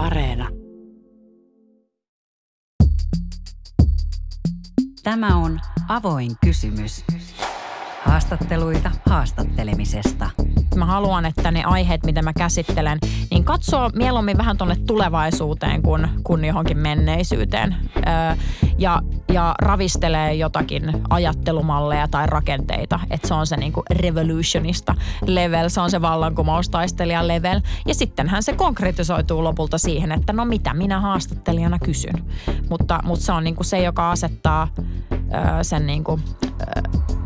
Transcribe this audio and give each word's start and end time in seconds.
Areena. 0.00 0.48
Tämä 5.02 5.36
on 5.36 5.60
avoin 5.88 6.30
kysymys. 6.44 7.04
Haastatteluita 8.04 8.90
haastattelemisesta. 9.08 10.30
Mä 10.76 10.86
haluan, 10.86 11.26
että 11.26 11.50
ne 11.50 11.64
aiheet, 11.64 12.04
mitä 12.04 12.22
mä 12.22 12.32
käsittelen, 12.32 12.98
niin 13.30 13.44
katsoo 13.44 13.90
mieluummin 13.94 14.38
vähän 14.38 14.58
tuonne 14.58 14.76
tulevaisuuteen 14.86 15.82
kuin, 15.82 16.08
kuin 16.24 16.44
johonkin 16.44 16.78
menneisyyteen. 16.78 17.76
Öö, 17.96 18.36
ja, 18.78 19.02
ja 19.32 19.54
ravistelee 19.62 20.34
jotakin 20.34 20.92
ajattelumalleja 21.10 22.08
tai 22.08 22.26
rakenteita. 22.26 23.00
Että 23.10 23.28
se 23.28 23.34
on 23.34 23.46
se 23.46 23.56
niinku 23.56 23.82
revolutionista 23.90 24.94
level, 25.26 25.68
se 25.68 25.80
on 25.80 25.90
se 25.90 26.02
vallankumoustaistelija 26.02 27.28
level. 27.28 27.60
Ja 27.86 27.94
sittenhän 27.94 28.42
se 28.42 28.52
konkretisoituu 28.52 29.44
lopulta 29.44 29.78
siihen, 29.78 30.12
että 30.12 30.32
no 30.32 30.44
mitä 30.44 30.74
minä 30.74 31.00
haastattelijana 31.00 31.78
kysyn. 31.78 32.24
Mutta, 32.70 33.00
mutta 33.04 33.24
se 33.24 33.32
on 33.32 33.44
niinku 33.44 33.64
se, 33.64 33.82
joka 33.82 34.10
asettaa 34.10 34.68
öö, 35.12 35.64
sen 35.64 35.86
niinku, 35.86 36.20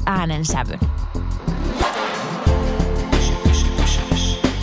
äänensävyn. 0.06 0.80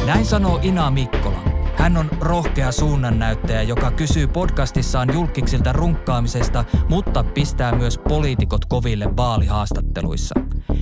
Näin 0.05 0.25
sanoo 0.25 0.59
Ina 0.63 0.91
Mikkola. 0.91 1.50
Hän 1.81 1.97
on 1.97 2.09
rohkea 2.19 2.71
suunnannäyttäjä, 2.71 3.61
joka 3.61 3.91
kysyy 3.91 4.27
podcastissaan 4.27 5.13
julkiksilta 5.13 5.73
runkkaamisesta, 5.73 6.65
mutta 6.89 7.23
pistää 7.23 7.75
myös 7.75 7.97
poliitikot 7.97 8.65
koville 8.65 9.17
vaalihaastatteluissa. 9.17 10.35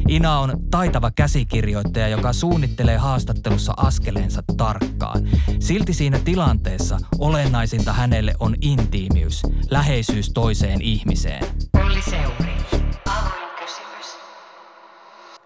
Ina 0.07 0.39
on 0.39 0.57
taitava 0.71 1.11
käsikirjoittaja, 1.11 2.07
joka 2.07 2.33
suunnittelee 2.33 2.97
haastattelussa 2.97 3.73
askeleensa 3.77 4.43
tarkkaan. 4.57 5.29
Silti 5.59 5.93
siinä 5.93 6.19
tilanteessa 6.19 6.97
olennaisinta 7.19 7.93
hänelle 7.93 8.33
on 8.39 8.55
intiimiys, 8.61 9.41
läheisyys 9.69 10.33
toiseen 10.33 10.81
ihmiseen. 10.81 11.43
Olli 11.85 12.01
Seuri. 12.01 12.49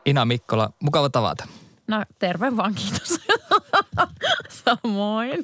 Ina 0.06 0.26
Mikkola, 0.26 0.70
mukava 0.84 1.10
tavata. 1.10 1.48
No 1.88 2.04
terve 2.20 2.58
vaan, 2.58 2.74
kiitos. 2.74 3.20
Samoin. 4.66 5.44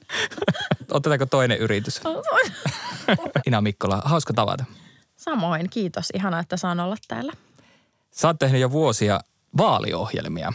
Otetaanko 0.92 1.26
toinen 1.26 1.58
yritys? 1.58 2.02
Ina 3.48 3.62
Mikkola, 3.62 4.02
hauska 4.06 4.34
tavata. 4.34 4.66
Samoin, 5.16 5.70
kiitos. 5.70 6.10
Ihana, 6.14 6.40
että 6.40 6.58
saan 6.58 6.80
olla 6.80 6.96
täällä. 7.08 7.34
Sä 8.12 8.28
oot 8.28 8.40
tehnyt 8.40 8.62
jo 8.62 8.72
vuosia 8.72 9.20
vaaliohjelmia. 9.58 10.54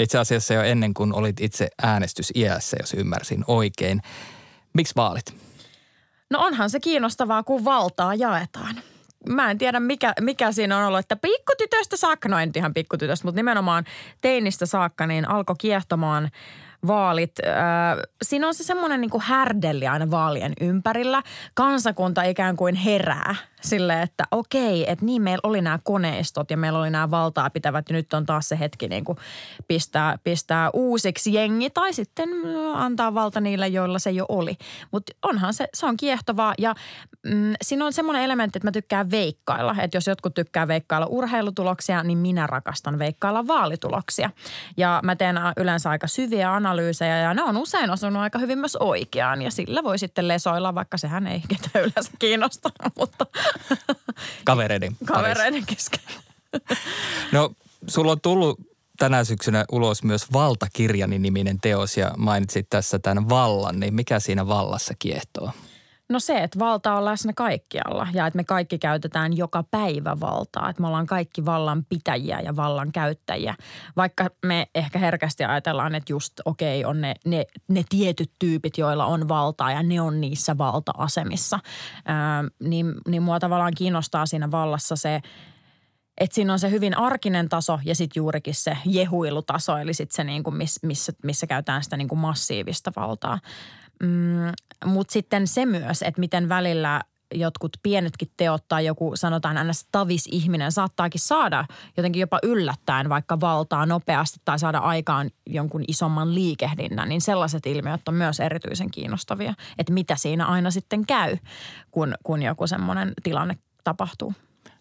Itse 0.00 0.18
asiassa 0.18 0.54
jo 0.54 0.62
ennen 0.62 0.94
kuin 0.94 1.14
olit 1.14 1.40
itse 1.40 1.68
äänestysiässä, 1.82 2.76
jos 2.80 2.94
ymmärsin 2.94 3.44
oikein. 3.46 4.02
Miksi 4.72 4.94
vaalit? 4.96 5.34
No 6.30 6.38
onhan 6.40 6.70
se 6.70 6.80
kiinnostavaa, 6.80 7.42
kun 7.42 7.64
valtaa 7.64 8.14
jaetaan. 8.14 8.80
Mä 9.28 9.50
en 9.50 9.58
tiedä, 9.58 9.80
mikä, 9.80 10.12
mikä 10.20 10.52
siinä 10.52 10.78
on 10.78 10.84
ollut, 10.84 10.98
että 11.00 11.16
pikkutytöstä 11.16 11.96
saakka, 11.96 12.28
no 12.28 12.38
en 12.38 12.50
ihan 12.56 12.74
pikkutytöstä, 12.74 13.26
mutta 13.26 13.38
nimenomaan 13.38 13.84
teinistä 14.20 14.66
saakka, 14.66 15.06
niin 15.06 15.28
alkoi 15.28 15.56
kiehtomaan 15.58 16.30
vaalit. 16.86 17.32
Äh, 17.46 17.54
siinä 18.22 18.46
on 18.46 18.54
se 18.54 18.64
semmoinen 18.64 19.00
niin 19.00 19.10
härdelli 19.20 19.86
aina 19.86 20.10
vaalien 20.10 20.52
ympärillä. 20.60 21.22
Kansakunta 21.54 22.22
ikään 22.22 22.56
kuin 22.56 22.74
herää 22.74 23.34
sille, 23.62 24.02
että 24.02 24.24
okei, 24.30 24.90
että 24.90 25.04
niin 25.04 25.22
meillä 25.22 25.40
oli 25.42 25.60
nämä 25.60 25.78
koneistot 25.82 26.50
ja 26.50 26.56
meillä 26.56 26.78
oli 26.78 26.90
nämä 26.90 27.10
valtaa 27.10 27.50
pitävät 27.50 27.88
ja 27.88 27.92
nyt 27.92 28.14
on 28.14 28.26
taas 28.26 28.48
se 28.48 28.58
hetki 28.58 28.88
niin 28.88 29.04
kuin 29.04 29.18
pistää, 29.68 30.18
pistää 30.24 30.70
uusiksi 30.72 31.34
jengi 31.34 31.70
tai 31.70 31.92
sitten 31.92 32.28
antaa 32.74 33.14
valta 33.14 33.40
niille, 33.40 33.68
joilla 33.68 33.98
se 33.98 34.10
jo 34.10 34.24
oli. 34.28 34.56
Mutta 34.90 35.12
onhan 35.22 35.54
se, 35.54 35.68
se 35.74 35.86
on 35.86 35.96
kiehtovaa 35.96 36.54
ja 36.58 36.74
mm, 37.26 37.54
siinä 37.62 37.86
on 37.86 37.92
semmoinen 37.92 38.22
elementti, 38.22 38.58
että 38.58 38.66
mä 38.66 38.72
tykkään 38.72 39.10
veikkailla. 39.10 39.76
Että 39.82 39.96
jos 39.96 40.06
jotkut 40.06 40.34
tykkää 40.34 40.68
veikkailla 40.68 41.06
urheilutuloksia, 41.06 42.02
niin 42.02 42.18
minä 42.18 42.46
rakastan 42.46 42.98
veikkailla 42.98 43.46
vaalituloksia. 43.46 44.30
Ja 44.76 45.00
mä 45.04 45.16
teen 45.16 45.36
yleensä 45.56 45.90
aika 45.90 46.06
syviä 46.06 46.54
analyysejä 46.54 47.18
ja 47.18 47.34
ne 47.34 47.42
on 47.42 47.56
usein 47.56 47.90
osunut 47.90 48.22
aika 48.22 48.38
hyvin 48.38 48.58
myös 48.58 48.76
oikeaan 48.76 49.42
ja 49.42 49.50
sillä 49.50 49.84
voi 49.84 49.98
sitten 49.98 50.28
lesoilla, 50.28 50.74
vaikka 50.74 50.98
sehän 50.98 51.26
ei 51.26 51.42
ketään 51.48 51.84
yleensä 51.84 52.10
kiinnosta, 52.18 52.70
mutta– 52.98 53.26
Kavereiden 54.44 54.96
Kavereiden 55.04 55.66
kesken. 55.66 56.00
No, 57.32 57.52
sulla 57.86 58.12
on 58.12 58.20
tullut 58.20 58.60
tänä 58.98 59.24
syksynä 59.24 59.64
ulos 59.72 60.02
myös 60.04 60.32
Valtakirjani 60.32 61.18
niminen 61.18 61.60
teos 61.60 61.96
ja 61.96 62.12
mainitsit 62.16 62.66
tässä 62.70 62.98
tämän 62.98 63.28
vallan, 63.28 63.80
niin 63.80 63.94
mikä 63.94 64.20
siinä 64.20 64.48
vallassa 64.48 64.94
kiehtoo? 64.98 65.50
No 66.08 66.20
se, 66.20 66.38
että 66.38 66.58
valta 66.58 66.94
on 66.94 67.04
läsnä 67.04 67.32
kaikkialla 67.36 68.06
ja 68.12 68.26
että 68.26 68.36
me 68.36 68.44
kaikki 68.44 68.78
käytetään 68.78 69.36
joka 69.36 69.64
päivä 69.70 70.16
valtaa. 70.20 70.70
Että 70.70 70.82
me 70.82 70.88
ollaan 70.88 71.06
kaikki 71.06 71.44
vallan 71.44 71.84
pitäjiä 71.88 72.40
ja 72.40 72.56
vallan 72.56 72.92
käyttäjiä. 72.92 73.54
Vaikka 73.96 74.30
me 74.46 74.66
ehkä 74.74 74.98
herkästi 74.98 75.44
ajatellaan, 75.44 75.94
että 75.94 76.12
just 76.12 76.32
okei 76.44 76.84
okay, 76.84 76.90
on 76.90 77.00
ne, 77.00 77.14
ne, 77.24 77.46
ne 77.68 77.82
tietyt 77.88 78.30
tyypit, 78.38 78.78
joilla 78.78 79.06
on 79.06 79.28
valtaa 79.28 79.72
ja 79.72 79.82
ne 79.82 80.00
on 80.00 80.20
niissä 80.20 80.58
valta-asemissa. 80.58 81.58
Ää, 82.04 82.44
niin, 82.62 82.94
niin 83.08 83.22
mua 83.22 83.40
tavallaan 83.40 83.74
kiinnostaa 83.76 84.26
siinä 84.26 84.50
vallassa 84.50 84.96
se, 84.96 85.20
että 86.20 86.34
siinä 86.34 86.52
on 86.52 86.58
se 86.58 86.70
hyvin 86.70 86.98
arkinen 86.98 87.48
taso 87.48 87.78
ja 87.84 87.94
sitten 87.94 88.20
juurikin 88.20 88.54
se 88.54 88.76
jehuilutaso, 88.84 89.78
eli 89.78 89.94
sitten 89.94 90.16
se 90.16 90.24
niin 90.24 90.42
kuin 90.42 90.56
miss, 90.56 90.78
missä, 90.82 91.12
missä 91.24 91.46
käytetään 91.46 91.84
sitä 91.84 91.96
niin 91.96 92.08
kuin 92.08 92.18
massiivista 92.18 92.92
valtaa. 92.96 93.38
Mm, 94.02 94.52
Mutta 94.84 95.12
sitten 95.12 95.46
se 95.46 95.66
myös, 95.66 96.02
että 96.02 96.20
miten 96.20 96.48
välillä 96.48 97.00
jotkut 97.34 97.76
pienetkin 97.82 98.30
teot 98.36 98.64
tai 98.68 98.86
joku 98.86 99.12
sanotaan 99.14 99.56
aina 99.56 99.72
tavis 99.92 100.28
ihminen 100.32 100.72
saattaakin 100.72 101.20
saada 101.20 101.64
jotenkin 101.96 102.20
jopa 102.20 102.38
yllättäen 102.42 103.08
vaikka 103.08 103.40
valtaa 103.40 103.86
nopeasti 103.86 104.40
tai 104.44 104.58
saada 104.58 104.78
aikaan 104.78 105.30
jonkun 105.46 105.84
isomman 105.88 106.34
liikehdinnän, 106.34 107.08
niin 107.08 107.20
sellaiset 107.20 107.66
ilmiöt 107.66 108.08
on 108.08 108.14
myös 108.14 108.40
erityisen 108.40 108.90
kiinnostavia, 108.90 109.54
että 109.78 109.92
mitä 109.92 110.16
siinä 110.16 110.46
aina 110.46 110.70
sitten 110.70 111.06
käy, 111.06 111.38
kun, 111.90 112.14
kun 112.22 112.42
joku 112.42 112.66
semmoinen 112.66 113.12
tilanne 113.22 113.56
tapahtuu. 113.84 114.34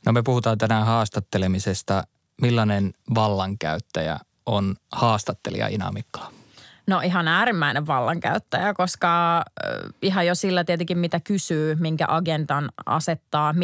No 0.05 0.11
me 0.11 0.21
puhutaan 0.23 0.57
tänään 0.57 0.85
haastattelemisesta. 0.85 2.03
Millainen 2.41 2.93
vallankäyttäjä 3.15 4.19
on 4.45 4.75
haastattelija 4.91 5.67
Ina 5.67 5.91
Mikkola? 5.91 6.36
No 6.87 6.99
ihan 6.99 7.27
äärimmäinen 7.27 7.87
vallankäyttäjä, 7.87 8.73
koska 8.73 9.43
ihan 10.01 10.27
jo 10.27 10.35
sillä 10.35 10.63
tietenkin 10.63 10.97
mitä 10.97 11.19
kysyy, 11.19 11.75
minkä 11.75 12.05
agendan 12.07 12.69
asettaa, 12.85 13.55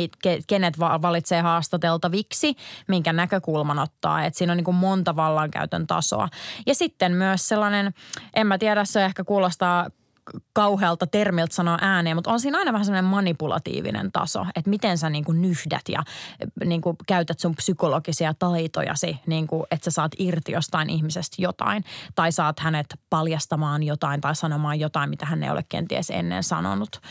kenet 0.48 0.80
valitsee 0.80 1.42
haastateltaviksi, 1.42 2.56
minkä 2.88 3.14
näkökulman 3.14 3.80
ottaa. 3.80 4.26
Että 4.26 4.38
siinä 4.38 4.54
on 4.54 4.58
niin 4.58 4.66
kuin 4.66 4.76
monta 4.76 5.16
vallankäytön 5.16 5.88
tasoa. 5.88 6.30
Ja 6.66 6.76
sitten 6.76 7.12
myös 7.12 7.48
sellainen, 7.48 7.94
en 8.34 8.48
mä 8.48 8.58
tiedä, 8.58 8.86
se 8.86 9.06
ehkä 9.06 9.24
kuulostaa 9.24 9.88
kauhealta 10.54 11.08
termiltä 11.08 11.56
sanoa 11.56 11.78
ääneen, 11.82 12.18
mutta 12.18 12.32
on 12.32 12.40
siinä 12.40 12.58
aina 12.58 12.74
vähän 12.74 12.86
sellainen 12.86 13.12
manipulatiivinen 13.12 14.12
taso, 14.12 14.46
että 14.56 14.70
miten 14.70 14.98
sä 14.98 15.10
niin 15.10 15.24
kuin 15.24 15.42
nyhdät 15.42 15.82
ja 15.90 16.04
niin 16.66 16.82
kuin 16.82 16.98
käytät 17.08 17.40
sun 17.40 17.56
psykologisia 17.56 18.34
taitojasi, 18.40 19.20
niin 19.26 19.48
kuin, 19.48 19.64
että 19.72 19.86
sä 19.86 19.92
saat 19.92 20.12
irti 20.18 20.52
jostain 20.52 20.90
ihmisestä 20.90 21.36
jotain 21.40 21.84
tai 22.16 22.32
saat 22.32 22.60
hänet 22.60 22.86
paljastamaan 23.10 23.84
jotain 23.84 24.22
tai 24.22 24.36
sanomaan 24.36 24.80
jotain, 24.80 25.10
mitä 25.10 25.26
hän 25.26 25.44
ei 25.44 25.50
ole 25.50 25.64
kenties 25.70 26.10
ennen 26.10 26.44
sanonut. 26.44 27.02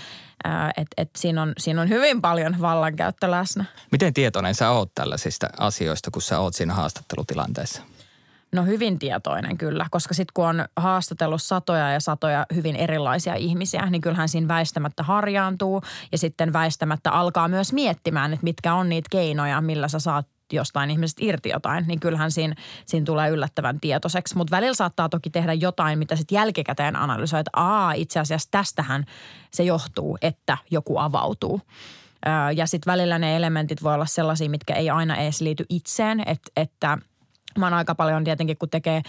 Et, 0.77 0.89
et 0.97 1.11
siinä, 1.19 1.43
on, 1.43 1.53
siinä 1.59 1.83
on 1.83 1.89
hyvin 1.89 2.21
paljon 2.21 2.61
vallankäyttö 2.61 3.31
läsnä. 3.31 3.65
Miten 3.93 4.15
tietoinen 4.15 4.55
sä 4.55 4.71
oot 4.71 4.95
tällaisista 4.95 5.49
asioista, 5.59 6.11
kun 6.11 6.23
sä 6.23 6.39
oot 6.39 6.55
siinä 6.55 6.75
haastattelutilanteessa? 6.75 7.83
No 8.55 8.65
hyvin 8.65 8.99
tietoinen 8.99 9.59
kyllä, 9.59 9.87
koska 9.91 10.15
sitten 10.15 10.33
kun 10.35 10.47
on 10.47 10.65
haastatellut 10.77 11.43
satoja 11.43 11.91
ja 11.91 12.01
satoja 12.01 12.47
hyvin 12.55 12.77
erilaisia 12.77 13.35
ihmisiä, 13.35 13.87
niin 13.91 14.01
kyllähän 14.01 14.29
siinä 14.29 14.49
väistämättä 14.49 15.03
harjaantuu 15.03 15.83
ja 16.13 16.19
sitten 16.19 16.53
väistämättä 16.53 17.11
alkaa 17.11 17.49
myös 17.49 17.73
miettimään, 17.73 18.33
että 18.33 18.45
mitkä 18.45 18.75
on 18.75 18.89
niitä 18.89 19.09
keinoja, 19.11 19.61
millä 19.61 19.89
sä 19.89 19.99
saat 19.99 20.27
jostain 20.53 20.91
ihmisestä 20.91 21.25
irti 21.25 21.49
jotain, 21.49 21.85
niin 21.87 22.01
kyllähän 22.01 22.31
siinä, 22.31 22.55
siinä 22.87 23.05
tulee 23.05 23.31
yllättävän 23.31 23.81
tietoiseksi. 23.81 24.37
Mutta 24.37 24.57
välillä 24.57 24.75
saattaa 24.75 25.09
toki 25.09 25.31
tehdä 25.31 25.53
jotain, 25.53 25.99
mitä 25.99 26.17
sitten 26.17 26.37
jälkikäteen 26.37 26.97
analysoi, 26.97 27.41
että 27.41 27.51
aa, 27.57 27.93
itse 27.93 28.21
asiassa 28.21 28.49
tästähän 28.51 29.05
se 29.51 29.63
johtuu, 29.63 30.19
että 30.23 30.59
joku 30.71 30.99
avautuu. 30.99 31.61
Ja 32.55 32.67
sitten 32.67 32.93
välillä 32.93 33.19
ne 33.19 33.37
elementit 33.37 33.83
voi 33.83 33.95
olla 33.95 34.07
sellaisia, 34.07 34.51
mitkä 34.51 34.75
ei 34.75 34.91
aina 34.91 35.17
edes 35.17 35.41
liity 35.41 35.65
itseen, 35.69 36.21
että, 36.27 36.51
että– 36.57 36.99
Mä 37.59 37.67
oon 37.67 37.75
aika 37.75 37.95
paljon 37.95 38.25
tietenkin, 38.25 38.57
kun 38.57 38.71
tekee, 38.71 39.03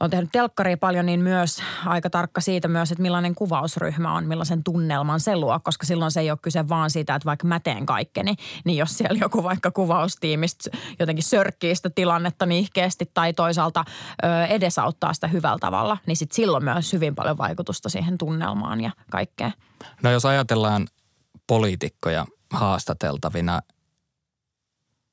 on 0.00 0.10
tehnyt 0.10 0.32
telkkaria 0.32 0.76
paljon, 0.76 1.06
niin 1.06 1.20
myös 1.20 1.62
aika 1.86 2.10
tarkka 2.10 2.40
siitä 2.40 2.68
myös, 2.68 2.92
että 2.92 3.02
millainen 3.02 3.34
kuvausryhmä 3.34 4.14
on, 4.14 4.26
millaisen 4.26 4.64
tunnelman 4.64 5.20
se 5.20 5.36
luo, 5.36 5.60
koska 5.60 5.86
silloin 5.86 6.10
se 6.10 6.20
ei 6.20 6.30
ole 6.30 6.38
kyse 6.42 6.68
vaan 6.68 6.90
siitä, 6.90 7.14
että 7.14 7.26
vaikka 7.26 7.46
mä 7.46 7.60
teen 7.60 7.86
kaikkeni, 7.86 8.34
niin 8.64 8.78
jos 8.78 8.98
siellä 8.98 9.18
joku 9.20 9.42
vaikka 9.42 9.70
kuvaustiimistä 9.70 10.70
jotenkin 10.98 11.24
sörkkii 11.24 11.76
sitä 11.76 11.90
tilannetta 11.90 12.46
niihkeästi 12.46 13.10
tai 13.14 13.32
toisaalta 13.32 13.84
ö, 14.24 14.44
edesauttaa 14.44 15.14
sitä 15.14 15.28
hyvällä 15.28 15.58
tavalla, 15.60 15.98
niin 16.06 16.16
sit 16.16 16.32
silloin 16.32 16.64
myös 16.64 16.92
hyvin 16.92 17.14
paljon 17.14 17.38
vaikutusta 17.38 17.88
siihen 17.88 18.18
tunnelmaan 18.18 18.80
ja 18.80 18.90
kaikkeen. 19.10 19.52
No 20.02 20.10
jos 20.10 20.24
ajatellaan 20.24 20.86
poliitikkoja 21.46 22.26
haastateltavina– 22.52 23.60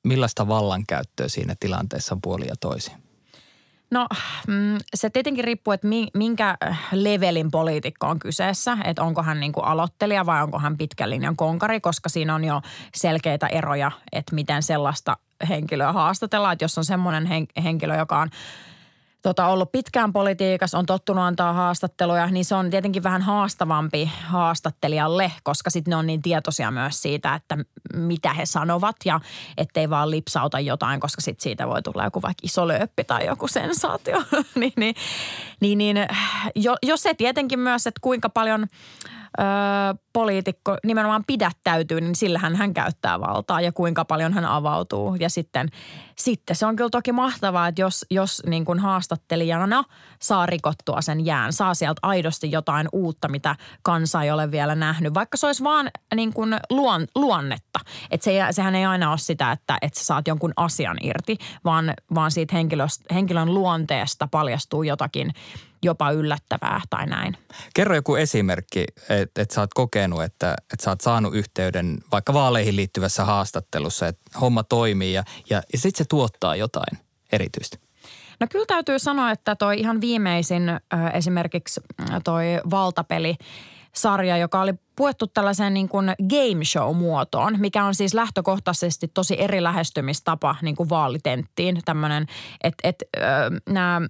millaista 0.04 0.48
vallankäyttöä 0.48 1.28
siinä 1.28 1.56
tilanteessa 1.60 2.16
on 2.16 2.22
puoli 2.22 2.48
ja 2.48 2.56
toisin? 2.60 2.94
No 3.92 4.08
mm, 4.48 4.78
se 4.96 5.10
tietenkin 5.10 5.44
riippuu, 5.44 5.72
että 5.72 5.88
minkä 6.14 6.58
levelin 6.92 7.52
poliitikko 7.52 8.08
on 8.08 8.20
kyseessä. 8.20 8.78
Että 8.84 9.04
onko 9.04 9.24
hän 9.24 9.40
niin 9.40 9.54
kuin 9.54 9.66
aloittelija 9.66 10.26
vai 10.26 10.44
onko 10.44 10.60
hän 10.60 10.78
pitkän 10.78 11.10
linjan 11.10 11.36
konkari, 11.36 11.80
koska 11.80 12.10
siinä 12.10 12.36
on 12.36 12.44
jo 12.44 12.62
selkeitä 12.96 13.48
eroja, 13.48 13.92
että 14.12 14.36
miten 14.36 14.64
sellaista 14.64 15.18
henkilöä 15.50 15.94
haastatellaan. 15.94 16.54
Että 16.54 16.66
jos 16.66 16.78
on 16.78 16.86
semmoinen 16.86 17.30
henkilö, 17.64 17.98
joka 17.98 18.20
on 18.20 18.30
tota, 19.24 19.48
ollut 19.48 19.72
pitkään 19.72 20.14
politiikassa, 20.14 20.78
on 20.78 20.86
tottunut 20.86 21.24
antaa 21.24 21.54
haastatteluja, 21.54 22.28
niin 22.28 22.46
se 22.46 22.56
on 22.56 22.70
tietenkin 22.70 23.04
vähän 23.04 23.22
haastavampi 23.22 24.12
haastattelijalle, 24.26 25.32
koska 25.44 25.70
sitten 25.70 25.92
ne 25.92 25.96
on 25.96 26.08
niin 26.08 26.22
tietoisia 26.22 26.72
myös 26.72 27.02
siitä, 27.02 27.36
että 27.36 27.58
mitä 27.94 28.34
he 28.34 28.46
sanovat 28.46 28.96
ja 29.06 29.20
ettei 29.58 29.90
vaan 29.90 30.12
lipsauta 30.12 30.60
jotain, 30.60 31.00
koska 31.00 31.22
sitten 31.22 31.44
siitä 31.44 31.68
voi 31.68 31.82
tulla 31.82 32.04
joku 32.04 32.22
vaikka 32.22 32.42
iso 32.44 32.68
lööppi 32.68 33.04
tai 33.04 33.26
joku 33.26 33.48
sensaatio. 33.48 34.24
niin, 34.56 34.74
niin, 34.78 34.96
niin, 35.60 35.78
niin 35.78 35.98
jo, 36.56 36.76
jo 36.84 36.98
se 36.98 37.14
tietenkin 37.14 37.60
myös, 37.60 37.88
että 37.88 38.00
kuinka 38.02 38.30
paljon– 38.30 38.68
öö, 39.40 39.46
poliitikko 40.14 40.78
nimenomaan 40.84 41.24
pidättäytyy, 41.28 42.02
niin 42.02 42.16
sillähän 42.16 42.56
hän 42.56 42.74
käyttää 42.74 43.20
valtaa 43.20 43.62
ja 43.62 43.72
kuinka 43.72 44.06
paljon 44.06 44.34
hän 44.34 44.46
avautuu. 44.46 45.16
Ja 45.16 45.30
sitten, 45.30 45.70
sitten 46.18 46.56
se 46.56 46.66
on 46.66 46.76
kyllä 46.76 46.90
toki 46.90 47.12
mahtavaa, 47.12 47.68
että 47.68 47.82
jos, 47.82 48.06
jos 48.12 48.42
niin 48.46 48.66
kuin 48.66 48.80
haastattelijana 48.80 49.84
saa 50.22 50.46
rikottua 50.46 51.02
sen 51.02 51.26
jään, 51.26 51.54
saa 51.54 51.74
sieltä 51.74 52.00
aidosti 52.02 52.52
jotain 52.52 52.88
uutta, 52.92 53.28
mitä 53.28 53.56
kansa 53.82 54.24
ei 54.24 54.32
ole 54.32 54.52
vielä 54.52 54.76
nähnyt. 54.76 55.14
Vaikka 55.14 55.38
se 55.38 55.46
olisi 55.46 55.64
vaan 55.64 55.90
niin 56.16 56.34
kuin 56.34 56.56
luon, 56.70 57.08
luonnetta. 57.16 57.80
Että 58.12 58.26
se, 58.26 58.40
sehän 58.52 58.76
ei 58.76 58.86
aina 58.86 59.10
ole 59.10 59.18
sitä, 59.18 59.52
että, 59.52 59.78
että 59.82 60.00
sä 60.00 60.06
saat 60.06 60.28
jonkun 60.28 60.54
asian 60.58 60.98
irti, 61.04 61.38
vaan, 61.66 61.94
vaan 62.16 62.32
siitä 62.32 62.56
henkilön 63.14 63.54
luonteesta 63.54 64.28
paljastuu 64.32 64.84
jotakin– 64.84 65.32
jopa 65.84 66.12
yllättävää 66.12 66.82
tai 66.90 67.06
näin. 67.06 67.38
Kerro 67.76 67.96
joku 67.96 68.16
esimerkki, 68.16 68.86
että 69.10 69.42
et 69.42 69.52
sä 69.52 69.62
oot 69.62 69.74
kokenut, 69.74 70.24
että 70.24 70.56
et 70.74 70.80
sä 70.80 70.90
oot 70.90 71.02
saanut 71.02 71.36
yhteyden 71.36 71.98
vaikka 72.12 72.34
vaaleihin 72.34 72.76
liittyvässä 72.76 73.26
haastattelussa, 73.26 74.08
että 74.08 74.40
homma 74.42 74.64
toimii 74.64 75.14
ja, 75.14 75.24
ja, 75.50 75.62
ja 75.74 75.80
sitten 75.80 75.98
se 75.98 76.06
tuottaa 76.10 76.56
jotain 76.56 76.98
erityistä. 77.32 77.78
No 78.40 78.48
kyllä 78.52 78.66
täytyy 78.66 79.00
sanoa, 79.00 79.32
että 79.32 79.56
toi 79.56 79.80
ihan 79.80 80.02
viimeisin 80.02 80.70
äh, 80.70 80.80
esimerkiksi 81.14 81.82
toi 82.24 82.46
valtapeli 82.70 83.36
sarja, 83.94 84.38
joka 84.38 84.62
oli 84.62 84.74
puettu 84.96 85.28
tällaiseen 85.28 85.74
niin 85.74 85.90
kuin 85.90 86.06
game 86.30 86.66
show 86.66 86.96
muotoon, 86.96 87.60
mikä 87.60 87.86
on 87.86 87.96
siis 87.96 88.14
lähtökohtaisesti 88.14 89.08
tosi 89.08 89.42
eri 89.42 89.64
lähestymistapa 89.64 90.56
niin 90.62 90.76
kuin 90.76 90.90
vaalitenttiin. 90.90 91.82
Tämmöinen, 91.86 92.28
että 92.64 92.88
et, 92.90 93.04
nämä 93.70 94.02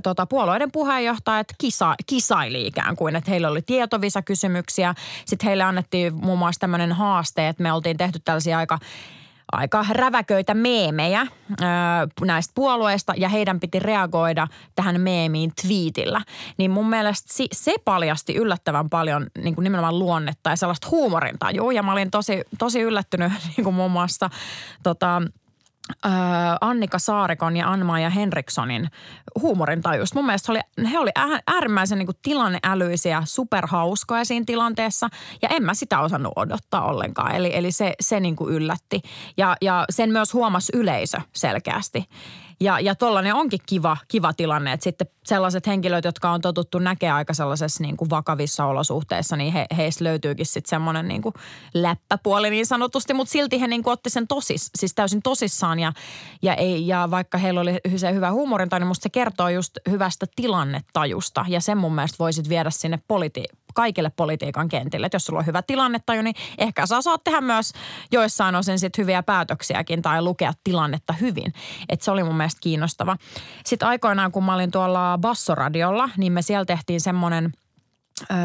tota, 0.00 0.26
puolueiden 0.26 0.72
puheenjohtajat 0.72 1.46
kisa, 1.58 1.94
kisaili 2.06 2.66
ikään 2.66 2.96
kuin, 2.96 3.16
että 3.16 3.30
heillä 3.30 3.48
oli 3.48 3.62
tietovisakysymyksiä. 3.62 4.94
Sitten 5.24 5.46
heille 5.46 5.64
annettiin 5.64 6.14
muun 6.14 6.38
muassa 6.38 6.60
tämmöinen 6.60 6.92
haaste, 6.92 7.48
että 7.48 7.62
me 7.62 7.72
oltiin 7.72 7.96
tehty 7.96 8.18
tällaisia 8.24 8.58
aika 8.58 8.78
aika 9.52 9.86
räväköitä 9.90 10.54
meemejä 10.54 11.20
ö, 11.20 11.26
näistä 12.24 12.52
puolueista 12.54 13.14
ja 13.16 13.28
heidän 13.28 13.60
piti 13.60 13.78
reagoida 13.78 14.46
tähän 14.74 15.00
meemiin 15.00 15.52
twiitillä. 15.62 16.20
Niin 16.58 16.70
mun 16.70 16.88
mielestä 16.88 17.44
se 17.52 17.74
paljasti 17.84 18.34
yllättävän 18.34 18.90
paljon 18.90 19.26
niin 19.38 19.54
kuin 19.54 19.62
nimenomaan 19.62 19.98
luonnetta 19.98 20.50
ja 20.50 20.56
sellaista 20.56 20.88
huumorintajua. 20.90 21.72
Ja 21.72 21.82
mä 21.82 21.92
olin 21.92 22.10
tosi, 22.10 22.42
tosi 22.58 22.80
yllättynyt 22.80 23.32
niin 23.56 23.64
kuin 23.64 23.74
muun 23.74 23.90
muassa 23.90 24.30
tota, 24.82 25.22
Annika 26.60 26.98
Saarikon 26.98 27.56
ja 27.56 27.70
Anma 27.70 28.00
ja 28.00 28.10
Henrikssonin 28.10 28.88
huumorintajusta. 29.40 30.14
Mun 30.14 30.26
mielestä 30.26 30.52
he 30.52 30.58
oli, 30.58 30.90
he 30.90 30.98
oli 30.98 31.10
äärimmäisen 31.46 31.98
niin 31.98 32.08
tilanneälyisiä, 32.22 33.22
superhauskoja 33.24 34.24
siinä 34.24 34.44
tilanteessa 34.46 35.08
ja 35.42 35.48
en 35.48 35.62
mä 35.62 35.74
sitä 35.74 36.00
osannut 36.00 36.32
odottaa 36.36 36.84
ollenkaan. 36.84 37.34
Eli, 37.34 37.50
eli 37.54 37.72
se, 37.72 37.94
se 38.00 38.20
niin 38.20 38.36
yllätti 38.48 39.02
ja, 39.36 39.56
ja 39.60 39.84
sen 39.90 40.10
myös 40.10 40.34
huomasi 40.34 40.72
yleisö 40.76 41.20
selkeästi. 41.32 42.08
Ja, 42.60 42.80
ja 42.80 42.94
tollainen 42.94 43.34
onkin 43.34 43.60
kiva, 43.66 43.96
kiva 44.08 44.32
tilanne, 44.32 44.72
että 44.72 44.84
sitten 44.84 45.06
sellaiset 45.24 45.66
henkilöt, 45.66 46.04
jotka 46.04 46.30
on 46.30 46.40
totuttu 46.40 46.78
näkemään 46.78 47.16
aika 47.16 47.34
sellaisessa 47.34 47.82
niin 47.82 47.96
kuin 47.96 48.10
vakavissa 48.10 48.66
olosuhteissa, 48.66 49.36
niin 49.36 49.52
he, 49.52 49.66
heistä 49.76 50.04
löytyykin 50.04 50.46
sitten 50.46 50.70
semmoinen 50.70 51.08
niin 51.08 51.22
kuin 51.22 51.34
läppäpuoli 51.74 52.50
niin 52.50 52.66
sanotusti, 52.66 53.14
mutta 53.14 53.32
silti 53.32 53.60
he 53.60 53.66
niin 53.66 53.82
kuin 53.82 53.92
otti 53.92 54.10
sen 54.10 54.26
tosis, 54.26 54.70
siis 54.78 54.94
täysin 54.94 55.22
tosissaan 55.22 55.78
ja, 55.78 55.92
ja, 56.42 56.54
ei, 56.54 56.86
ja 56.86 57.08
vaikka 57.10 57.38
heillä 57.38 57.60
oli 57.60 57.80
se 57.96 58.14
hyvä 58.14 58.32
huumorinta, 58.32 58.78
niin 58.78 58.86
musta 58.86 59.02
se 59.02 59.10
kertoo 59.10 59.48
just 59.48 59.78
hyvästä 59.90 60.26
tilannetajusta 60.36 61.44
ja 61.48 61.60
sen 61.60 61.78
mun 61.78 61.94
mielestä 61.94 62.16
voisit 62.18 62.48
viedä 62.48 62.70
sinne 62.70 62.98
politi- 63.08 63.61
kaikille 63.74 64.10
politiikan 64.16 64.68
kentille. 64.68 65.06
Että 65.06 65.16
jos 65.16 65.24
sulla 65.24 65.38
on 65.38 65.46
hyvä 65.46 65.62
tilannetaju, 65.62 66.22
niin 66.22 66.34
ehkä 66.58 66.86
sä 66.86 67.02
saat 67.02 67.24
tehdä 67.24 67.40
myös 67.40 67.72
joissain 68.12 68.54
osin 68.54 68.78
sit 68.78 68.98
hyviä 68.98 69.22
päätöksiäkin 69.22 70.02
tai 70.02 70.22
lukea 70.22 70.52
tilannetta 70.64 71.12
hyvin. 71.12 71.52
Että 71.88 72.04
se 72.04 72.10
oli 72.10 72.24
mun 72.24 72.36
mielestä 72.36 72.60
kiinnostava. 72.60 73.16
Sitten 73.64 73.88
aikoinaan, 73.88 74.32
kun 74.32 74.44
mä 74.44 74.54
olin 74.54 74.70
tuolla 74.70 75.18
Bassoradiolla, 75.20 76.10
niin 76.16 76.32
me 76.32 76.42
siellä 76.42 76.64
tehtiin 76.64 77.00
semmoinen– 77.00 77.52
Öö, 78.30 78.38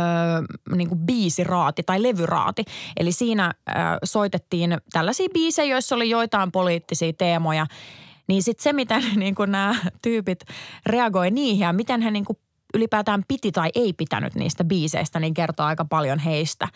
niin 0.75 0.89
kuin 0.89 0.99
biisiraati 0.99 1.83
tai 1.83 2.03
levyraati. 2.03 2.65
Eli 2.97 3.11
siinä 3.11 3.53
öö, 3.69 3.75
soitettiin 4.03 4.77
tällaisia 4.91 5.29
biisejä, 5.33 5.73
joissa 5.73 5.95
oli 5.95 6.09
joitain 6.09 6.51
poliittisia 6.51 7.13
teemoja. 7.13 7.67
Niin 8.27 8.43
sitten 8.43 8.63
se, 8.63 8.73
miten 8.73 9.03
niin 9.15 9.35
kuin 9.35 9.51
nämä 9.51 9.75
tyypit 10.01 10.39
reagoi 10.85 11.31
niihin 11.31 11.59
ja 11.59 11.73
miten 11.73 12.01
he 12.01 12.11
niin 12.11 12.25
kuin 12.25 12.37
ylipäätään 12.77 13.23
piti 13.27 13.51
tai 13.51 13.69
ei 13.75 13.93
pitänyt 13.93 14.35
niistä 14.35 14.63
biiseistä, 14.63 15.19
niin 15.19 15.33
kertoo 15.33 15.65
aika 15.65 15.85
paljon 15.85 16.19
heistä. 16.19 16.67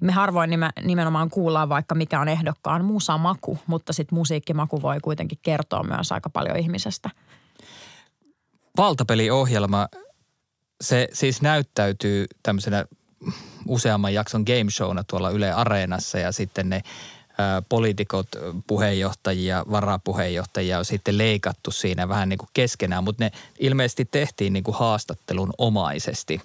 Me 0.00 0.12
harvoin 0.12 0.50
nimenomaan 0.82 1.30
kuullaan 1.30 1.68
vaikka 1.68 1.94
mikä 1.94 2.20
on 2.20 2.28
ehdokkaan 2.28 2.84
musamaku, 2.84 3.58
mutta 3.66 3.92
sitten 3.92 4.18
musiikkimaku 4.18 4.82
voi 4.82 5.00
kuitenkin 5.00 5.38
kertoa 5.42 5.82
myös 5.82 6.12
aika 6.12 6.30
paljon 6.30 6.56
ihmisestä. 6.56 7.10
Valtapeliohjelma, 8.76 9.88
se 10.80 11.08
siis 11.12 11.42
näyttäytyy 11.42 12.26
tämmöisenä 12.42 12.84
useamman 13.68 14.14
jakson 14.14 14.42
game 14.46 14.70
showna 14.70 15.04
tuolla 15.04 15.30
Yle 15.30 15.52
Areenassa 15.52 16.18
ja 16.18 16.32
sitten 16.32 16.68
ne– 16.68 16.82
poliitikot, 17.68 18.28
puheenjohtajia, 18.66 19.64
varapuheenjohtajia 19.70 20.78
on 20.78 20.84
sitten 20.84 21.18
leikattu 21.18 21.70
siinä 21.70 22.08
vähän 22.08 22.28
niin 22.28 22.38
kuin 22.38 22.48
keskenään, 22.54 23.04
mutta 23.04 23.24
ne 23.24 23.30
ilmeisesti 23.58 24.04
tehtiin 24.04 24.52
niin 24.52 24.64
kuin 24.64 24.74
haastattelun 24.74 25.52
omaisesti. 25.58 26.40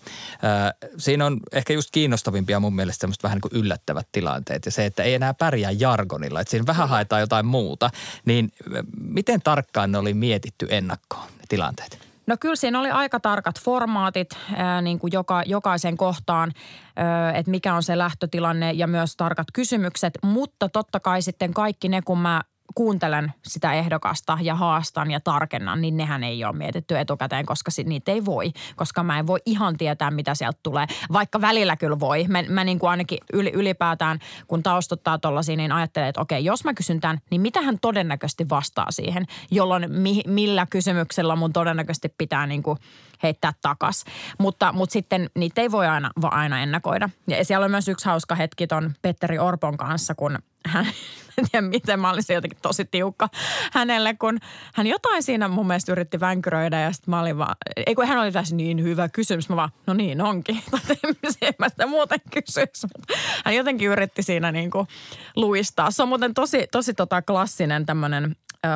Siinä 0.97 1.25
on 1.25 1.39
ehkä 1.51 1.73
just 1.73 1.89
kiinnostavimpia 1.91 2.59
mun 2.59 2.75
mielestä 2.75 3.01
semmoista 3.01 3.23
vähän 3.23 3.35
niin 3.35 3.51
kuin 3.51 3.61
yllättävät 3.61 4.07
tilanteet 4.11 4.65
ja 4.65 4.71
se, 4.71 4.85
että 4.85 5.03
ei 5.03 5.13
enää 5.13 5.33
pärjää 5.33 5.71
jargonilla, 5.71 6.41
että 6.41 6.51
siinä 6.51 6.65
vähän 6.67 6.89
haetaan 6.89 7.21
jotain 7.21 7.45
muuta. 7.45 7.89
Niin 8.25 8.51
miten 8.97 9.41
tarkkaan 9.41 9.91
ne 9.91 9.97
oli 9.97 10.13
mietitty 10.13 10.67
ennakkoon 10.69 11.27
ne 11.27 11.43
tilanteet? 11.49 12.04
No 12.27 12.35
kyllä 12.39 12.55
siinä 12.55 12.79
oli 12.79 12.91
aika 12.91 13.19
tarkat 13.19 13.59
formaatit 13.61 14.29
ää, 14.55 14.81
niin 14.81 14.99
kuin 14.99 15.11
joka, 15.13 15.43
jokaisen 15.45 15.97
kohtaan, 15.97 16.51
että 17.33 17.51
mikä 17.51 17.73
on 17.75 17.83
se 17.83 17.97
lähtötilanne 17.97 18.71
ja 18.71 18.87
myös 18.87 19.15
tarkat 19.15 19.47
kysymykset. 19.53 20.13
Mutta 20.23 20.69
totta 20.69 20.99
kai 20.99 21.21
sitten 21.21 21.53
kaikki 21.53 21.89
ne, 21.89 22.01
kun 22.01 22.19
mä 22.19 22.41
kuuntelen 22.75 23.33
sitä 23.43 23.73
ehdokasta 23.73 24.37
ja 24.41 24.55
haastan 24.55 25.11
ja 25.11 25.19
tarkennan, 25.19 25.81
niin 25.81 25.97
nehän 25.97 26.23
ei 26.23 26.45
ole 26.45 26.55
mietitty 26.55 26.99
etukäteen, 26.99 27.45
koska 27.45 27.71
niitä 27.85 28.11
ei 28.11 28.25
voi. 28.25 28.51
Koska 28.75 29.03
mä 29.03 29.19
en 29.19 29.27
voi 29.27 29.39
ihan 29.45 29.77
tietää, 29.77 30.11
mitä 30.11 30.35
sieltä 30.35 30.59
tulee. 30.63 30.85
Vaikka 31.13 31.41
välillä 31.41 31.75
kyllä 31.77 31.99
voi. 31.99 32.25
Mä, 32.27 32.43
mä 32.49 32.63
niin 32.63 32.79
kuin 32.79 32.89
ainakin 32.89 33.17
ylipäätään, 33.33 34.19
kun 34.47 34.63
taustottaa 34.63 35.17
tollaisia, 35.17 35.55
niin 35.55 35.71
ajattelee, 35.71 36.09
että 36.09 36.21
okei, 36.21 36.45
jos 36.45 36.63
mä 36.63 36.73
kysyn 36.73 36.99
tämän, 36.99 37.19
niin 37.31 37.41
mitä 37.41 37.61
hän 37.61 37.77
todennäköisesti 37.81 38.49
vastaa 38.49 38.91
siihen, 38.91 39.25
jolloin 39.51 39.91
mi, 39.91 40.21
millä 40.27 40.67
kysymyksellä 40.69 41.35
mun 41.35 41.53
todennäköisesti 41.53 42.13
pitää 42.17 42.47
niin 42.47 42.63
kuin 42.63 42.79
heittää 43.23 43.53
takas. 43.61 44.05
Mutta, 44.39 44.73
mutta 44.73 44.93
sitten 44.93 45.29
niitä 45.35 45.61
ei 45.61 45.71
voi 45.71 45.87
aina, 45.87 46.11
aina 46.23 46.61
ennakoida. 46.61 47.09
Ja 47.27 47.45
siellä 47.45 47.65
on 47.65 47.71
myös 47.71 47.87
yksi 47.87 48.05
hauska 48.05 48.35
hetki 48.35 48.67
ton 48.67 48.93
Petteri 49.01 49.39
Orpon 49.39 49.77
kanssa, 49.77 50.15
kun 50.15 50.39
hän, 50.65 50.85
en 51.37 51.45
tiedä 51.51 51.67
miten 51.67 51.99
mä 51.99 52.11
olisin 52.11 52.33
jotenkin 52.33 52.59
tosi 52.61 52.85
tiukka 52.85 53.29
hänelle, 53.71 54.13
kun 54.13 54.37
hän 54.73 54.87
jotain 54.87 55.23
siinä 55.23 55.47
mun 55.47 55.67
mielestä 55.67 55.91
yritti 55.91 56.19
vänkyröidä 56.19 56.79
ja 56.79 56.91
sitten 56.91 57.11
mä 57.11 57.21
olin 57.21 57.37
vaan, 57.37 57.55
ei 57.85 57.95
kun 57.95 58.07
hän 58.07 58.17
oli 58.17 58.31
tässä 58.31 58.55
niin 58.55 58.83
hyvä 58.83 59.09
kysymys, 59.09 59.49
mä 59.49 59.55
vaan, 59.55 59.69
no 59.87 59.93
niin 59.93 60.21
onkin, 60.21 60.55
en 61.41 61.53
mä 61.59 61.69
sitä 61.69 61.87
muuten 61.87 62.19
kysyisi. 62.33 62.87
Hän 63.45 63.55
jotenkin 63.55 63.89
yritti 63.89 64.23
siinä 64.23 64.51
niin 64.51 64.71
kuin 64.71 64.87
luistaa. 65.35 65.91
Se 65.91 66.03
on 66.03 66.09
muuten 66.09 66.33
tosi, 66.33 66.67
tosi 66.71 66.93
tota 66.93 67.21
klassinen 67.21 67.85
tämmöinen 67.85 68.35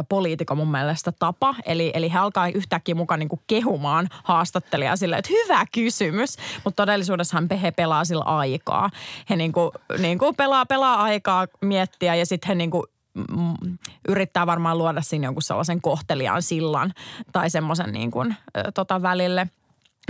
poliitikon 0.09 0.57
mun 0.57 0.71
mielestä 0.71 1.11
tapa. 1.11 1.55
Eli, 1.65 1.91
eli 1.93 2.13
he 2.13 2.17
alkaa 2.17 2.47
yhtäkkiä 2.47 2.95
mukaan 2.95 3.19
niin 3.19 3.29
kuin 3.29 3.41
kehumaan 3.47 4.07
haastattelijaa 4.23 4.95
sille, 4.95 5.17
että 5.17 5.31
hyvä 5.43 5.65
kysymys. 5.73 6.37
Mutta 6.63 6.83
todellisuudessa 6.83 7.43
he 7.61 7.71
pelaa 7.71 8.05
sillä 8.05 8.23
aikaa. 8.23 8.89
He 9.29 9.35
niin 9.35 9.51
kuin, 9.51 9.71
niin 9.97 10.17
kuin 10.17 10.35
pelaa, 10.35 10.65
pelaa 10.65 11.03
aikaa 11.03 11.47
miettiä 11.61 12.15
ja 12.15 12.25
sitten 12.25 12.47
he 12.47 12.55
niin 12.55 12.71
kuin 12.71 12.83
mm, 13.13 13.77
yrittää 14.07 14.47
varmaan 14.47 14.77
luoda 14.77 15.01
siinä 15.01 15.27
jonkun 15.27 15.41
sellaisen 15.41 15.81
kohteliaan 15.81 16.41
sillan 16.41 16.93
tai 17.31 17.49
semmoisen 17.49 17.91
niin 17.91 18.11
kuin, 18.11 18.35
tota 18.73 19.01
välille– 19.01 19.47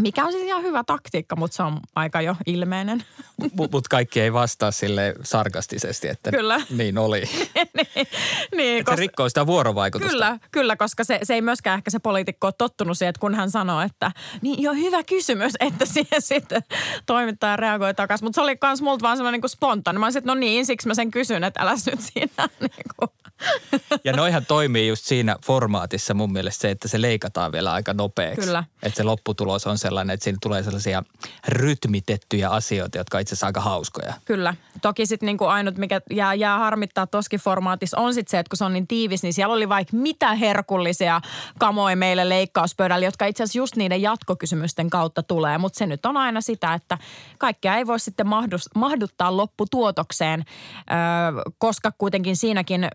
mikä 0.01 0.25
on 0.25 0.31
siis 0.31 0.43
ihan 0.43 0.63
hyvä 0.63 0.83
taktiikka, 0.83 1.35
mutta 1.35 1.57
se 1.57 1.63
on 1.63 1.79
aika 1.95 2.21
jo 2.21 2.35
ilmeinen. 2.45 3.03
Mutta 3.55 3.77
mut 3.77 3.87
kaikki 3.87 4.21
ei 4.21 4.33
vastaa 4.33 4.71
sille 4.71 5.13
sarkastisesti, 5.23 6.07
että 6.07 6.31
kyllä. 6.31 6.61
niin 6.69 6.97
oli. 6.97 7.21
niin, 7.55 8.07
niin, 8.55 8.85
koska, 8.85 8.95
se 8.95 8.99
rikkoo 8.99 9.29
sitä 9.29 9.47
vuorovaikutusta. 9.47 10.11
Kyllä, 10.11 10.39
kyllä 10.51 10.75
koska 10.75 11.03
se, 11.03 11.19
se 11.23 11.33
ei 11.33 11.41
myöskään 11.41 11.77
ehkä 11.77 11.91
se 11.91 11.99
poliitikko 11.99 12.47
ole 12.47 12.53
tottunut 12.57 12.97
siihen, 12.97 13.09
että 13.09 13.19
kun 13.19 13.35
hän 13.35 13.51
sanoo, 13.51 13.81
että 13.81 14.11
niin 14.41 14.63
jo 14.63 14.73
hyvä 14.73 15.03
kysymys, 15.03 15.53
että 15.59 15.85
siihen 15.85 16.21
sitten 16.21 16.63
toimittaja 17.05 17.55
reagoi 17.55 17.93
takaisin. 17.93 18.25
Mutta 18.25 18.35
se 18.35 18.41
oli 18.41 18.57
myös 18.63 18.81
multa 18.81 19.03
vaan 19.03 19.17
semmoinen 19.17 19.41
niin 19.41 19.49
spontaani. 19.49 19.99
Mä 19.99 20.05
olisin, 20.05 20.19
että 20.19 20.31
no 20.31 20.35
niin, 20.35 20.65
siksi 20.65 20.87
mä 20.87 20.93
sen 20.93 21.11
kysyn, 21.11 21.43
että 21.43 21.61
älä 21.61 21.71
nyt 21.85 21.99
siinä 21.99 22.49
niin 22.59 22.85
kuin. 22.99 23.09
Ja 24.03 24.13
noihan 24.13 24.45
toimii 24.45 24.87
just 24.87 25.05
siinä 25.05 25.35
formaatissa 25.45 26.13
mun 26.13 26.33
mielestä 26.33 26.61
se, 26.61 26.71
että 26.71 26.87
se 26.87 27.01
leikataan 27.01 27.51
vielä 27.51 27.73
aika 27.73 27.93
nopeaksi. 27.93 28.41
Kyllä. 28.41 28.63
Että 28.83 28.97
se 28.97 29.03
lopputulos 29.03 29.67
on 29.67 29.77
sellainen, 29.89 30.13
että 30.13 30.23
siinä 30.23 30.37
tulee 30.41 30.63
sellaisia 30.63 31.03
rytmitettyjä 31.47 32.49
asioita, 32.49 32.97
jotka 32.97 33.17
on 33.17 33.21
itse 33.21 33.33
asiassa 33.33 33.45
aika 33.45 33.61
hauskoja. 33.61 34.13
Kyllä. 34.25 34.55
Toki 34.81 35.05
sitten 35.05 35.27
niinku 35.27 35.45
ainut, 35.45 35.77
mikä 35.77 36.01
jää, 36.11 36.33
jää 36.33 36.59
harmittaa 36.59 37.07
toskin 37.07 37.39
formaatissa 37.39 37.97
on 37.97 38.13
sitten 38.13 38.31
se, 38.31 38.39
että 38.39 38.49
kun 38.49 38.57
se 38.57 38.65
on 38.65 38.73
niin 38.73 38.87
tiivis, 38.87 39.23
niin 39.23 39.33
siellä 39.33 39.53
oli 39.53 39.69
vaikka 39.69 39.97
mitä 39.97 40.35
herkullisia 40.35 41.21
kamoja 41.59 41.95
meille 41.95 42.29
leikkauspöydällä, 42.29 43.05
jotka 43.05 43.25
itse 43.25 43.43
asiassa 43.43 43.57
just 43.57 43.75
niiden 43.75 44.01
jatkokysymysten 44.01 44.89
kautta 44.89 45.23
tulee. 45.23 45.57
Mutta 45.57 45.77
se 45.77 45.85
nyt 45.85 46.05
on 46.05 46.17
aina 46.17 46.41
sitä, 46.41 46.73
että 46.73 46.97
kaikkea 47.37 47.75
ei 47.75 47.87
voi 47.87 47.99
sitten 47.99 48.27
mahduttaa 48.75 49.37
lopputuotokseen, 49.37 50.45
koska 51.57 51.91
kuitenkin 51.97 52.35
siinäkin 52.35 52.87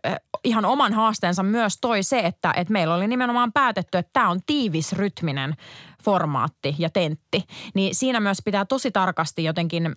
ihan 0.45 0.65
oman 0.65 0.93
haasteensa 0.93 1.43
myös 1.43 1.79
toi 1.81 2.03
se, 2.03 2.19
että, 2.19 2.53
että 2.57 2.73
meillä 2.73 2.95
oli 2.95 3.09
nimenomaan 3.09 3.53
päätetty, 3.53 3.99
että 3.99 4.11
tämä 4.13 4.31
on 4.31 4.41
tiivisrytminen 4.47 5.57
formaatti 6.05 6.75
ja 6.79 6.91
tentti. 6.91 7.45
Niin 7.75 7.95
siinä 7.95 8.21
myös 8.21 8.39
pitää 8.45 8.65
tosi 8.65 8.91
tarkasti 8.91 9.45
jotenkin 9.45 9.97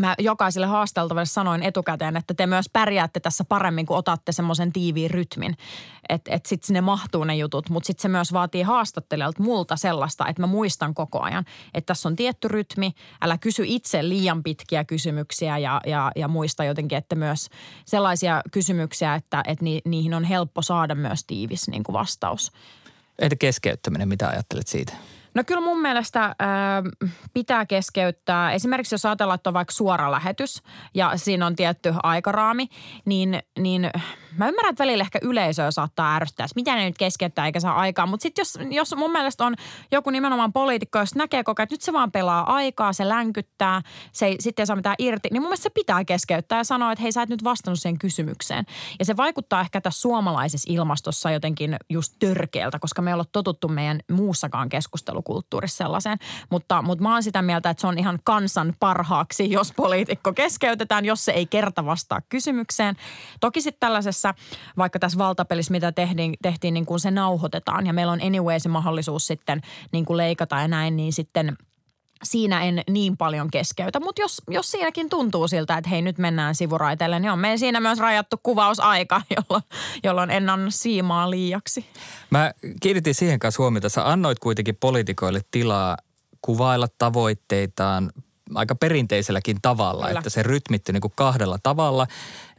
mä 0.00 0.14
jokaiselle 0.18 0.66
haasteltavalle 0.66 1.26
sanoin 1.26 1.62
etukäteen, 1.62 2.16
että 2.16 2.34
te 2.34 2.46
myös 2.46 2.66
pärjäätte 2.72 3.20
tässä 3.20 3.44
paremmin, 3.44 3.86
kun 3.86 3.96
otatte 3.96 4.32
semmoisen 4.32 4.72
tiiviin 4.72 5.10
rytmin. 5.10 5.56
Että 6.08 6.34
et 6.34 6.46
sitten 6.46 6.66
sinne 6.66 6.80
mahtuu 6.80 7.24
ne 7.24 7.36
jutut, 7.36 7.70
mutta 7.70 7.86
sitten 7.86 8.02
se 8.02 8.08
myös 8.08 8.32
vaatii 8.32 8.62
haastattelijalta 8.62 9.42
multa 9.42 9.76
sellaista, 9.76 10.26
että 10.28 10.42
mä 10.42 10.46
muistan 10.46 10.94
koko 10.94 11.20
ajan, 11.20 11.44
että 11.74 11.86
tässä 11.86 12.08
on 12.08 12.16
tietty 12.16 12.48
rytmi. 12.48 12.92
Älä 13.20 13.38
kysy 13.38 13.62
itse 13.66 14.08
liian 14.08 14.42
pitkiä 14.42 14.84
kysymyksiä 14.84 15.58
ja, 15.58 15.80
ja, 15.86 16.12
ja 16.16 16.28
muista 16.28 16.64
jotenkin, 16.64 16.98
että 16.98 17.14
myös 17.14 17.48
sellaisia 17.84 18.42
kysymyksiä, 18.52 19.14
että, 19.14 19.42
että 19.46 19.64
ni, 19.64 19.80
niihin 19.84 20.14
on 20.14 20.24
helppo 20.24 20.62
saada 20.62 20.94
myös 20.94 21.24
tiivis 21.24 21.68
niin 21.68 21.82
kuin 21.82 21.94
vastaus. 21.94 22.52
Entä 23.18 23.36
keskeyttäminen, 23.36 24.08
mitä 24.08 24.28
ajattelet 24.28 24.66
siitä? 24.66 24.92
No 25.36 25.44
kyllä 25.46 25.60
mun 25.60 25.82
mielestä 25.82 26.24
äh, 26.24 26.34
pitää 27.34 27.66
keskeyttää. 27.66 28.52
Esimerkiksi 28.52 28.94
jos 28.94 29.06
ajatellaan, 29.06 29.34
että 29.34 29.50
on 29.50 29.54
vaikka 29.54 29.72
suora 29.72 30.10
lähetys 30.10 30.62
ja 30.94 31.12
siinä 31.16 31.46
on 31.46 31.56
tietty 31.56 31.94
aikaraami, 32.02 32.68
niin, 33.04 33.42
niin 33.58 33.90
mä 34.38 34.48
ymmärrän, 34.48 34.70
että 34.70 34.84
välillä 34.84 35.02
ehkä 35.02 35.18
yleisöä 35.22 35.70
saattaa 35.70 36.16
ärsyttää, 36.16 36.44
että 36.44 36.52
mitä 36.54 36.74
ne 36.74 36.84
nyt 36.84 36.98
keskeyttää 36.98 37.46
eikä 37.46 37.60
saa 37.60 37.74
aikaa. 37.74 38.06
Mutta 38.06 38.22
sitten 38.22 38.40
jos, 38.40 38.58
jos 38.70 38.94
mun 38.96 39.12
mielestä 39.12 39.44
on 39.44 39.54
joku 39.92 40.10
nimenomaan 40.10 40.52
poliitikko, 40.52 40.98
jos 40.98 41.14
näkee 41.14 41.44
koko 41.44 41.62
että 41.62 41.72
nyt 41.72 41.82
se 41.82 41.92
vaan 41.92 42.12
pelaa 42.12 42.54
aikaa, 42.54 42.92
se 42.92 43.08
länkyttää, 43.08 43.82
se 44.12 44.26
ei, 44.26 44.36
sitten 44.40 44.62
ei 44.62 44.66
saa 44.66 44.76
mitään 44.76 44.96
irti, 44.98 45.28
niin 45.32 45.42
mun 45.42 45.48
mielestä 45.48 45.62
se 45.62 45.70
pitää 45.70 46.04
keskeyttää 46.04 46.58
ja 46.58 46.64
sanoa, 46.64 46.92
että 46.92 47.02
hei 47.02 47.12
sä 47.12 47.22
et 47.22 47.28
nyt 47.28 47.44
vastannut 47.44 47.80
siihen 47.80 47.98
kysymykseen. 47.98 48.64
Ja 48.98 49.04
se 49.04 49.16
vaikuttaa 49.16 49.60
ehkä 49.60 49.80
tässä 49.80 50.00
suomalaisessa 50.00 50.72
ilmastossa 50.72 51.30
jotenkin 51.30 51.76
just 51.90 52.14
törkeältä, 52.18 52.78
koska 52.78 53.02
me 53.02 53.10
ei 53.10 53.14
olla 53.14 53.24
totuttu 53.32 53.68
meidän 53.68 54.00
muussakaan 54.12 54.68
keskustelukulttuurissa 54.68 55.76
sellaiseen. 55.76 56.18
Mutta, 56.50 56.82
mutta 56.82 57.02
mä 57.02 57.12
oon 57.12 57.22
sitä 57.22 57.42
mieltä, 57.42 57.70
että 57.70 57.80
se 57.80 57.86
on 57.86 57.98
ihan 57.98 58.18
kansan 58.24 58.74
parhaaksi, 58.80 59.50
jos 59.50 59.72
poliitikko 59.72 60.32
keskeytetään, 60.32 61.04
jos 61.04 61.24
se 61.24 61.32
ei 61.32 61.46
kerta 61.46 61.84
vastaa 61.84 62.20
kysymykseen. 62.28 62.96
Toki 63.40 63.60
sitten 63.60 63.80
tällaisessa 63.80 64.25
tässä, 64.32 64.74
vaikka 64.78 64.98
tässä 64.98 65.18
valtapelissä, 65.18 65.72
mitä 65.72 65.92
tehtiin, 65.92 66.34
tehtiin 66.42 66.74
niin 66.74 66.86
kuin 66.86 67.00
se 67.00 67.10
nauhoitetaan 67.10 67.86
ja 67.86 67.92
meillä 67.92 68.12
on 68.12 68.22
anyway 68.22 68.60
se 68.60 68.68
mahdollisuus 68.68 69.26
sitten 69.26 69.60
niin 69.92 70.04
kuin 70.04 70.16
leikata 70.16 70.60
ja 70.60 70.68
näin, 70.68 70.96
niin 70.96 71.12
sitten 71.12 71.56
siinä 72.22 72.64
en 72.64 72.82
niin 72.90 73.16
paljon 73.16 73.50
keskeytä. 73.50 74.00
Mutta 74.00 74.22
jos, 74.22 74.42
jos 74.48 74.70
siinäkin 74.70 75.08
tuntuu 75.08 75.48
siltä, 75.48 75.78
että 75.78 75.90
hei 75.90 76.02
nyt 76.02 76.18
mennään 76.18 76.54
sivuraiteelle, 76.54 77.20
niin 77.20 77.30
on 77.30 77.38
meidän 77.38 77.58
siinä 77.58 77.80
myös 77.80 77.98
rajattu 77.98 78.36
kuvausaika, 78.42 79.22
jolloin, 79.36 79.62
jolloin 80.04 80.30
en 80.30 80.50
anna 80.50 80.70
siimaa 80.70 81.30
liiaksi. 81.30 81.86
Mä 82.30 82.52
kiinnitin 82.82 83.14
siihen 83.14 83.38
kanssa 83.38 83.62
huomiota. 83.62 83.88
Sä 83.88 84.10
annoit 84.10 84.38
kuitenkin 84.38 84.76
poliitikoille 84.76 85.40
tilaa 85.50 85.96
kuvailla 86.42 86.86
tavoitteitaan, 86.98 88.10
aika 88.54 88.74
perinteiselläkin 88.74 89.56
tavalla, 89.62 90.06
Kyllä. 90.06 90.18
että 90.18 90.30
se 90.30 90.42
rytmittyi 90.42 90.92
niin 90.92 91.00
kuin 91.00 91.12
kahdella 91.16 91.58
tavalla, 91.62 92.06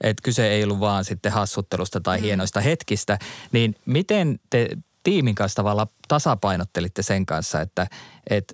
että 0.02 0.24
kyse 0.24 0.48
ei 0.48 0.64
ollut 0.64 0.80
vaan 0.80 1.06
sitten 1.06 1.32
hassuttelusta 1.32 2.02
tai 2.02 2.18
mm. 2.18 2.24
hienoista 2.24 2.62
hetkistä, 2.62 3.20
niin 3.52 3.76
miten 3.86 4.40
te 4.50 4.70
tiimin 5.04 5.36
kanssa 5.36 5.56
tavalla 5.56 5.88
tasapainottelitte 6.08 7.02
sen 7.02 7.26
kanssa, 7.26 7.62
että, 7.62 7.88
että 8.30 8.54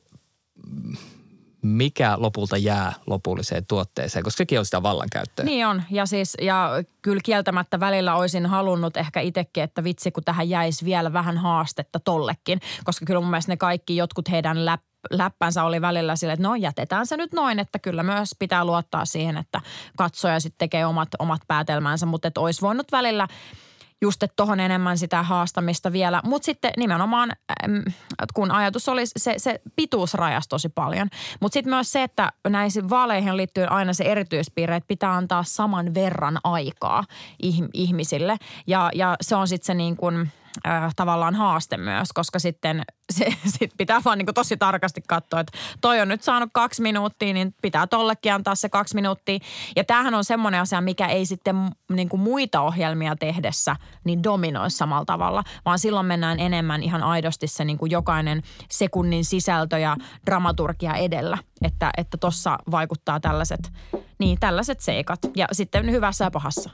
mikä 1.61 2.13
lopulta 2.17 2.57
jää 2.57 2.93
lopulliseen 3.07 3.65
tuotteeseen, 3.65 4.23
koska 4.23 4.37
sekin 4.37 4.59
on 4.59 4.65
sitä 4.65 4.83
vallankäyttöä. 4.83 5.45
Niin 5.45 5.67
on, 5.67 5.83
ja 5.91 6.05
siis, 6.05 6.37
ja 6.41 6.69
kyllä 7.01 7.21
kieltämättä 7.23 7.79
välillä 7.79 8.15
olisin 8.15 8.45
halunnut 8.45 8.97
ehkä 8.97 9.19
itsekin, 9.19 9.63
että 9.63 9.83
vitsi, 9.83 10.11
kun 10.11 10.23
tähän 10.23 10.49
jäisi 10.49 10.85
vielä 10.85 11.13
vähän 11.13 11.37
haastetta 11.37 11.99
tollekin, 11.99 12.59
koska 12.83 13.05
kyllä 13.05 13.19
mun 13.19 13.29
mielestä 13.29 13.51
ne 13.51 13.57
kaikki 13.57 13.95
jotkut 13.95 14.31
heidän 14.31 14.65
läp 14.65 14.81
läppänsä 15.11 15.63
oli 15.63 15.81
välillä 15.81 16.15
sille, 16.15 16.33
että 16.33 16.47
no 16.47 16.55
jätetään 16.55 17.07
se 17.07 17.17
nyt 17.17 17.33
noin, 17.33 17.59
että 17.59 17.79
kyllä 17.79 18.03
myös 18.03 18.35
pitää 18.39 18.65
luottaa 18.65 19.05
siihen, 19.05 19.37
että 19.37 19.61
katsoja 19.97 20.39
sitten 20.39 20.57
tekee 20.57 20.85
omat, 20.85 21.09
omat 21.19 21.41
päätelmänsä, 21.47 22.05
mutta 22.05 22.27
että 22.27 22.41
olisi 22.41 22.61
voinut 22.61 22.91
välillä 22.91 23.27
just, 24.01 24.23
tuohon 24.35 24.59
enemmän 24.59 24.97
sitä 24.97 25.23
haastamista 25.23 25.91
vielä. 25.91 26.21
Mutta 26.23 26.45
sitten 26.45 26.71
nimenomaan, 26.77 27.31
kun 28.33 28.51
ajatus 28.51 28.89
oli, 28.89 29.03
se, 29.05 29.33
se 29.37 29.61
pituus 29.75 30.13
rajasi 30.13 30.49
tosi 30.49 30.69
paljon. 30.69 31.09
Mutta 31.39 31.53
sitten 31.53 31.73
myös 31.73 31.91
se, 31.91 32.03
että 32.03 32.31
näihin 32.49 32.89
vaaleihin 32.89 33.37
liittyy 33.37 33.65
aina 33.69 33.93
se 33.93 34.03
erityispiirre, 34.03 34.75
että 34.75 34.87
pitää 34.87 35.13
antaa 35.13 35.43
saman 35.43 35.93
verran 35.93 36.37
aikaa 36.43 37.03
ihmisille. 37.73 38.37
Ja, 38.67 38.91
ja 38.95 39.15
se 39.21 39.35
on 39.35 39.47
sitten 39.47 39.65
se 39.65 39.73
niin 39.73 39.97
kuin– 39.97 40.31
äh, 40.67 40.93
tavallaan 40.95 41.35
haaste 41.35 41.77
myös, 41.77 42.09
koska 42.13 42.39
sitten 42.39 42.83
se, 43.17 43.25
sit 43.45 43.71
pitää 43.77 44.01
vaan 44.05 44.17
niin 44.17 44.27
tosi 44.35 44.57
tarkasti 44.57 45.01
katsoa, 45.07 45.39
että 45.39 45.57
toi 45.81 46.01
on 46.01 46.07
nyt 46.07 46.23
saanut 46.23 46.49
kaksi 46.53 46.81
minuuttia, 46.81 47.33
niin 47.33 47.55
pitää 47.61 47.87
tollekin 47.87 48.33
antaa 48.33 48.55
se 48.55 48.69
kaksi 48.69 48.95
minuuttia. 48.95 49.39
Ja 49.75 49.83
tämähän 49.83 50.13
on 50.13 50.23
semmoinen 50.23 50.61
asia, 50.61 50.81
mikä 50.81 51.07
ei 51.07 51.25
sitten 51.25 51.55
niin 51.93 52.09
muita 52.17 52.61
ohjelmia 52.61 53.15
tehdessä 53.15 53.75
niin 54.03 54.23
dominoi 54.23 54.71
samalla 54.71 55.05
tavalla, 55.05 55.43
vaan 55.65 55.79
silloin 55.79 56.05
mennään 56.05 56.39
enemmän 56.39 56.83
ihan 56.83 57.03
aidosti 57.03 57.47
se 57.47 57.65
niin 57.65 57.77
jokainen 57.89 58.41
sekunnin 58.69 59.25
sisältö 59.25 59.77
ja 59.77 59.97
dramaturgia 60.25 60.93
edellä. 60.93 61.37
Että 61.61 61.91
että 61.97 62.17
tossa 62.17 62.57
vaikuttaa 62.71 63.19
tällaiset, 63.19 63.71
niin 64.19 64.39
tällaiset 64.39 64.79
seikat 64.79 65.19
ja 65.35 65.47
sitten 65.51 65.91
hyvässä 65.91 66.25
ja 66.25 66.31
pahassa. 66.31 66.69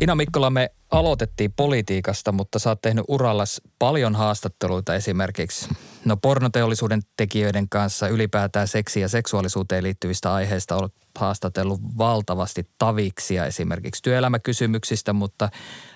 Ina 0.00 0.14
Mikkola, 0.14 0.50
me 0.50 0.70
aloitettiin 0.90 1.52
politiikasta, 1.52 2.32
mutta 2.32 2.58
sä 2.58 2.70
oot 2.70 2.80
tehnyt 2.80 3.04
urallas 3.08 3.60
paljon 3.78 4.14
haastatteluita 4.14 4.94
esimerkiksi 4.94 5.68
no 6.04 6.16
pornoteollisuuden 6.16 7.00
tekijöiden 7.16 7.68
kanssa, 7.68 8.08
ylipäätään 8.08 8.68
seksi- 8.68 9.00
ja 9.00 9.08
seksuaalisuuteen 9.08 9.84
liittyvistä 9.84 10.34
aiheista 10.34 10.76
olet 10.76 10.92
haastatellut 11.18 11.80
valtavasti 11.98 12.70
taviksia 12.78 13.46
esimerkiksi 13.46 14.02
työelämäkysymyksistä, 14.02 15.12
mutta 15.12 15.48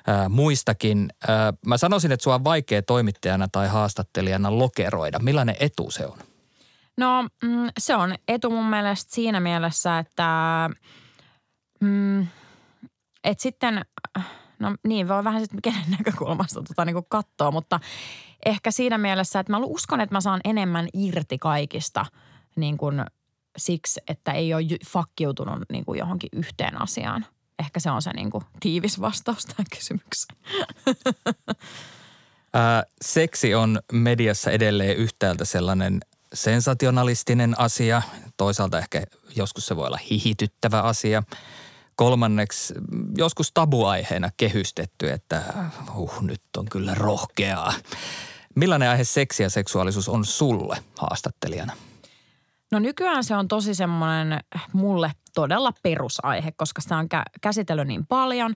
ää, 0.06 0.28
muistakin. 0.28 1.08
Ää, 1.28 1.52
mä 1.66 1.76
sanoisin, 1.76 2.12
että 2.12 2.24
sua 2.24 2.34
on 2.34 2.44
vaikea 2.44 2.82
toimittajana 2.82 3.48
tai 3.52 3.68
haastattelijana 3.68 4.58
lokeroida. 4.58 5.18
Millainen 5.18 5.56
etu 5.60 5.90
se 5.90 6.06
on? 6.06 6.18
No 6.96 7.22
mm, 7.22 7.68
se 7.78 7.94
on 7.94 8.14
etu 8.28 8.50
mun 8.50 8.66
mielestä 8.66 9.14
siinä 9.14 9.40
mielessä, 9.40 9.98
että 9.98 10.70
mm,– 11.80 12.26
et 13.24 13.40
sitten, 13.40 13.84
no 14.58 14.74
niin 14.86 15.08
voi 15.08 15.24
vähän 15.24 15.40
sitten 15.40 15.62
kenen 15.62 15.90
näkökulmasta 15.98 16.62
tota 16.62 16.84
niin 16.84 16.96
katsoa, 17.08 17.50
mutta 17.50 17.80
ehkä 18.46 18.70
siinä 18.70 18.98
mielessä, 18.98 19.40
että 19.40 19.52
mä 19.52 19.58
uskon, 19.62 20.00
että 20.00 20.14
mä 20.14 20.20
saan 20.20 20.40
enemmän 20.44 20.88
irti 20.94 21.38
kaikista 21.38 22.06
niin 22.56 22.76
kuin 22.76 23.04
siksi, 23.56 24.00
että 24.08 24.32
ei 24.32 24.54
ole 24.54 24.62
fakkiutunut 24.86 25.58
niin 25.72 25.84
kuin 25.84 25.98
johonkin 25.98 26.30
yhteen 26.32 26.82
asiaan. 26.82 27.26
Ehkä 27.58 27.80
se 27.80 27.90
on 27.90 28.02
se 28.02 28.12
niin 28.12 28.30
kuin 28.30 28.44
tiivis 28.60 29.00
vastaus 29.00 29.44
tähän 29.44 29.66
kysymykseen. 29.76 30.38
Ää, 32.54 32.82
seksi 33.02 33.54
on 33.54 33.80
mediassa 33.92 34.50
edelleen 34.50 34.96
yhtäältä 34.96 35.44
sellainen 35.44 36.00
sensationalistinen 36.34 37.60
asia. 37.60 38.02
Toisaalta 38.36 38.78
ehkä 38.78 39.02
joskus 39.36 39.66
se 39.66 39.76
voi 39.76 39.86
olla 39.86 39.98
hihityttävä 40.10 40.80
asia. 40.80 41.22
Kolmanneksi 41.96 42.74
joskus 43.16 43.50
tabuaiheena 43.54 44.30
kehystetty, 44.36 45.10
että 45.10 45.42
uh, 45.96 46.22
nyt 46.22 46.42
on 46.56 46.64
kyllä 46.70 46.94
rohkeaa. 46.94 47.72
Millainen 48.54 48.88
aihe 48.88 49.04
seksi 49.04 49.42
ja 49.42 49.50
seksuaalisuus 49.50 50.08
on 50.08 50.24
sulle 50.24 50.76
haastattelijana? 50.98 51.72
No 52.72 52.78
nykyään 52.78 53.24
se 53.24 53.36
on 53.36 53.48
tosi 53.48 53.74
semmoinen 53.74 54.40
mulle 54.72 55.12
todella 55.34 55.72
perusaihe, 55.82 56.52
koska 56.56 56.80
sitä 56.80 56.96
on 56.96 57.04
kä- 57.14 57.38
käsitellyt 57.40 57.88
niin 57.88 58.06
paljon 58.06 58.54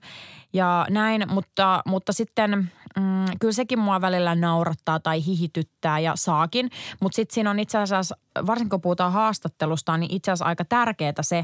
ja 0.53 0.85
näin, 0.89 1.25
mutta, 1.29 1.81
mutta 1.85 2.13
sitten 2.13 2.71
mm, 2.99 3.25
kyllä 3.39 3.53
sekin 3.53 3.79
mua 3.79 4.01
välillä 4.01 4.35
naurattaa 4.35 4.99
tai 4.99 5.25
hihityttää 5.25 5.99
ja 5.99 6.13
saakin, 6.15 6.69
mutta 6.99 7.15
sitten 7.15 7.33
siinä 7.33 7.49
on 7.49 7.59
itse 7.59 7.77
asiassa, 7.77 8.17
varsinkin 8.47 8.69
kun 8.69 8.81
puhutaan 8.81 9.13
haastattelusta, 9.13 9.97
niin 9.97 10.13
itse 10.13 10.31
asiassa 10.31 10.45
aika 10.45 10.65
tärkeää 10.65 11.13
se, 11.21 11.43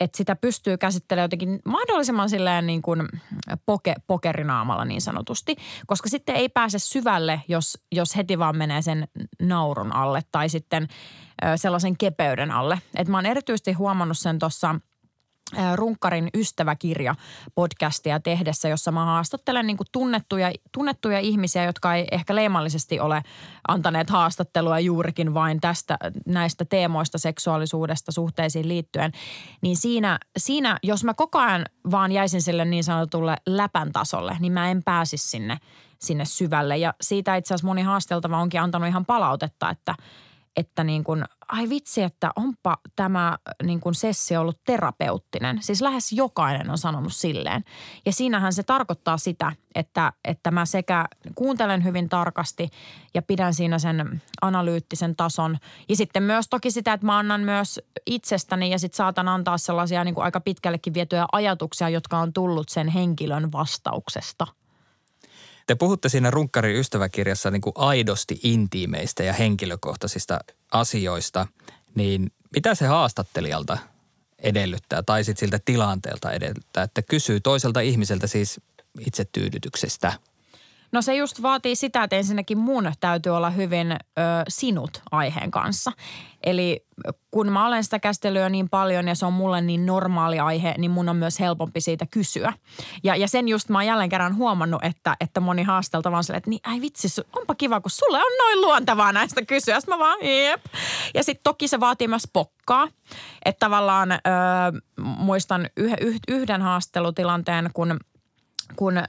että 0.00 0.16
sitä 0.16 0.36
pystyy 0.36 0.76
käsittelemään 0.76 1.24
jotenkin 1.24 1.60
mahdollisimman 1.64 2.30
silleen 2.30 2.66
niin 2.66 2.82
kuin 2.82 3.08
poke, 3.66 3.94
pokerinaamalla 4.06 4.84
niin 4.84 5.00
sanotusti, 5.00 5.56
koska 5.86 6.08
sitten 6.08 6.34
ei 6.34 6.48
pääse 6.48 6.78
syvälle, 6.78 7.42
jos, 7.48 7.78
jos 7.92 8.16
heti 8.16 8.38
vaan 8.38 8.56
menee 8.56 8.82
sen 8.82 9.08
naurun 9.42 9.92
alle 9.92 10.22
tai 10.32 10.48
sitten 10.48 10.88
sellaisen 11.56 11.96
kepeyden 11.96 12.50
alle. 12.50 12.78
Et 12.96 13.08
mä 13.08 13.16
oon 13.16 13.26
erityisesti 13.26 13.72
huomannut 13.72 14.18
sen 14.18 14.38
tuossa– 14.38 14.74
Runkkarin 15.74 16.28
ystäväkirja 16.34 17.14
podcastia 17.54 18.20
tehdessä, 18.20 18.68
jossa 18.68 18.92
mä 18.92 19.04
haastattelen 19.04 19.66
niin 19.66 19.76
kuin 19.76 19.86
tunnettuja, 19.92 20.52
tunnettuja 20.72 21.20
ihmisiä, 21.20 21.64
jotka 21.64 21.94
ei 21.94 22.08
ehkä 22.10 22.34
leimallisesti 22.34 23.00
ole 23.00 23.22
antaneet 23.68 24.10
haastattelua 24.10 24.80
juurikin 24.80 25.34
vain 25.34 25.60
tästä 25.60 25.98
näistä 26.26 26.64
teemoista 26.64 27.18
seksuaalisuudesta 27.18 28.12
suhteisiin 28.12 28.68
liittyen. 28.68 29.12
Niin 29.60 29.76
siinä, 29.76 30.18
siinä, 30.36 30.78
jos 30.82 31.04
mä 31.04 31.14
koko 31.14 31.38
ajan 31.38 31.66
vaan 31.90 32.12
jäisin 32.12 32.42
sille 32.42 32.64
niin 32.64 32.84
sanotulle 32.84 33.36
läpän 33.46 33.92
tasolle, 33.92 34.36
niin 34.40 34.52
mä 34.52 34.70
en 34.70 34.82
pääsisi 34.84 35.28
sinne, 35.28 35.58
sinne 35.98 36.24
syvälle. 36.24 36.76
Ja 36.76 36.94
siitä 37.00 37.36
itse 37.36 37.54
asiassa 37.54 37.66
moni 37.66 37.82
haasteltava 37.82 38.38
onkin 38.38 38.60
antanut 38.60 38.88
ihan 38.88 39.06
palautetta, 39.06 39.70
että– 39.70 39.94
että 40.58 40.84
niin 40.84 41.04
kuin, 41.04 41.24
ai 41.48 41.68
vitsi, 41.68 42.02
että 42.02 42.30
onpa 42.36 42.78
tämä 42.96 43.38
niin 43.62 43.80
kuin 43.80 43.94
sessio 43.94 44.40
ollut 44.40 44.60
terapeuttinen. 44.66 45.62
Siis 45.62 45.80
lähes 45.80 46.12
jokainen 46.12 46.70
on 46.70 46.78
sanonut 46.78 47.12
silleen. 47.12 47.64
Ja 48.06 48.12
siinähän 48.12 48.52
se 48.52 48.62
tarkoittaa 48.62 49.18
sitä, 49.18 49.52
että, 49.74 50.12
että 50.24 50.50
mä 50.50 50.66
sekä 50.66 51.04
kuuntelen 51.34 51.84
hyvin 51.84 52.08
tarkasti 52.08 52.68
ja 53.14 53.22
pidän 53.22 53.54
siinä 53.54 53.78
sen 53.78 54.22
analyyttisen 54.42 55.16
tason. 55.16 55.58
Ja 55.88 55.96
sitten 55.96 56.22
myös 56.22 56.48
toki 56.48 56.70
sitä, 56.70 56.92
että 56.92 57.06
mä 57.06 57.18
annan 57.18 57.40
myös 57.40 57.80
itsestäni 58.06 58.70
ja 58.70 58.78
sitten 58.78 58.96
saatan 58.96 59.28
antaa 59.28 59.58
sellaisia 59.58 60.04
niin 60.04 60.14
kuin 60.14 60.24
aika 60.24 60.40
pitkällekin 60.40 60.94
vietyjä 60.94 61.26
ajatuksia, 61.32 61.88
jotka 61.88 62.18
on 62.18 62.32
tullut 62.32 62.68
sen 62.68 62.88
henkilön 62.88 63.52
vastauksesta– 63.52 64.46
te 65.68 65.74
puhutte 65.74 66.08
siinä 66.08 66.30
Runkkarin 66.30 66.76
ystäväkirjassa 66.76 67.50
niin 67.50 67.60
kuin 67.60 67.72
aidosti 67.76 68.40
intiimeistä 68.42 69.22
ja 69.22 69.32
henkilökohtaisista 69.32 70.38
asioista, 70.72 71.46
niin 71.94 72.32
mitä 72.54 72.74
se 72.74 72.86
haastattelijalta 72.86 73.78
edellyttää 74.38 75.02
tai 75.02 75.24
sitten 75.24 75.40
siltä 75.40 75.58
tilanteelta 75.64 76.32
edellyttää, 76.32 76.84
että 76.84 77.02
kysyy 77.02 77.40
toiselta 77.40 77.80
ihmiseltä 77.80 78.26
siis 78.26 78.60
itsetyydytyksestä– 79.06 80.12
No 80.92 81.02
se 81.02 81.14
just 81.14 81.42
vaatii 81.42 81.76
sitä, 81.76 82.02
että 82.02 82.16
ensinnäkin 82.16 82.58
mun 82.58 82.92
täytyy 83.00 83.36
olla 83.36 83.50
hyvin 83.50 83.92
ö, 83.92 83.96
sinut 84.48 85.02
aiheen 85.10 85.50
kanssa. 85.50 85.92
Eli 86.42 86.86
kun 87.30 87.52
mä 87.52 87.66
olen 87.66 87.84
sitä 87.84 87.98
käsitellyt 87.98 88.42
jo 88.42 88.48
niin 88.48 88.68
paljon 88.68 89.08
ja 89.08 89.14
se 89.14 89.26
on 89.26 89.32
mulle 89.32 89.60
niin 89.60 89.86
normaali 89.86 90.38
aihe, 90.38 90.74
niin 90.78 90.90
mun 90.90 91.08
on 91.08 91.16
myös 91.16 91.40
helpompi 91.40 91.80
siitä 91.80 92.06
kysyä. 92.10 92.52
Ja, 93.04 93.16
ja 93.16 93.28
sen 93.28 93.48
just 93.48 93.68
mä 93.68 93.78
oon 93.78 93.86
jälleen 93.86 94.08
kerran 94.08 94.36
huomannut, 94.36 94.84
että, 94.84 95.16
että 95.20 95.40
moni 95.40 95.62
haasteltava 95.62 96.16
on 96.16 96.24
silleen, 96.24 96.38
että 96.38 96.50
niin, 96.50 96.60
ai 96.66 96.80
vitsi, 96.80 97.08
onpa 97.36 97.54
kiva, 97.54 97.80
kun 97.80 97.90
sulle 97.90 98.18
on 98.18 98.38
noin 98.38 98.60
luontevaa 98.60 99.12
näistä 99.12 99.44
kysyä. 99.44 99.80
Sitten 99.80 99.94
mä 99.94 100.04
vaan, 100.04 100.18
jep. 100.22 100.64
Ja 101.14 101.24
sitten 101.24 101.44
toki 101.44 101.68
se 101.68 101.80
vaatii 101.80 102.08
myös 102.08 102.28
pokkaa. 102.32 102.88
Että 103.44 103.60
tavallaan 103.60 104.12
ö, 104.12 104.16
muistan 104.98 105.68
yhden 106.28 106.62
haastelutilanteen, 106.62 107.70
kun– 107.74 107.96
kun 108.76 108.98
äh, 108.98 109.04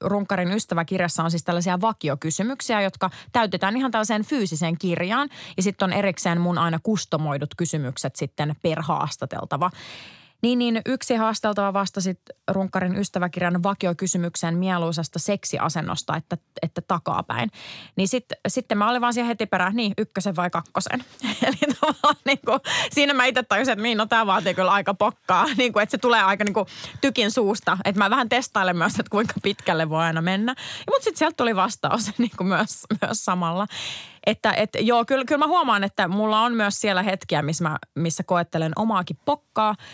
Runkarin 0.00 0.52
ystäväkirjassa 0.52 1.24
on 1.24 1.30
siis 1.30 1.44
tällaisia 1.44 1.80
vakiokysymyksiä, 1.80 2.80
jotka 2.80 3.10
täytetään 3.32 3.76
ihan 3.76 3.90
tällaiseen 3.90 4.24
fyysiseen 4.24 4.78
kirjaan. 4.78 5.28
Ja 5.56 5.62
sitten 5.62 5.86
on 5.86 5.92
erikseen 5.92 6.40
mun 6.40 6.58
aina 6.58 6.78
kustomoidut 6.82 7.54
kysymykset 7.54 8.16
sitten 8.16 8.56
per 8.62 8.82
haastateltava. 8.82 9.70
Niin, 10.42 10.58
niin 10.58 10.80
yksi 10.86 11.14
haasteltava 11.14 11.72
vastasi 11.72 12.20
Runkkarin 12.50 12.96
ystäväkirjan 12.96 13.62
vakiokysymykseen 13.62 14.58
mieluisasta 14.58 15.18
seksiasennosta, 15.18 16.16
että, 16.16 16.36
että 16.62 16.80
takapäin. 16.80 17.50
Niin 17.96 18.08
sitten 18.08 18.38
sit 18.48 18.66
mä 18.74 18.90
olin 18.90 19.00
vaan 19.00 19.14
siihen 19.14 19.28
heti 19.28 19.46
perään, 19.46 19.76
niin 19.76 19.92
ykkösen 19.98 20.36
vai 20.36 20.50
kakkosen. 20.50 21.04
Eli 21.46 21.74
tavallaan 21.80 22.16
niin 22.24 22.40
kuin, 22.46 22.60
siinä 22.90 23.14
mä 23.14 23.24
itse 23.24 23.42
tajusin, 23.42 23.72
että 23.72 23.94
no 23.96 24.06
tämä 24.06 24.26
vaatii 24.26 24.54
kyllä 24.54 24.72
aika 24.72 24.94
pokkaa. 24.94 25.46
Niin 25.58 25.72
kuin, 25.72 25.82
että 25.82 25.90
se 25.90 25.98
tulee 25.98 26.22
aika 26.22 26.44
niin 26.44 26.54
kuin 26.54 26.66
tykin 27.00 27.30
suusta. 27.30 27.78
Että 27.84 27.98
mä 27.98 28.10
vähän 28.10 28.28
testailen 28.28 28.76
myös, 28.76 28.92
että 28.92 29.10
kuinka 29.10 29.34
pitkälle 29.42 29.90
voi 29.90 30.02
aina 30.02 30.22
mennä. 30.22 30.54
Mutta 30.90 31.04
sitten 31.04 31.18
sieltä 31.18 31.36
tuli 31.36 31.56
vastaus 31.56 32.10
niin 32.18 32.30
kuin 32.36 32.48
myös, 32.48 32.84
myös 33.02 33.24
samalla. 33.24 33.66
Että 34.26 34.52
et, 34.52 34.70
joo, 34.80 35.04
kyllä, 35.04 35.24
kyllä 35.24 35.38
mä 35.38 35.46
huomaan, 35.46 35.84
että 35.84 36.08
mulla 36.08 36.42
on 36.42 36.54
myös 36.54 36.80
siellä 36.80 37.02
hetkiä, 37.02 37.42
missä, 37.42 37.64
mä, 37.64 37.78
missä 37.94 38.22
koettelen 38.22 38.72
omaakin 38.76 39.18
pokkaa– 39.24 39.74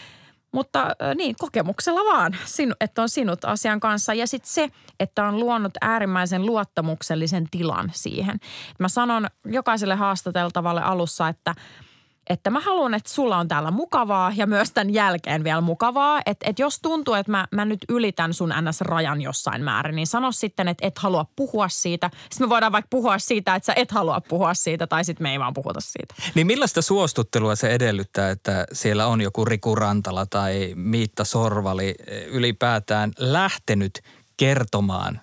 mutta 0.55 0.89
niin, 1.15 1.37
kokemuksella 1.39 2.01
vaan, 2.13 2.37
että 2.81 3.03
on 3.03 3.09
sinut 3.09 3.45
asian 3.45 3.81
kanssa. 3.81 4.15
Ja 4.15 4.27
sitten 4.27 4.53
se, 4.53 4.71
että 5.01 5.25
on 5.25 5.41
luonut 5.41 5.73
äärimmäisen 5.81 6.47
luottamuksellisen 6.47 7.51
tilan 7.51 7.91
siihen. 7.95 8.41
Mä 8.79 8.89
sanon 8.89 9.27
jokaiselle 9.45 9.95
haastateltavalle 9.95 10.83
alussa, 10.83 11.29
että– 11.29 11.55
että 12.31 12.51
mä 12.51 12.61
haluan, 12.61 12.95
että 12.95 13.11
sulla 13.11 13.39
on 13.39 13.49
täällä 13.49 13.71
mukavaa 13.71 14.33
ja 14.37 14.47
myös 14.47 14.71
tämän 14.71 14.95
jälkeen 14.95 15.45
vielä 15.45 15.61
mukavaa. 15.61 16.21
Että 16.27 16.51
et 16.51 16.59
jos 16.59 16.79
tuntuu, 16.83 17.15
että 17.15 17.33
mä, 17.33 17.49
mä 17.51 17.65
nyt 17.65 17.85
ylitän 17.89 18.35
sun 18.35 18.55
NS-rajan 18.61 19.23
jossain 19.23 19.65
määrin, 19.65 19.97
niin 19.97 20.07
sano 20.07 20.33
sitten, 20.33 20.69
että 20.69 20.87
et 20.87 20.99
halua 20.99 21.27
puhua 21.37 21.69
siitä. 21.69 22.11
Sitten 22.31 22.47
me 22.47 22.49
voidaan 22.49 22.73
vaikka 22.73 22.89
puhua 22.91 23.19
siitä, 23.19 23.55
että 23.55 23.67
sä 23.67 23.73
et 23.77 23.91
halua 23.91 24.21
puhua 24.21 24.55
siitä 24.55 24.87
tai 24.87 25.05
sitten 25.05 25.23
me 25.23 25.33
ei 25.33 25.39
vaan 25.39 25.55
puhuta 25.55 25.81
siitä. 25.81 26.15
Niin 26.35 26.47
millaista 26.47 26.83
suostuttelua 26.83 27.57
se 27.57 27.69
edellyttää, 27.69 28.31
että 28.31 28.67
siellä 28.73 29.07
on 29.07 29.21
joku 29.21 29.45
Riku 29.45 29.75
Rantala 29.75 30.27
tai 30.27 30.73
Miitta 30.77 31.25
Sorvali 31.25 31.95
ylipäätään 32.27 33.13
lähtenyt 33.19 34.03
kertomaan 34.37 35.21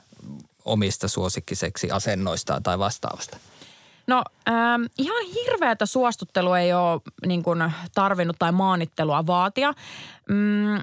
omista 0.65 1.07
suosikkiseksi 1.07 1.91
asennoistaan 1.91 2.63
tai 2.63 2.79
vastaavasta? 2.79 3.37
No 4.11 4.23
ähm, 4.47 4.83
ihan 4.97 5.25
hirveätä 5.25 5.85
suostuttelua 5.85 6.59
ei 6.59 6.73
ole 6.73 7.01
niin 7.25 7.43
kuin, 7.43 7.71
tarvinnut 7.95 8.35
tai 8.39 8.51
maanittelua 8.51 9.27
vaatia. 9.27 9.73
Mm, 10.29 10.79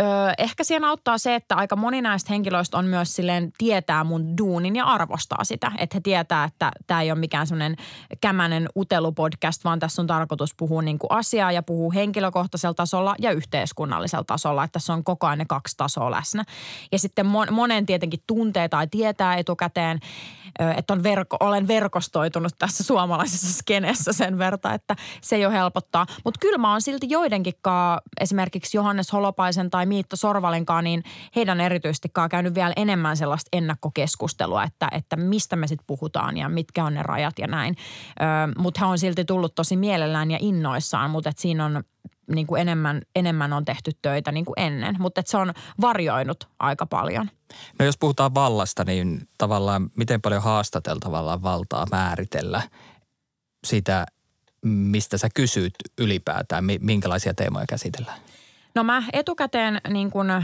ö, 0.00 0.04
ehkä 0.38 0.64
siinä 0.64 0.88
auttaa 0.88 1.18
se, 1.18 1.34
että 1.34 1.54
aika 1.54 1.76
moni 1.76 2.02
näistä 2.02 2.32
henkilöistä 2.32 2.78
on 2.78 2.84
myös 2.84 3.14
silleen 3.14 3.52
tietää 3.58 4.04
mun 4.04 4.36
duunin 4.38 4.76
ja 4.76 4.84
arvostaa 4.84 5.44
sitä. 5.44 5.72
Että 5.78 5.96
he 5.96 6.00
tietää, 6.00 6.44
että 6.44 6.70
tämä 6.86 7.02
ei 7.02 7.12
ole 7.12 7.18
mikään 7.18 7.46
semmoinen 7.46 7.76
kämänen 8.20 8.68
utelupodcast, 8.76 9.64
vaan 9.64 9.78
tässä 9.78 10.02
on 10.02 10.06
tarkoitus 10.06 10.54
puhua 10.56 10.82
niin 10.82 10.98
kuin 10.98 11.12
asiaa 11.12 11.52
ja 11.52 11.62
puhua 11.62 11.92
henkilökohtaisella 11.92 12.74
tasolla 12.74 13.14
ja 13.18 13.30
yhteiskunnallisella 13.30 14.24
tasolla. 14.24 14.64
Että 14.64 14.72
tässä 14.72 14.92
on 14.92 15.04
koko 15.04 15.26
ajan 15.26 15.38
ne 15.38 15.44
kaksi 15.48 15.76
tasoa 15.76 16.10
läsnä. 16.10 16.44
Ja 16.92 16.98
sitten 16.98 17.26
monen 17.50 17.86
tietenkin 17.86 18.20
tuntee 18.26 18.68
tai 18.68 18.86
tietää 18.86 19.36
etukäteen, 19.36 19.98
että 20.76 20.92
on 20.92 21.02
verko, 21.02 21.36
olen 21.40 21.68
verkostoitunut 21.68 22.52
tässä 22.58 22.84
suomalaisessa 22.84 23.52
skenessä 23.58 24.12
sen 24.12 24.38
verta, 24.38 24.74
että 24.74 24.96
se 25.20 25.38
jo 25.38 25.50
helpottaa. 25.50 26.06
Mutta 26.24 26.40
kyllä 26.40 26.58
mä 26.58 26.70
oon 26.70 26.82
silti 26.82 27.06
joidenkin 27.10 27.54
esimerkiksi 28.20 28.76
Johannes 28.76 29.12
Holopaisen 29.12 29.70
tai 29.72 29.86
Miitto 29.86 30.16
Sorvalinkaan, 30.16 30.84
niin 30.84 31.02
heidän 31.36 31.60
erityisesti 31.60 32.08
käynyt 32.30 32.54
vielä 32.54 32.72
enemmän 32.76 33.16
sellaista 33.16 33.48
ennakkokeskustelua, 33.52 34.64
että, 34.64 34.88
että 34.92 35.16
mistä 35.16 35.56
me 35.56 35.66
sitten 35.66 35.86
puhutaan 35.86 36.36
ja 36.36 36.48
mitkä 36.48 36.84
on 36.84 36.94
ne 36.94 37.02
rajat 37.02 37.38
ja 37.38 37.46
näin. 37.46 37.76
Mutta 38.58 38.80
he 38.80 38.86
on 38.86 38.98
silti 38.98 39.24
tullut 39.24 39.54
tosi 39.54 39.76
mielellään 39.76 40.30
ja 40.30 40.38
innoissaan, 40.40 41.10
mutta 41.10 41.32
siinä 41.36 41.64
on 41.64 41.84
niin 42.34 42.46
kuin 42.46 42.60
enemmän, 42.60 43.02
enemmän 43.16 43.52
on 43.52 43.64
tehty 43.64 43.90
töitä 44.02 44.32
niin 44.32 44.44
kuin 44.44 44.54
ennen, 44.56 44.96
mutta 44.98 45.22
se 45.24 45.36
on 45.36 45.52
varjoinut 45.80 46.48
aika 46.58 46.86
paljon. 46.86 47.30
No 47.78 47.84
jos 47.84 47.98
puhutaan 47.98 48.34
vallasta, 48.34 48.84
niin 48.84 49.28
tavallaan 49.38 49.90
miten 49.96 50.22
paljon 50.22 50.42
haastateltavalla 50.42 51.42
valtaa 51.42 51.86
määritellä 51.90 52.62
sitä, 53.64 54.06
mistä 54.64 55.18
sä 55.18 55.28
kysyt 55.34 55.74
ylipäätään, 55.98 56.64
minkälaisia 56.80 57.34
teemoja 57.34 57.66
käsitellään? 57.68 58.20
No 58.74 58.84
mä 58.84 59.02
etukäteen, 59.12 59.80
niin 59.88 60.10
kun, 60.10 60.30
ö, 60.30 60.40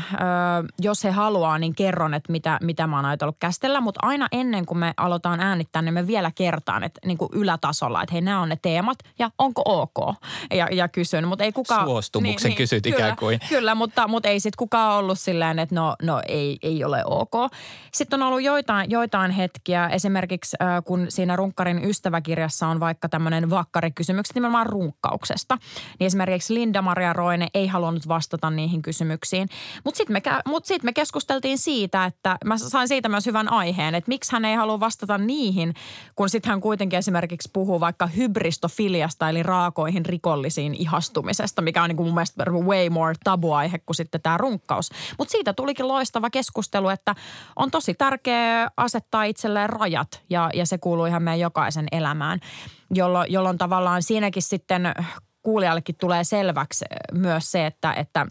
jos 0.81 1.05
he 1.05 1.11
haluaa, 1.11 1.59
niin 1.59 1.75
kerron, 1.75 2.15
että 2.15 2.33
mitä, 2.33 2.59
mitä 2.63 2.87
mä 2.87 2.97
oon 2.97 3.05
ajatellut 3.05 3.37
käsitellä. 3.41 3.81
Mutta 3.81 4.01
aina 4.03 4.29
ennen 4.33 4.67
kuin 4.67 4.79
me 4.79 4.95
aloitetaan 4.97 5.41
äänittää, 5.41 5.83
niin 5.83 5.95
me 5.95 6.07
vielä 6.07 6.31
kertaan, 6.35 6.85
että 6.85 7.01
niin 7.07 7.19
kuin 7.19 7.29
ylätasolla, 7.33 8.03
että 8.03 8.13
hei 8.13 8.21
nämä 8.21 8.41
on 8.41 8.49
ne 8.49 8.59
teemat 8.63 8.99
ja 9.19 9.31
onko 9.39 9.63
ok. 9.65 10.15
Ja, 10.51 10.69
ja 10.73 10.89
kysyn, 10.89 11.29
mutta 11.29 11.45
ei 11.45 11.53
kukaan... 11.53 11.87
Suostumuksen 11.87 12.49
niin, 12.49 12.57
kysyt 12.57 12.85
niin, 12.85 12.95
ikään 12.95 13.17
kuin. 13.17 13.39
Kyllä, 13.39 13.49
kyllä 13.49 13.75
mutta, 13.75 14.09
mutta 14.09 14.29
ei 14.29 14.41
sitten 14.41 14.59
kukaan 14.59 14.99
ollut 14.99 15.19
silleen, 15.19 15.59
että 15.59 15.75
no, 15.75 15.97
no 16.03 16.23
ei, 16.29 16.59
ei 16.63 16.85
ole 16.85 17.03
ok. 17.05 17.33
Sitten 17.93 18.23
on 18.23 18.29
ollut 18.29 18.43
joitain, 18.43 18.91
joitain 18.91 19.31
hetkiä, 19.31 19.89
esimerkiksi 19.89 20.57
äh, 20.63 20.69
kun 20.85 21.07
siinä 21.09 21.37
Runkkarin 21.37 21.85
ystäväkirjassa 21.85 22.67
on 22.67 22.81
vaikka 22.81 23.09
tämmöinen 23.09 23.51
vakkarikysymykset 23.51 24.35
nimenomaan 24.35 24.67
runkkauksesta. 24.67 25.59
Niin 25.99 26.07
esimerkiksi 26.07 26.55
Linda-Maria 26.55 27.13
Roine 27.13 27.49
ei 27.55 27.67
halunnut 27.67 28.09
vastata 28.19 28.51
niihin 28.51 28.83
kysymyksiin. 28.83 29.49
Mutta 29.85 29.99
sitten 29.99 30.13
me, 30.13 30.23
mut 30.47 30.65
sit 30.65 30.83
me 30.83 30.93
keskusteltiin 30.93 31.59
siitä, 31.59 32.05
että 32.05 32.39
mä 32.45 32.59
sain 32.59 32.89
siitä 32.89 33.09
myös 33.09 33.27
hyvän 33.27 33.53
aiheen, 33.53 33.95
että 33.95 34.09
miksi 34.09 34.33
hän 34.33 34.45
ei 34.45 34.55
halua 34.55 34.81
vastata 34.81 35.19
niihin, 35.19 35.75
kun 36.17 36.29
sitten 36.29 36.51
hän 36.51 36.61
kuitenkin 36.61 36.99
esimerkiksi 36.99 37.51
puhuu 37.53 37.81
vaikka 37.81 38.07
hybristofiliasta 38.07 39.29
eli 39.29 39.43
raakoihin 39.43 40.07
rikollisiin 40.07 40.75
ihastumisesta, 40.75 41.63
mikä 41.63 41.83
on 41.83 41.89
niin 41.89 41.97
mun 41.97 42.15
mielestä 42.15 42.45
way 42.51 42.91
more 42.91 43.15
tabuaihe 43.25 43.79
kuin 43.79 43.97
sitten 43.97 44.23
tämä 44.23 44.37
runkkaus. 44.37 44.91
Mutta 45.19 45.33
siitä 45.33 45.53
tulikin 45.53 45.89
loistava 45.89 46.31
keskustelu, 46.31 46.89
että 46.89 47.15
on 47.57 47.71
tosi 47.71 47.95
tärkeää 47.95 48.71
asettaa 48.77 49.25
itselleen 49.25 49.71
rajat 49.71 50.23
ja, 50.31 50.51
ja 50.55 50.67
se 50.67 50.79
kuuluu 50.79 51.07
ihan 51.07 51.23
meidän 51.23 51.41
jokaisen 51.41 51.87
elämään, 51.93 52.41
jolloin, 52.95 53.33
jolloin 53.33 53.59
tavallaan 53.59 54.03
siinäkin 54.03 54.43
sitten 54.43 54.95
kuulijallekin 55.49 55.97
tulee 56.01 56.25
selväksi 56.25 56.85
myös 57.13 57.53
se, 57.53 57.67
että, 57.67 57.93
että 57.93 58.27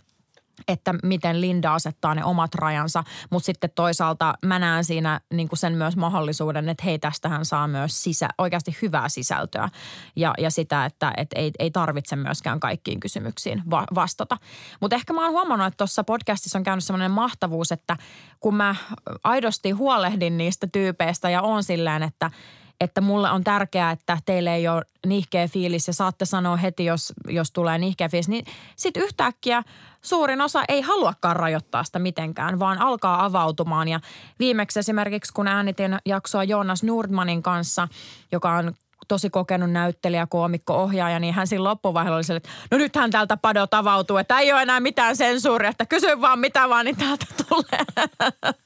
että 0.67 0.93
miten 1.03 1.41
Linda 1.41 1.73
asettaa 1.73 2.15
ne 2.15 2.25
omat 2.25 2.55
rajansa, 2.55 3.03
mutta 3.29 3.45
sitten 3.45 3.69
toisaalta 3.75 4.33
mä 4.45 4.59
näen 4.59 4.83
siinä 4.83 5.21
niin 5.33 5.49
sen 5.53 5.73
myös 5.73 5.95
mahdollisuuden, 5.95 6.69
että 6.69 6.83
hei 6.83 6.99
tästähän 6.99 7.45
saa 7.45 7.67
myös 7.67 8.03
sisä, 8.03 8.27
oikeasti 8.37 8.77
hyvää 8.81 9.09
sisältöä 9.09 9.69
ja, 10.15 10.33
ja 10.37 10.51
sitä, 10.51 10.85
että 10.85 11.13
et 11.17 11.27
ei, 11.35 11.51
ei 11.59 11.71
tarvitse 11.71 12.15
myöskään 12.15 12.59
kaikkiin 12.59 12.99
kysymyksiin 12.99 13.63
va- 13.69 13.87
vastata. 13.95 14.37
Mutta 14.81 14.95
ehkä 14.95 15.13
mä 15.13 15.21
oon 15.23 15.31
huomannut, 15.31 15.67
että 15.67 15.77
tuossa 15.77 16.03
podcastissa 16.03 16.57
on 16.57 16.63
käynyt 16.63 16.83
semmoinen 16.83 17.11
mahtavuus, 17.11 17.71
että 17.71 17.97
kun 18.39 18.55
mä 18.55 18.75
aidosti 19.23 19.71
huolehdin 19.71 20.37
niistä 20.37 20.67
tyypeistä 20.71 21.29
ja 21.29 21.41
on 21.41 21.63
silleen, 21.63 22.03
että– 22.03 22.31
että 22.81 23.01
mulle 23.01 23.31
on 23.31 23.43
tärkeää, 23.43 23.91
että 23.91 24.17
teille 24.25 24.55
ei 24.55 24.67
ole 24.67 24.83
nihkeä 25.05 25.47
fiilis 25.47 25.87
ja 25.87 25.93
saatte 25.93 26.25
sanoa 26.25 26.57
heti, 26.57 26.85
jos, 26.85 27.13
jos 27.27 27.51
tulee 27.51 27.77
nihkeä 27.77 28.09
fiilis, 28.09 28.29
niin 28.29 28.45
sitten 28.75 29.03
yhtäkkiä 29.03 29.63
suurin 30.01 30.41
osa 30.41 30.63
ei 30.67 30.81
haluakaan 30.81 31.35
rajoittaa 31.35 31.83
sitä 31.83 31.99
mitenkään, 31.99 32.59
vaan 32.59 32.77
alkaa 32.77 33.25
avautumaan. 33.25 33.87
Ja 33.87 33.99
viimeksi 34.39 34.79
esimerkiksi, 34.79 35.33
kun 35.33 35.47
äänitin 35.47 35.97
jaksoa 36.05 36.43
Jonas 36.43 36.83
Nordmanin 36.83 37.43
kanssa, 37.43 37.87
joka 38.31 38.53
on 38.53 38.73
tosi 39.07 39.29
kokenut 39.29 39.71
näyttelijä, 39.71 40.27
koomikko, 40.27 40.73
ohjaaja, 40.73 41.19
niin 41.19 41.33
hän 41.33 41.47
siinä 41.47 41.63
loppuvaiheella 41.63 42.15
oli 42.15 42.23
sille, 42.23 42.37
että 42.37 42.49
no 42.71 42.77
nythän 42.77 43.11
täältä 43.11 43.37
padot 43.37 43.73
avautuu, 43.73 44.17
että 44.17 44.39
ei 44.39 44.53
ole 44.53 44.61
enää 44.61 44.79
mitään 44.79 45.15
sensuuria, 45.15 45.69
että 45.69 45.85
kysy 45.85 46.21
vaan 46.21 46.39
mitä 46.39 46.69
vaan, 46.69 46.85
niin 46.85 46.97
täältä 46.97 47.25
tulee. 47.49 48.09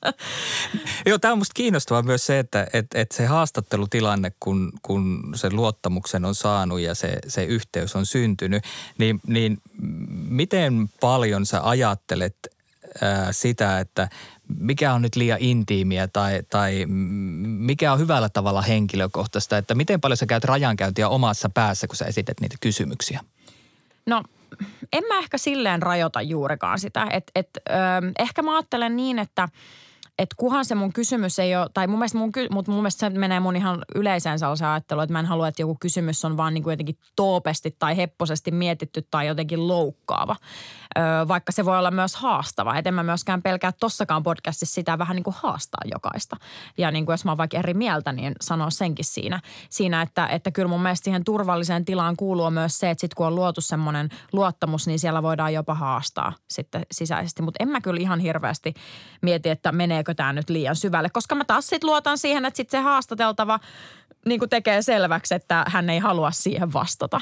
Joo, 1.05 1.19
tämä 1.19 1.31
on 1.31 1.37
musta 1.37 1.53
kiinnostavaa 1.53 2.03
myös 2.03 2.25
se, 2.25 2.39
että 2.39 2.67
et, 2.73 2.85
et 2.95 3.11
se 3.11 3.25
haastattelutilanne, 3.25 4.31
kun, 4.39 4.71
kun 4.81 5.33
se 5.35 5.51
luottamuksen 5.51 6.25
on 6.25 6.35
saanut 6.35 6.79
ja 6.79 6.95
se, 6.95 7.19
se 7.27 7.43
yhteys 7.43 7.95
on 7.95 8.05
syntynyt, 8.05 8.63
niin, 8.97 9.21
niin 9.27 9.57
miten 10.29 10.89
paljon 11.01 11.45
sä 11.45 11.61
ajattelet 11.63 12.35
ää, 13.01 13.33
sitä, 13.33 13.79
että 13.79 14.09
mikä 14.59 14.93
on 14.93 15.01
nyt 15.01 15.15
liian 15.15 15.37
intiimiä 15.41 16.07
tai, 16.07 16.43
tai 16.49 16.85
mikä 16.87 17.93
on 17.93 17.99
hyvällä 17.99 18.29
tavalla 18.29 18.61
henkilökohtaista, 18.61 19.57
että 19.57 19.75
miten 19.75 20.01
paljon 20.01 20.17
sä 20.17 20.25
käyt 20.25 20.43
rajankäyntiä 20.43 21.09
omassa 21.09 21.49
päässä, 21.49 21.87
kun 21.87 21.95
sä 21.95 22.05
esität 22.05 22.39
niitä 22.39 22.55
kysymyksiä? 22.61 23.19
No 24.05 24.23
en 24.93 25.03
mä 25.07 25.17
ehkä 25.19 25.37
silleen 25.37 25.81
rajoita 25.81 26.21
juurikaan 26.21 26.79
sitä. 26.79 27.07
Et, 27.11 27.31
et, 27.35 27.49
ehkä 28.19 28.41
mä 28.41 28.55
ajattelen 28.55 28.95
niin, 28.95 29.19
että– 29.19 29.47
että 30.21 30.35
kuhan 30.37 30.65
se 30.65 30.75
mun 30.75 30.93
kysymys 30.93 31.39
ei 31.39 31.55
ole, 31.55 31.69
tai 31.73 31.87
mun 31.87 31.99
mielestä, 31.99 32.17
mun, 32.17 32.31
mutta 32.51 32.71
mun 32.71 32.81
mielestä 32.81 32.99
se 32.99 33.09
menee 33.09 33.39
mun 33.39 33.55
ihan 33.55 33.85
yleiseen 33.95 34.39
sellaiseen 34.39 34.69
ajatteluun, 34.69 35.03
että 35.03 35.13
mä 35.13 35.19
en 35.19 35.25
halua, 35.25 35.47
että 35.47 35.61
joku 35.61 35.77
kysymys 35.79 36.25
on 36.25 36.37
vaan 36.37 36.53
niin 36.53 36.63
kuin 36.63 36.71
jotenkin 36.71 36.97
toopesti 37.15 37.75
tai 37.79 37.97
hepposesti 37.97 38.51
mietitty 38.51 39.07
tai 39.11 39.27
jotenkin 39.27 39.67
loukkaava, 39.67 40.35
vaikka 41.27 41.51
se 41.51 41.65
voi 41.65 41.77
olla 41.77 41.91
myös 41.91 42.15
haastava. 42.15 42.77
Et 42.77 42.87
en 42.87 42.93
mä 42.93 43.03
myöskään 43.03 43.41
pelkää 43.41 43.71
tossakaan 43.71 44.23
podcastissa 44.23 44.73
sitä 44.73 44.97
vähän 44.97 45.15
niin 45.15 45.23
kuin 45.23 45.35
haastaa 45.39 45.81
jokaista. 45.93 46.37
Ja 46.77 46.91
niin 46.91 47.05
kuin 47.05 47.13
jos 47.13 47.25
mä 47.25 47.31
oon 47.31 47.37
vaikka 47.37 47.57
eri 47.57 47.73
mieltä, 47.73 48.11
niin 48.11 48.33
sanoa 48.41 48.69
senkin 48.69 49.05
siinä, 49.05 49.41
siinä 49.69 50.01
että, 50.01 50.27
että 50.27 50.51
kyllä 50.51 50.67
mun 50.67 50.81
mielestä 50.81 51.03
siihen 51.03 51.23
turvalliseen 51.23 51.85
tilaan 51.85 52.17
kuuluu 52.17 52.49
myös 52.49 52.79
se, 52.79 52.89
että 52.89 53.01
sit 53.01 53.13
kun 53.13 53.27
on 53.27 53.35
luotu 53.35 53.61
semmoinen 53.61 54.09
luottamus, 54.31 54.87
niin 54.87 54.99
siellä 54.99 55.23
voidaan 55.23 55.53
jopa 55.53 55.75
haastaa 55.75 56.33
sitten 56.47 56.85
sisäisesti. 56.91 57.41
Mutta 57.41 57.63
en 57.63 57.69
mä 57.69 57.81
kyllä 57.81 58.01
ihan 58.01 58.19
hirveästi 58.19 58.73
mieti, 59.21 59.49
että 59.49 59.71
meneekö 59.71 60.13
tämä 60.13 60.33
nyt 60.33 60.49
liian 60.49 60.75
syvälle. 60.75 61.09
Koska 61.09 61.35
mä 61.35 61.45
taas 61.45 61.67
sitten 61.67 61.89
luotan 61.89 62.17
siihen, 62.17 62.45
että 62.45 62.57
sitten 62.57 62.79
se 62.79 62.83
haastateltava 62.83 63.59
niin 64.25 64.39
kuin 64.39 64.49
tekee 64.49 64.81
selväksi, 64.81 65.35
että 65.35 65.65
hän 65.67 65.89
ei 65.89 65.99
halua 65.99 66.31
siihen 66.31 66.73
vastata. 66.73 67.21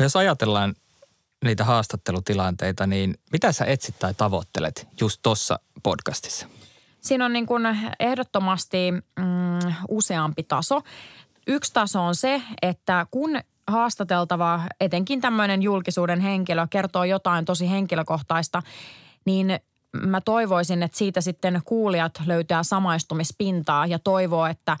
No 0.00 0.04
jos 0.04 0.16
ajatellaan 0.16 0.74
niitä 1.44 1.64
haastattelutilanteita, 1.64 2.86
niin 2.86 3.14
mitä 3.32 3.52
sä 3.52 3.64
etsit 3.64 3.98
tai 3.98 4.14
tavoittelet 4.14 4.88
just 5.00 5.18
tuossa 5.22 5.60
podcastissa? 5.82 6.46
Siinä 7.00 7.24
on 7.24 7.32
niin 7.32 7.46
kuin 7.46 7.62
ehdottomasti 8.00 8.92
mm, 8.92 9.74
useampi 9.88 10.42
taso. 10.42 10.80
Yksi 11.46 11.72
taso 11.72 12.02
on 12.02 12.14
se, 12.14 12.42
että 12.62 13.06
kun 13.10 13.40
haastateltava, 13.66 14.60
etenkin 14.80 15.20
tämmöinen 15.20 15.62
julkisuuden 15.62 16.20
henkilö, 16.20 16.66
kertoo 16.70 17.04
jotain 17.04 17.44
tosi 17.44 17.70
henkilökohtaista, 17.70 18.62
niin 19.24 19.60
mä 19.96 20.20
toivoisin, 20.20 20.82
että 20.82 20.98
siitä 20.98 21.20
sitten 21.20 21.60
kuulijat 21.64 22.22
löytää 22.26 22.62
samaistumispintaa 22.62 23.86
ja 23.86 23.98
toivoo, 23.98 24.46
että 24.46 24.76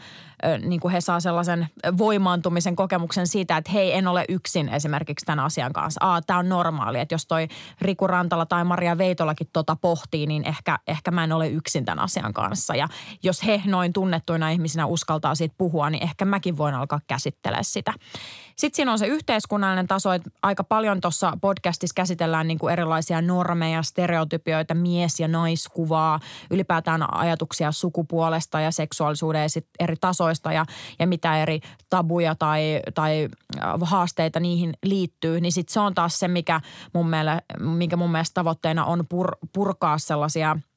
niin 0.64 0.80
kuin 0.80 0.92
he 0.92 1.00
saa 1.00 1.20
sellaisen 1.20 1.68
voimaantumisen 1.98 2.76
kokemuksen 2.76 3.26
siitä, 3.26 3.56
että 3.56 3.70
hei, 3.72 3.92
en 3.92 4.08
ole 4.08 4.24
yksin 4.28 4.68
esimerkiksi 4.68 5.26
tämän 5.26 5.44
asian 5.44 5.72
kanssa. 5.72 6.00
Aa, 6.04 6.22
tämä 6.22 6.38
on 6.38 6.48
normaali, 6.48 7.00
että 7.00 7.14
jos 7.14 7.26
toi 7.26 7.48
Riku 7.80 8.06
Rantala 8.06 8.46
tai 8.46 8.64
Maria 8.64 8.98
Veitolakin 8.98 9.48
tota 9.52 9.76
pohtii, 9.76 10.26
niin 10.26 10.44
ehkä, 10.44 10.78
ehkä 10.86 11.10
mä 11.10 11.24
en 11.24 11.32
ole 11.32 11.48
yksin 11.48 11.84
tämän 11.84 12.04
asian 12.04 12.32
kanssa. 12.32 12.74
Ja 12.74 12.88
jos 13.22 13.46
he 13.46 13.62
noin 13.66 13.92
tunnettuina 13.92 14.50
ihmisinä 14.50 14.86
uskaltaa 14.86 15.34
siitä 15.34 15.54
puhua, 15.58 15.90
niin 15.90 16.02
ehkä 16.02 16.24
mäkin 16.24 16.56
voin 16.56 16.74
alkaa 16.74 17.00
käsittelee 17.06 17.62
sitä. 17.62 17.92
Sitten 18.56 18.76
siinä 18.76 18.92
on 18.92 18.98
se 18.98 19.06
yhteiskunnallinen 19.06 19.86
taso, 19.86 20.12
että 20.12 20.30
aika 20.42 20.64
paljon 20.64 21.00
tuossa 21.00 21.32
podcastissa 21.40 21.94
käsitellään 21.94 22.48
niin 22.48 22.58
kuin 22.58 22.72
erilaisia 22.72 23.22
normeja, 23.22 23.82
stereotypioita, 23.82 24.74
mies- 24.74 25.20
ja 25.20 25.28
naiskuvaa, 25.28 26.20
ylipäätään 26.50 27.14
ajatuksia 27.14 27.72
sukupuolesta 27.72 28.60
ja 28.60 28.70
seksuaalisuuden 28.70 29.48
eri 29.80 29.96
tasoista 30.00 30.29
toista 30.30 30.52
ja, 30.52 30.66
ja 30.98 31.06
mitä 31.06 31.42
eri 31.42 31.60
tabuja 31.90 32.34
tai, 32.34 32.80
tai 32.94 33.28
haasteita 33.82 34.40
niihin 34.40 34.72
liittyy, 34.82 35.40
niin 35.40 35.52
sitten 35.52 35.72
se 35.72 35.80
on 35.80 35.94
taas 35.94 36.18
se, 36.18 36.28
mikä 36.28 36.60
mun, 36.92 37.10
mielestä, 37.10 37.42
mikä 37.58 37.96
mun 37.96 38.12
mielestä 38.12 38.34
tavoitteena 38.34 38.84
on 38.84 39.06
pur, 39.08 39.36
purkaa 39.52 39.98
sellaisia– 39.98 40.56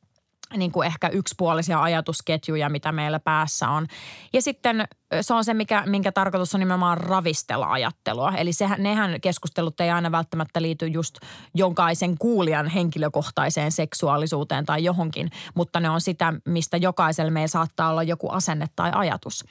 niin 0.58 0.72
kuin 0.72 0.88
ehkä 0.88 1.08
yksipuolisia 1.08 1.84
ajatusketjuja, 1.84 2.70
mitä 2.70 2.92
meillä 2.92 3.20
päässä 3.20 3.70
on. 3.70 3.88
Ja 4.34 4.42
sitten 4.42 4.88
se 5.22 5.34
on 5.34 5.44
se, 5.44 5.54
mikä, 5.54 5.84
minkä 5.86 6.12
tarkoitus 6.12 6.54
on 6.56 6.60
nimenomaan 6.60 6.98
ravistella 6.98 7.72
ajattelua. 7.72 8.34
Eli 8.38 8.54
sehän, 8.54 8.84
nehän 8.84 9.22
keskustelut 9.22 9.82
ei 9.82 9.90
aina 9.90 10.12
välttämättä 10.12 10.62
liity 10.62 10.88
just 10.88 11.18
jonkaisen 11.56 12.18
kuulijan 12.18 12.68
henkilökohtaiseen 12.68 13.72
seksuaalisuuteen 13.72 14.66
tai 14.66 14.84
johonkin, 14.84 15.30
mutta 15.56 15.80
ne 15.80 15.90
on 15.90 16.02
sitä, 16.02 16.34
mistä 16.46 16.78
jokaisella 16.78 17.32
meillä 17.32 17.48
saattaa 17.48 17.90
olla 17.90 18.04
joku 18.04 18.30
asenne 18.30 18.66
tai 18.76 18.92
ajatus. 18.94 19.46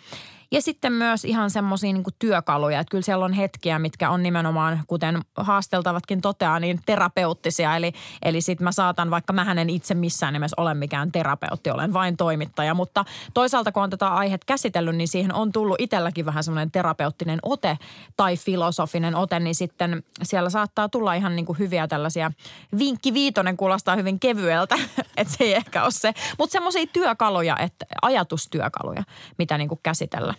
Ja 0.53 0.63
sitten 0.63 0.93
myös 0.93 1.25
ihan 1.25 1.51
semmoisia 1.51 1.93
niin 1.93 2.05
työkaluja, 2.19 2.81
että 2.81 2.91
kyllä 2.91 3.03
siellä 3.03 3.25
on 3.25 3.33
hetkiä, 3.33 3.79
mitkä 3.79 4.11
on 4.11 4.23
nimenomaan, 4.23 4.81
kuten 4.87 5.21
haasteltavatkin 5.37 6.21
toteaa, 6.21 6.61
niin 6.61 6.81
terapeuttisia. 6.87 7.77
Eli, 7.77 7.93
eli 8.23 8.41
sitten 8.41 8.65
mä 8.65 8.73
saatan, 8.73 9.11
vaikka 9.11 9.33
mä 9.33 9.55
en 9.59 9.71
itse 9.71 9.95
missään 9.95 10.33
nimessä 10.33 10.55
ole 10.63 10.75
mikään 10.75 11.13
terapeutti, 11.13 11.71
olen 11.71 11.93
vain 11.93 12.17
toimittaja. 12.17 12.75
Mutta 12.75 13.05
toisaalta 13.35 13.73
kun 13.73 13.83
on 13.83 13.91
tätä 13.91 14.09
aihetta 14.09 14.45
käsitellyt, 14.47 14.97
niin 14.97 15.09
siihen 15.09 15.35
on 15.35 15.53
tullut 15.53 15.77
itselläkin 15.79 16.27
vähän 16.27 16.45
semmoinen 16.45 16.71
terapeuttinen 16.71 17.39
ote 17.43 17.79
tai 18.17 18.37
filosofinen 18.37 19.15
ote, 19.15 19.41
niin 19.41 19.55
sitten 19.55 20.03
siellä 20.23 20.51
saattaa 20.51 20.89
tulla 20.89 21.15
ihan 21.15 21.37
niin 21.37 21.47
kuin 21.47 21.59
hyviä 21.59 21.89
tällaisia, 21.89 22.31
vinkki 22.79 23.15
viitonen 23.15 23.57
kuulostaa 23.57 23.97
hyvin 23.97 24.21
kevyeltä, 24.21 24.75
että 25.17 25.35
se 25.37 25.45
ei 25.45 25.55
ehkä 25.55 25.83
ole 25.83 25.91
se. 25.91 26.13
Mutta 26.39 26.53
semmoisia 26.53 26.87
työkaluja, 26.93 27.59
että 27.59 27.87
ajatustyökaluja, 28.03 29.03
mitä 29.39 29.59
niin 29.59 29.69
kuin 29.69 29.81
käsitellä. 29.83 30.35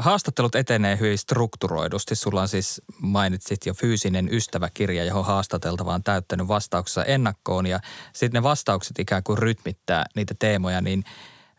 Haastattelut 0.00 0.54
etenee 0.54 0.98
hyvin 0.98 1.18
strukturoidusti. 1.18 2.14
Sulla 2.14 2.40
on 2.40 2.48
siis, 2.48 2.82
mainitsit 3.00 3.66
jo 3.66 3.74
fyysinen 3.74 4.34
ystäväkirja, 4.34 5.04
johon 5.04 5.24
haastateltava 5.24 5.94
on 5.94 6.02
täyttänyt 6.02 6.48
vastauksessa 6.48 7.04
ennakkoon. 7.04 7.66
Ja 7.66 7.80
sitten 8.12 8.38
ne 8.38 8.42
vastaukset 8.42 8.98
ikään 8.98 9.22
kuin 9.22 9.38
rytmittää 9.38 10.04
niitä 10.16 10.34
teemoja. 10.38 10.80
Niin 10.80 11.04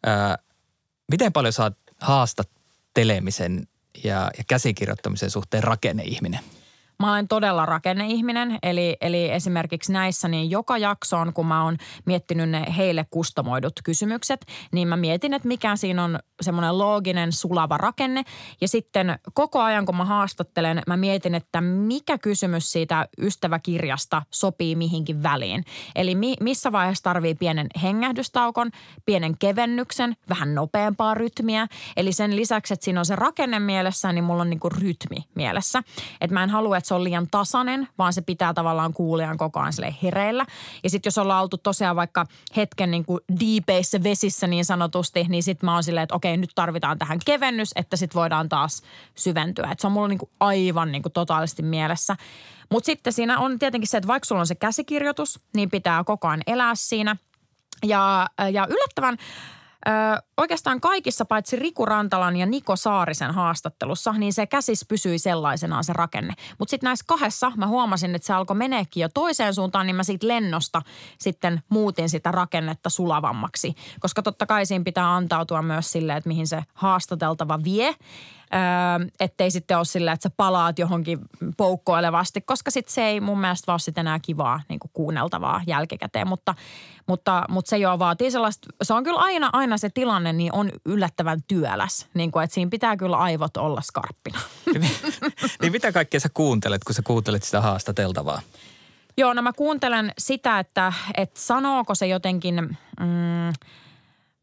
ää, 0.06 0.38
miten 1.12 1.34
paljon 1.34 1.54
saat 1.54 1.78
haastattelemisen 2.02 3.68
ja, 4.04 4.32
ja 4.38 4.44
käsikirjoittamisen 4.48 5.32
suhteen 5.32 5.64
rakenneihminen? 5.64 6.40
Mä 7.02 7.12
olen 7.12 7.28
todella 7.28 7.66
rakenneihminen, 7.66 8.60
eli, 8.64 8.98
eli 9.02 9.32
esimerkiksi 9.32 9.92
näissä 9.92 10.28
niin 10.28 10.50
joka 10.50 10.78
jaksoon, 10.78 11.34
kun 11.34 11.48
mä 11.48 11.64
oon 11.64 11.78
miettinyt 12.06 12.50
ne 12.50 12.66
heille 12.78 13.06
kustomoidut 13.10 13.74
kysymykset, 13.84 14.46
niin 14.72 14.88
mä 14.88 14.98
mietin, 14.98 15.34
että 15.34 15.48
mikä 15.48 15.76
siinä 15.76 16.04
on 16.04 16.20
semmoinen 16.42 16.78
looginen, 16.78 17.32
sulava 17.32 17.78
rakenne. 17.78 18.24
Ja 18.62 18.68
sitten 18.68 19.20
koko 19.34 19.62
ajan, 19.62 19.86
kun 19.86 19.96
mä 19.96 20.06
haastattelen, 20.06 20.82
mä 20.88 20.98
mietin, 20.98 21.36
että 21.36 21.62
mikä 21.62 22.18
kysymys 22.18 22.72
siitä 22.72 23.08
ystäväkirjasta 23.18 24.22
sopii 24.30 24.76
mihinkin 24.76 25.24
väliin. 25.24 25.66
Eli 25.96 26.16
mi, 26.16 26.36
missä 26.40 26.72
vaiheessa 26.72 27.04
tarvii 27.04 27.36
pienen 27.36 27.68
hengähdystaukon, 27.84 28.72
pienen 29.06 29.38
kevennyksen, 29.38 30.16
vähän 30.30 30.56
nopeampaa 30.56 31.14
rytmiä. 31.14 31.68
Eli 31.98 32.12
sen 32.12 32.36
lisäksi, 32.36 32.74
että 32.74 32.84
siinä 32.84 33.00
on 33.00 33.06
se 33.06 33.16
rakenne 33.16 33.60
mielessä, 33.60 34.12
niin 34.12 34.24
mulla 34.24 34.42
on 34.42 34.50
niinku 34.50 34.70
rytmi 34.70 35.18
mielessä. 35.36 35.84
Että 36.22 36.34
mä 36.34 36.44
en 36.44 36.50
halua, 36.50 36.78
että 36.78 36.91
se 36.92 36.96
on 36.96 37.04
liian 37.04 37.28
tasainen, 37.32 37.88
vaan 37.98 38.14
se 38.14 38.22
pitää 38.22 38.54
tavallaan 38.54 38.94
kuulijan 38.94 39.38
koko 39.38 39.60
ajan 39.60 39.96
hereillä. 40.04 40.46
Ja 40.84 40.90
sitten 40.90 41.08
jos 41.08 41.18
ollaan 41.18 41.44
oltu 41.44 41.58
tosiaan 41.58 41.96
vaikka 41.96 42.26
hetken 42.56 42.92
niin 42.92 43.06
kuin 43.06 43.20
diipeissä 43.40 44.04
vesissä 44.04 44.48
niin 44.48 44.66
sanotusti, 44.66 45.26
niin 45.30 45.44
sitten 45.44 45.68
mä 45.68 45.74
oon 45.74 45.84
silleen, 45.84 46.04
että 46.04 46.16
okei, 46.16 46.38
nyt 46.38 46.52
tarvitaan 46.56 47.00
tähän 47.00 47.20
kevennys, 47.26 47.72
että 47.76 47.98
sitten 47.98 48.20
voidaan 48.20 48.50
taas 48.50 48.82
syventyä. 49.16 49.70
Et 49.72 49.80
se 49.80 49.88
on 49.88 49.94
mulla 49.94 50.08
niin 50.08 50.20
kuin 50.20 50.30
aivan 50.40 50.92
niin 50.92 51.02
kuin 51.02 51.14
totaalisesti 51.14 51.64
mielessä. 51.64 52.16
Mutta 52.70 52.86
sitten 52.86 53.14
siinä 53.14 53.40
on 53.40 53.60
tietenkin 53.60 53.88
se, 53.88 53.98
että 53.98 54.08
vaikka 54.08 54.26
sulla 54.26 54.42
on 54.42 54.48
se 54.48 54.56
käsikirjoitus, 54.56 55.40
niin 55.56 55.70
pitää 55.70 56.04
koko 56.04 56.28
ajan 56.28 56.44
elää 56.48 56.76
siinä. 56.76 57.16
Ja, 57.84 58.28
ja 58.52 58.68
yllättävän 58.70 59.18
Ö, 59.88 59.92
oikeastaan 60.38 60.82
kaikissa 60.82 61.26
paitsi 61.26 61.56
Riku 61.56 61.86
Rantalan 61.86 62.38
ja 62.38 62.46
Niko 62.46 62.76
Saarisen 62.76 63.32
haastattelussa, 63.32 64.12
niin 64.12 64.34
se 64.34 64.48
käsis 64.48 64.86
pysyi 64.88 65.20
sellaisenaan 65.20 65.84
se 65.84 65.94
rakenne. 65.94 66.34
Mutta 66.60 66.70
sitten 66.70 66.88
näissä 66.88 67.06
kahdessa 67.08 67.52
mä 67.56 67.68
huomasin, 67.68 68.16
että 68.16 68.26
se 68.26 68.34
alkoi 68.34 68.56
meneekin 68.56 69.02
jo 69.02 69.10
toiseen 69.14 69.54
suuntaan, 69.54 69.88
niin 69.88 69.96
mä 69.96 70.04
siitä 70.04 70.28
lennosta 70.28 70.82
sitten 71.20 71.64
muutin 71.70 72.10
sitä 72.10 72.32
rakennetta 72.32 72.90
sulavammaksi. 72.90 73.76
Koska 74.00 74.22
totta 74.22 74.46
kai 74.46 74.66
siinä 74.66 74.84
pitää 74.84 75.16
antautua 75.16 75.62
myös 75.62 75.92
silleen, 75.92 76.18
että 76.18 76.28
mihin 76.28 76.48
se 76.48 76.64
haastateltava 76.74 77.60
vie. 77.64 77.96
Öö, 78.54 79.08
ettei 79.20 79.52
sitten 79.52 79.78
ole 79.78 79.86
sillä, 79.86 80.12
että 80.12 80.24
sä 80.24 80.36
palaat 80.38 80.80
johonkin 80.80 81.20
poukkoilevasti, 81.58 82.42
koska 82.42 82.72
sitten 82.72 82.94
se 82.94 83.06
ei 83.06 83.20
mun 83.20 83.40
mielestä 83.40 83.68
vaan 83.68 83.80
sitten 83.80 84.02
enää 84.02 84.20
kivaa 84.20 84.62
niin 84.70 84.80
kuin 84.80 84.92
kuunneltavaa 84.94 85.62
jälkikäteen. 85.68 86.28
Mutta, 86.28 86.56
mutta, 87.08 87.46
mutta 87.50 87.70
se 87.70 87.78
jo 87.78 88.00
vaatii 88.00 88.32
sellaista, 88.32 88.68
se 88.82 88.94
on 88.94 89.04
kyllä 89.04 89.20
aina, 89.20 89.50
aina 89.54 89.78
se 89.78 89.90
tilanne, 89.90 90.34
niin 90.34 90.54
on 90.54 90.72
yllättävän 90.86 91.40
työläs. 91.48 92.08
Niin 92.14 92.32
kuin, 92.32 92.44
että 92.44 92.54
siinä 92.54 92.70
pitää 92.70 92.98
kyllä 92.98 93.18
aivot 93.18 93.58
olla 93.58 93.82
skarppina. 93.82 94.40
niin 95.62 95.72
mitä 95.72 95.92
kaikkea 95.92 96.20
sä 96.20 96.30
kuuntelet, 96.34 96.84
kun 96.84 96.96
sä 96.96 97.02
kuuntelet 97.02 97.44
sitä 97.44 97.62
haastateltavaa? 97.62 98.42
Joo, 99.18 99.34
no 99.34 99.42
mä 99.42 99.54
kuuntelen 99.54 100.12
sitä, 100.18 100.60
että, 100.60 100.94
että 101.18 101.40
sanooko 101.40 101.96
se 101.96 102.08
jotenkin... 102.08 102.78
Mm, 103.00 103.54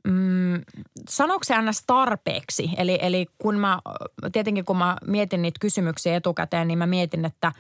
mm, 0.05 0.61
sanooko 1.09 1.45
se 1.45 1.63
ns. 1.63 1.83
tarpeeksi? 1.87 2.71
Eli, 2.77 2.99
eli 3.03 3.27
kun 3.39 3.59
mä, 3.59 3.79
tietenkin 4.33 4.65
kun 4.65 4.77
mä 4.77 4.97
mietin 5.07 5.43
niitä 5.43 5.61
kysymyksiä 5.61 6.17
etukäteen, 6.17 6.69
niin 6.69 6.79
mä 6.79 6.87
mietin, 6.87 7.25
että 7.25 7.53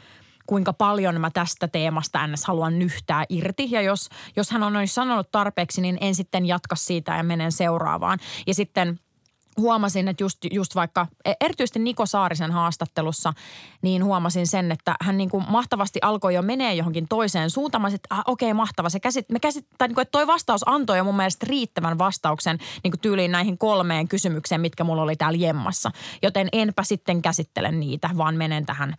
kuinka 0.46 0.72
paljon 0.72 1.20
mä 1.20 1.30
tästä 1.30 1.68
teemasta 1.68 2.26
ns. 2.26 2.44
haluan 2.44 2.78
nyhtää 2.78 3.24
irti. 3.28 3.70
Ja 3.70 3.82
jos, 3.82 4.08
jos 4.36 4.50
hän 4.50 4.62
on 4.62 4.88
sanonut 4.88 5.30
tarpeeksi, 5.30 5.80
niin 5.80 5.98
en 6.00 6.14
sitten 6.14 6.46
jatka 6.46 6.76
siitä 6.76 7.16
ja 7.16 7.22
menen 7.22 7.52
seuraavaan. 7.52 8.18
Ja 8.46 8.54
sitten– 8.54 9.00
huomasin, 9.58 10.08
että 10.08 10.24
just, 10.24 10.38
just 10.50 10.74
vaikka 10.74 11.06
e, 11.24 11.32
erityisesti 11.40 11.78
Niko 11.78 12.06
Saarisen 12.06 12.50
haastattelussa, 12.50 13.32
niin 13.82 14.04
huomasin 14.04 14.46
sen, 14.46 14.72
että 14.72 14.94
hän 15.00 15.16
niin 15.16 15.30
kuin 15.30 15.44
mahtavasti 15.48 15.98
alkoi 16.02 16.34
jo 16.34 16.42
menee 16.42 16.74
johonkin 16.74 17.08
toiseen 17.08 17.50
suuntaan. 17.50 17.94
Että 17.94 18.08
ah, 18.10 18.22
okei, 18.26 18.46
okay, 18.50 18.56
mahtava. 18.56 18.88
Se 18.88 19.00
käsit, 19.00 19.28
me 19.28 19.40
käsit, 19.40 19.66
tai 19.78 19.88
niin 19.88 19.94
kuin, 19.94 20.02
että 20.02 20.12
toi 20.12 20.26
vastaus 20.26 20.68
antoi 20.68 20.98
jo 20.98 21.04
mun 21.04 21.16
mielestä 21.16 21.46
riittävän 21.48 21.98
vastauksen 21.98 22.58
niin 22.84 22.90
kuin 22.90 23.00
tyyliin 23.00 23.32
näihin 23.32 23.58
kolmeen 23.58 24.08
kysymykseen, 24.08 24.60
mitkä 24.60 24.84
mulla 24.84 25.02
oli 25.02 25.16
täällä 25.16 25.38
jemmassa. 25.38 25.90
Joten 26.22 26.48
enpä 26.52 26.82
sitten 26.82 27.22
käsittele 27.22 27.70
niitä, 27.70 28.10
vaan 28.16 28.34
menen 28.34 28.66
tähän, 28.66 28.94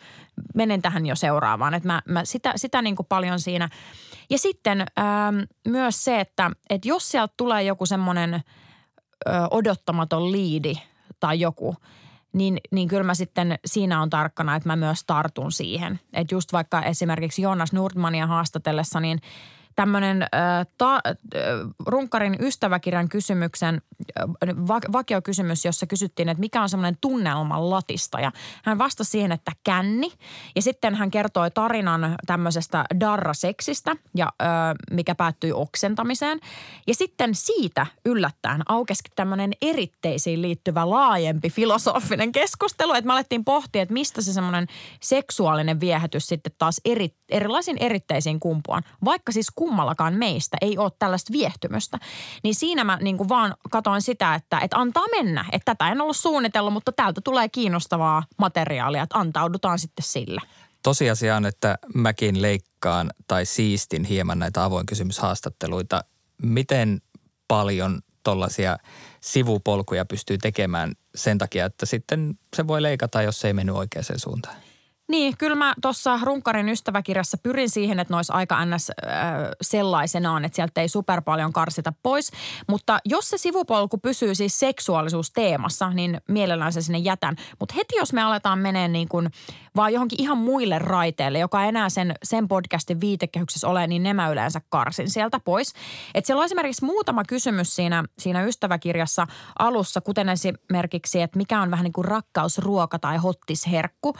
menen 0.55 0.81
tähän 0.81 1.05
jo 1.05 1.15
seuraavaan. 1.15 1.73
Että 1.73 1.87
mä, 1.87 2.01
mä 2.05 2.25
sitä, 2.25 2.53
sitä 2.55 2.81
niin 2.81 2.95
kuin 2.95 3.05
paljon 3.09 3.39
siinä. 3.39 3.69
Ja 4.29 4.37
sitten 4.37 4.81
ähm, 4.81 5.39
myös 5.67 6.03
se, 6.03 6.19
että, 6.19 6.51
että 6.69 6.87
jos 6.87 7.11
sieltä 7.11 7.33
tulee 7.37 7.63
joku 7.63 7.85
semmoinen– 7.85 8.39
ö, 9.27 9.31
odottamaton 9.51 10.31
liidi 10.31 10.73
tai 11.19 11.39
joku, 11.39 11.75
niin, 12.33 12.57
niin 12.71 12.87
kyllä 12.87 13.03
mä 13.03 13.13
sitten 13.13 13.59
siinä 13.65 14.01
on 14.01 14.09
tarkkana, 14.09 14.55
että 14.55 14.69
mä 14.69 14.75
myös 14.75 15.03
tartun 15.03 15.51
siihen. 15.51 15.99
Että 16.13 16.35
just 16.35 16.53
vaikka 16.53 16.81
esimerkiksi 16.81 17.41
Jonas 17.41 17.73
Nordmania 17.73 18.27
haastatellessa, 18.27 18.99
niin– 18.99 19.21
tämmöinen 19.79 20.25
Runkarin 21.85 22.35
ystäväkirjan 22.39 23.09
kysymyksen, 23.09 23.81
äh, 24.19 24.55
va, 24.67 24.79
vakiokysymys, 24.91 25.65
jossa 25.65 25.87
kysyttiin, 25.87 26.29
että 26.29 26.39
mikä 26.39 26.61
on 26.61 26.69
semmoinen 26.69 26.97
tunnelman 27.01 27.69
latista. 27.69 28.19
Ja 28.19 28.31
hän 28.63 28.77
vastasi 28.77 29.11
siihen, 29.11 29.31
että 29.31 29.51
känni. 29.63 30.11
Ja 30.55 30.61
sitten 30.61 30.95
hän 30.95 31.11
kertoi 31.11 31.51
tarinan 31.51 32.15
tämmöisestä 32.25 32.85
darraseksistä, 32.99 33.95
ja, 34.15 34.25
äh, 34.41 34.49
mikä 34.91 35.15
päättyi 35.15 35.51
oksentamiseen. 35.51 36.39
Ja 36.87 36.95
sitten 36.95 37.35
siitä 37.35 37.85
yllättäen 38.05 38.61
aukesikin 38.69 39.11
tämmöinen 39.15 39.51
eritteisiin 39.61 40.41
liittyvä 40.41 40.89
laajempi 40.89 41.49
filosofinen 41.49 42.31
keskustelu. 42.31 42.93
Että 42.93 43.07
me 43.07 43.13
alettiin 43.13 43.45
pohtia, 43.45 43.81
että 43.81 43.93
mistä 43.93 44.21
se 44.21 44.33
semmoinen 44.33 44.67
seksuaalinen 45.01 45.79
viehätys 45.79 46.27
sitten 46.27 46.53
taas 46.57 46.81
eri, 46.85 47.09
erilaisiin 47.29 47.77
eritteisiin 47.79 48.39
kumpuaan. 48.39 48.83
Vaikka 49.05 49.31
siis 49.31 49.47
kummallakaan 49.69 50.13
meistä 50.13 50.57
ei 50.61 50.77
ole 50.77 50.91
tällaista 50.99 51.33
viehtymystä. 51.33 51.97
Niin 52.43 52.55
siinä 52.55 52.83
mä 52.83 52.97
niin 53.01 53.17
kuin 53.17 53.29
vaan 53.29 53.55
katoin 53.71 54.01
sitä, 54.01 54.35
että, 54.35 54.59
että 54.59 54.77
antaa 54.77 55.05
mennä. 55.11 55.45
Että 55.51 55.75
tätä 55.75 55.91
en 55.91 56.01
ollut 56.01 56.17
suunnitellut, 56.17 56.73
mutta 56.73 56.91
täältä 56.91 57.21
tulee 57.23 57.49
kiinnostavaa 57.49 58.23
materiaalia, 58.37 59.03
että 59.03 59.19
antaudutaan 59.19 59.79
sitten 59.79 60.03
sillä. 60.03 60.41
Tosiasia 60.83 61.35
on, 61.35 61.45
että 61.45 61.77
mäkin 61.93 62.41
leikkaan 62.41 63.09
tai 63.27 63.45
siistin 63.45 64.03
hieman 64.03 64.39
näitä 64.39 64.63
avoin 64.63 64.85
kysymyshaastatteluita. 64.85 66.03
Miten 66.41 67.01
paljon 67.47 68.01
tollaisia 68.23 68.77
sivupolkuja 69.21 70.05
pystyy 70.05 70.37
tekemään 70.37 70.91
sen 71.15 71.37
takia, 71.37 71.65
että 71.65 71.85
sitten 71.85 72.39
se 72.55 72.67
voi 72.67 72.81
leikata, 72.81 73.21
jos 73.21 73.41
se 73.41 73.47
ei 73.47 73.53
mennyt 73.53 73.75
oikeaan 73.75 74.05
suuntaan? 74.17 74.55
Niin, 75.09 75.37
kyllä 75.37 75.55
mä 75.55 75.73
tuossa 75.81 76.19
Runkarin 76.23 76.69
ystäväkirjassa 76.69 77.37
pyrin 77.37 77.69
siihen, 77.69 77.99
että 77.99 78.13
ne 78.13 78.15
olisi 78.15 78.33
aika 78.33 78.65
ns. 78.65 78.91
Sellaisenaan, 79.61 80.45
että 80.45 80.55
sieltä 80.55 80.81
ei 80.81 80.89
super 80.89 81.21
paljon 81.21 81.53
karsita 81.53 81.93
pois. 82.03 82.31
Mutta 82.67 82.99
jos 83.05 83.29
se 83.29 83.37
sivupolku 83.37 83.97
pysyy 83.97 84.35
siis 84.35 84.59
seksuaalisuusteemassa, 84.59 85.89
niin 85.89 86.21
mielellään 86.27 86.73
se 86.73 86.81
sinne 86.81 86.97
jätän. 86.97 87.35
Mutta 87.59 87.75
heti 87.75 87.95
jos 87.95 88.13
me 88.13 88.21
aletaan 88.21 88.59
menee 88.59 88.87
niin 88.87 89.07
kuin 89.07 89.29
vaan 89.75 89.93
johonkin 89.93 90.21
ihan 90.21 90.37
muille 90.37 90.79
raiteille, 90.79 91.39
joka 91.39 91.63
enää 91.63 91.89
sen, 91.89 92.15
sen 92.23 92.47
podcastin 92.47 93.01
viitekehyksessä 93.01 93.67
ole, 93.67 93.87
niin 93.87 94.03
ne 94.03 94.13
mä 94.13 94.29
yleensä 94.29 94.61
karsin 94.69 95.09
sieltä 95.09 95.39
pois. 95.39 95.73
Et 96.13 96.25
siellä 96.25 96.39
on 96.39 96.45
esimerkiksi 96.45 96.85
muutama 96.85 97.23
kysymys 97.23 97.75
siinä, 97.75 98.03
siinä 98.19 98.43
ystäväkirjassa 98.43 99.27
alussa, 99.59 100.01
kuten 100.01 100.29
esimerkiksi, 100.29 101.21
että 101.21 101.37
mikä 101.37 101.61
on 101.61 101.71
vähän 101.71 101.83
niin 101.83 101.93
kuin 101.93 102.05
rakkausruoka 102.05 102.99
tai 102.99 103.17
hottisherkku 103.17 104.15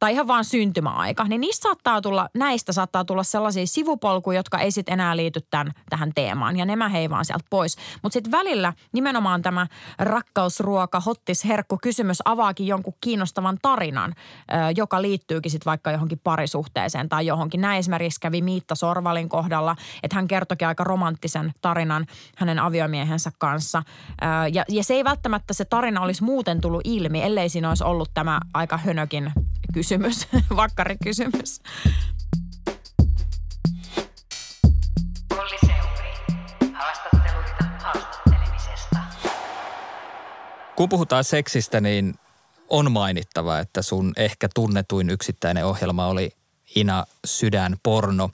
tai 0.00 0.12
ihan 0.12 0.26
vaan 0.32 0.44
syntymäaika, 0.44 1.24
niin 1.24 1.40
niistä 1.40 1.62
saattaa 1.62 2.00
tulla, 2.00 2.28
näistä 2.34 2.72
saattaa 2.72 3.04
tulla 3.04 3.22
sellaisia 3.22 3.66
sivupolkuja, 3.66 4.38
jotka 4.38 4.58
ei 4.58 4.70
sitten 4.70 4.92
enää 4.92 5.16
liity 5.16 5.40
tämän, 5.50 5.72
tähän 5.90 6.12
teemaan 6.14 6.56
ja 6.56 6.64
nämä 6.64 6.88
heivaan 6.88 7.24
sieltä 7.24 7.44
pois. 7.50 7.76
Mutta 8.02 8.12
sitten 8.12 8.32
välillä 8.32 8.72
nimenomaan 8.92 9.42
tämä 9.42 9.66
rakkausruoka, 9.98 11.00
hottisherkku 11.00 11.78
kysymys 11.82 12.22
avaakin 12.24 12.66
jonkun 12.66 12.94
kiinnostavan 13.00 13.58
tarinan, 13.62 14.14
joka 14.76 15.02
liittyykin 15.02 15.50
sitten 15.50 15.70
vaikka 15.70 15.90
johonkin 15.90 16.20
parisuhteeseen 16.24 17.08
tai 17.08 17.26
johonkin. 17.26 17.60
Näin 17.60 17.78
esimerkiksi 17.78 18.20
kävi 18.20 18.42
Miitta 18.42 18.74
Sorvalin 18.74 19.28
kohdalla, 19.28 19.76
että 20.02 20.16
hän 20.16 20.28
kertoikin 20.28 20.68
aika 20.68 20.84
romanttisen 20.84 21.52
tarinan 21.60 22.06
hänen 22.36 22.58
aviomiehensä 22.58 23.32
kanssa. 23.38 23.82
Ja, 24.52 24.64
ja 24.68 24.84
se 24.84 24.94
ei 24.94 25.04
välttämättä 25.04 25.54
se 25.54 25.64
tarina 25.64 26.00
olisi 26.00 26.24
muuten 26.24 26.60
tullut 26.60 26.80
ilmi, 26.84 27.22
ellei 27.22 27.48
siinä 27.48 27.68
olisi 27.68 27.84
ollut 27.84 28.10
tämä 28.14 28.40
aika 28.54 28.76
hönökin 28.76 29.32
kysymys, 29.74 30.21
vakkarikysymys. 30.56 31.60
Kun 40.76 40.88
puhutaan 40.88 41.24
seksistä, 41.24 41.80
niin 41.80 42.14
on 42.68 42.92
mainittava, 42.92 43.58
että 43.58 43.82
sun 43.82 44.12
ehkä 44.16 44.48
tunnetuin 44.54 45.10
yksittäinen 45.10 45.66
ohjelma 45.66 46.06
oli 46.06 46.30
Ina 46.76 47.04
Sydän 47.24 47.76
porno. 47.82 48.30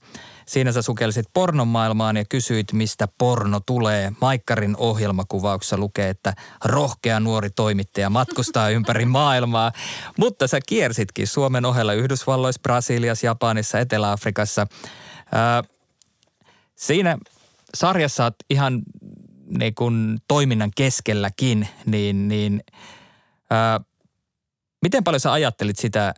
Siinä 0.49 0.73
sä 0.73 0.83
sukelsit 0.83 1.27
pornon 1.35 1.69
maailmaan 1.69 2.17
ja 2.17 2.25
kysyit, 2.25 2.73
mistä 2.73 3.09
porno 3.19 3.61
tulee. 3.67 4.13
Maikkarin 4.21 4.77
ohjelmakuvauksessa 4.77 5.79
lukee, 5.79 6.09
että 6.09 6.35
rohkea 6.65 7.21
nuori 7.21 7.51
toimittaja 7.51 8.11
matkustaa 8.11 8.71
ympäri 8.79 9.05
maailmaa. 9.05 9.73
Mutta 10.19 10.47
sä 10.47 10.61
kiersitkin 10.69 11.27
Suomen 11.27 11.65
ohella 11.65 11.93
Yhdysvalloissa, 11.93 12.61
Brasiliassa, 12.63 13.27
Japanissa, 13.27 13.79
Etelä-Afrikassa. 13.79 14.67
Ää, 15.33 15.63
siinä 16.77 17.19
sarjassa 17.75 18.25
oot 18.25 18.37
ihan 18.51 18.83
niin 19.59 19.75
kun 19.75 20.19
toiminnan 20.29 20.71
keskelläkin, 20.77 21.69
niin, 21.87 22.29
niin 22.29 22.61
ää, 23.51 23.81
miten 24.83 25.05
paljon 25.05 25.21
sä 25.21 25.33
ajattelit 25.33 25.79
sitä, 25.79 26.15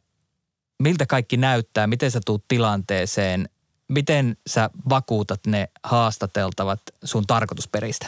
miltä 0.83 1.07
kaikki 1.07 1.37
näyttää, 1.37 1.87
miten 1.87 2.11
sä 2.11 2.21
tuut 2.27 2.45
tilanteeseen– 2.49 3.49
miten 3.91 4.37
sä 4.47 4.71
vakuutat 4.89 5.41
ne 5.47 5.69
haastateltavat 5.85 6.81
sun 7.05 7.27
tarkoitusperistä? 7.27 8.07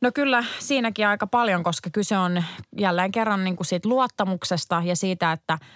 No 0.00 0.10
kyllä 0.14 0.44
siinäkin 0.58 1.06
aika 1.06 1.26
paljon, 1.26 1.62
koska 1.62 1.90
kyse 1.90 2.18
on 2.18 2.44
jälleen 2.78 3.12
kerran 3.12 3.44
niin 3.44 3.56
kuin 3.56 3.66
siitä 3.66 3.88
luottamuksesta 3.88 4.82
ja 4.84 4.96
siitä, 4.96 5.32
että– 5.32 5.58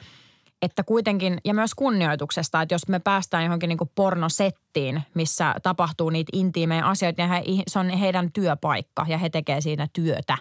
että 0.62 0.83
kuitenkin, 0.83 1.38
ja 1.44 1.55
myös 1.55 1.75
kunnioituksesta, 1.75 2.62
että 2.62 2.75
jos 2.75 2.88
me 2.88 2.99
päästään 2.99 3.44
johonkin 3.44 3.68
niin 3.68 3.79
kuin 3.79 3.90
pornosettiin, 3.94 5.03
missä 5.14 5.55
tapahtuu 5.62 6.11
niitä 6.11 6.31
intiimejä 6.33 6.85
asioita, 6.85 7.23
ja 7.23 7.29
he, 7.29 7.42
se 7.68 7.79
on 7.79 7.90
heidän 7.90 8.33
työpaikka 8.33 9.07
ja 9.09 9.18
he 9.18 9.31
tekee 9.31 9.61
siinä 9.61 9.88
työtä, 9.92 10.37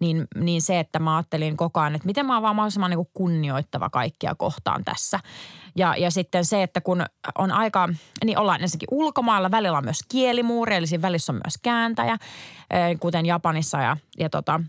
niin, 0.00 0.26
niin 0.36 0.62
se, 0.62 0.80
että 0.80 0.98
mä 0.98 1.16
ajattelin 1.16 1.56
koko 1.56 1.80
ajan, 1.80 1.94
että 1.94 2.06
miten 2.06 2.26
mä 2.26 2.34
oon 2.34 2.42
vaan 2.42 2.56
mahdollisimman 2.56 2.90
niin 2.90 2.98
kuin 2.98 3.10
kunnioittava 3.14 3.90
kaikkia 3.90 4.34
kohtaan 4.34 4.84
tässä. 4.84 5.20
Ja, 5.76 5.96
ja 5.96 6.10
sitten 6.10 6.44
se, 6.44 6.62
että 6.62 6.80
kun 6.80 7.04
on 7.38 7.52
aika, 7.52 7.88
niin 8.24 8.38
ollaan 8.38 8.62
ensinnäkin 8.62 8.88
ulkomailla, 8.90 9.50
välillä 9.50 9.78
on 9.78 9.84
myös 9.84 10.00
kielimuuri, 10.08 10.76
eli 10.76 10.86
siinä 10.86 11.02
välissä 11.02 11.32
on 11.32 11.40
myös 11.44 11.58
kääntäjä, 11.62 12.18
kuten 13.00 13.26
Japanissa 13.26 13.78
ja, 13.78 13.96
ja 14.18 14.30
tota, 14.30 14.60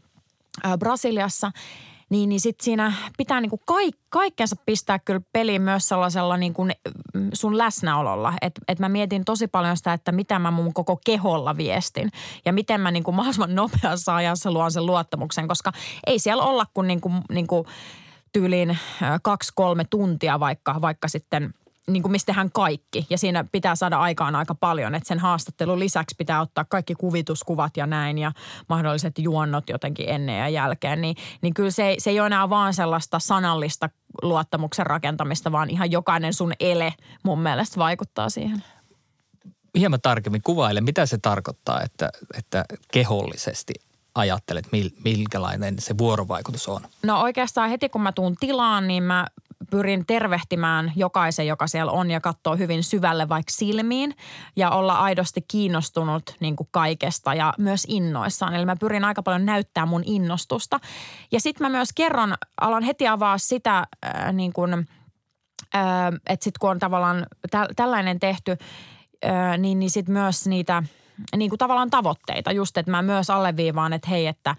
Brasiliassa– 0.79 1.51
niin, 2.09 2.29
niin 2.29 2.39
sitten 2.39 2.63
siinä 2.63 2.93
pitää 3.17 3.41
niinku 3.41 3.61
kaik, 3.65 3.95
kaikkensa 4.09 4.55
pistää 4.65 4.99
kyllä 4.99 5.21
peliin 5.33 5.61
myös 5.61 5.87
sellaisella 5.87 6.37
niinku 6.37 6.67
sun 7.33 7.57
läsnäololla. 7.57 8.33
Että 8.41 8.61
et 8.67 8.79
mä 8.79 8.89
mietin 8.89 9.25
tosi 9.25 9.47
paljon 9.47 9.77
sitä, 9.77 9.93
että 9.93 10.11
mitä 10.11 10.39
mä 10.39 10.51
mun 10.51 10.73
koko 10.73 10.99
keholla 11.05 11.57
viestin 11.57 12.11
ja 12.45 12.53
miten 12.53 12.81
mä 12.81 12.91
niinku 12.91 13.11
mahdollisimman 13.11 13.55
nopeassa 13.61 14.15
ajassa 14.15 14.51
luon 14.51 14.71
sen 14.71 14.85
luottamuksen, 14.85 15.47
koska 15.47 15.71
ei 16.07 16.19
siellä 16.19 16.43
olla 16.43 16.65
kuin 16.73 16.87
niinku, 16.87 17.11
niinku 17.31 17.65
tyyliin 18.33 18.77
kaksi-kolme 19.21 19.85
tuntia 19.89 20.39
vaikka, 20.39 20.81
vaikka 20.81 21.07
sitten– 21.07 21.53
niin 21.91 22.01
kuin 22.03 22.11
mistä 22.11 22.33
hän 22.33 22.51
kaikki. 22.51 23.07
Ja 23.09 23.17
siinä 23.17 23.45
pitää 23.51 23.75
saada 23.75 23.99
aikaan 23.99 24.35
aika 24.35 24.55
paljon, 24.55 24.95
että 24.95 25.07
sen 25.07 25.19
haastattelun 25.19 25.79
lisäksi 25.79 26.15
pitää 26.17 26.41
ottaa 26.41 26.65
kaikki 26.65 26.95
kuvituskuvat 26.95 27.77
ja 27.77 27.87
näin 27.87 28.17
ja 28.17 28.31
mahdolliset 28.69 29.19
juonnot 29.19 29.69
jotenkin 29.69 30.09
ennen 30.09 30.39
ja 30.39 30.49
jälkeen. 30.49 31.01
Niin, 31.01 31.15
niin 31.41 31.53
kyllä 31.53 31.71
se, 31.71 31.95
se 31.97 32.09
ei 32.09 32.19
ole 32.19 32.27
enää 32.27 32.49
vaan 32.49 32.73
sellaista 32.73 33.19
sanallista 33.19 33.89
luottamuksen 34.21 34.85
rakentamista, 34.85 35.51
vaan 35.51 35.69
ihan 35.69 35.91
jokainen 35.91 36.33
sun 36.33 36.53
ele 36.59 36.93
mun 37.23 37.39
mielestä 37.39 37.77
vaikuttaa 37.77 38.29
siihen. 38.29 38.63
Hieman 39.77 40.01
tarkemmin 40.01 40.41
kuvaile, 40.41 40.81
mitä 40.81 41.05
se 41.05 41.17
tarkoittaa, 41.17 41.81
että, 41.81 42.09
että 42.37 42.65
kehollisesti 42.91 43.73
ajattelet, 44.15 44.65
minkälainen 45.03 45.75
se 45.79 45.97
vuorovaikutus 45.97 46.67
on? 46.67 46.81
No 47.03 47.21
oikeastaan 47.21 47.69
heti 47.69 47.89
kun 47.89 48.01
mä 48.01 48.11
tuun 48.11 48.35
tilaan, 48.39 48.87
niin 48.87 49.03
mä 49.03 49.27
pyrin 49.71 50.05
tervehtimään 50.05 50.93
jokaisen, 50.95 51.47
joka 51.47 51.67
siellä 51.67 51.91
on 51.91 52.11
ja 52.11 52.21
katsoo 52.21 52.55
hyvin 52.55 52.83
syvälle 52.83 53.29
vaikka 53.29 53.51
silmiin 53.51 54.15
ja 54.55 54.69
olla 54.69 54.93
aidosti 54.93 55.41
kiinnostunut 55.47 56.35
niin 56.39 56.55
kuin 56.55 56.67
kaikesta 56.71 57.33
ja 57.33 57.53
myös 57.57 57.85
innoissaan. 57.87 58.55
Eli 58.55 58.65
mä 58.65 58.75
pyrin 58.75 59.05
aika 59.05 59.23
paljon 59.23 59.45
näyttää 59.45 59.85
mun 59.85 60.03
innostusta. 60.05 60.79
Ja 61.31 61.39
sitten 61.39 61.65
mä 61.65 61.77
myös 61.77 61.89
kerron, 61.95 62.33
alan 62.61 62.83
heti 62.83 63.07
avaa 63.07 63.37
sitä 63.37 63.77
äh, 64.05 64.33
niin 64.33 64.53
kuin, 64.53 64.73
äh, 65.75 65.83
että 66.29 66.43
sitten 66.43 66.59
kun 66.59 66.69
on 66.69 66.79
tavallaan 66.79 67.25
tä- 67.51 67.69
tällainen 67.75 68.19
tehty, 68.19 68.57
äh, 69.25 69.57
niin, 69.57 69.79
niin 69.79 69.91
sitten 69.91 70.13
myös 70.13 70.47
niitä 70.47 70.83
niin 71.35 71.49
kuin 71.49 71.59
tavallaan 71.59 71.89
tavoitteita. 71.89 72.51
Just, 72.51 72.77
että 72.77 72.91
mä 72.91 73.01
myös 73.01 73.29
alleviivaan, 73.29 73.93
että 73.93 74.09
hei, 74.09 74.27
että 74.27 74.55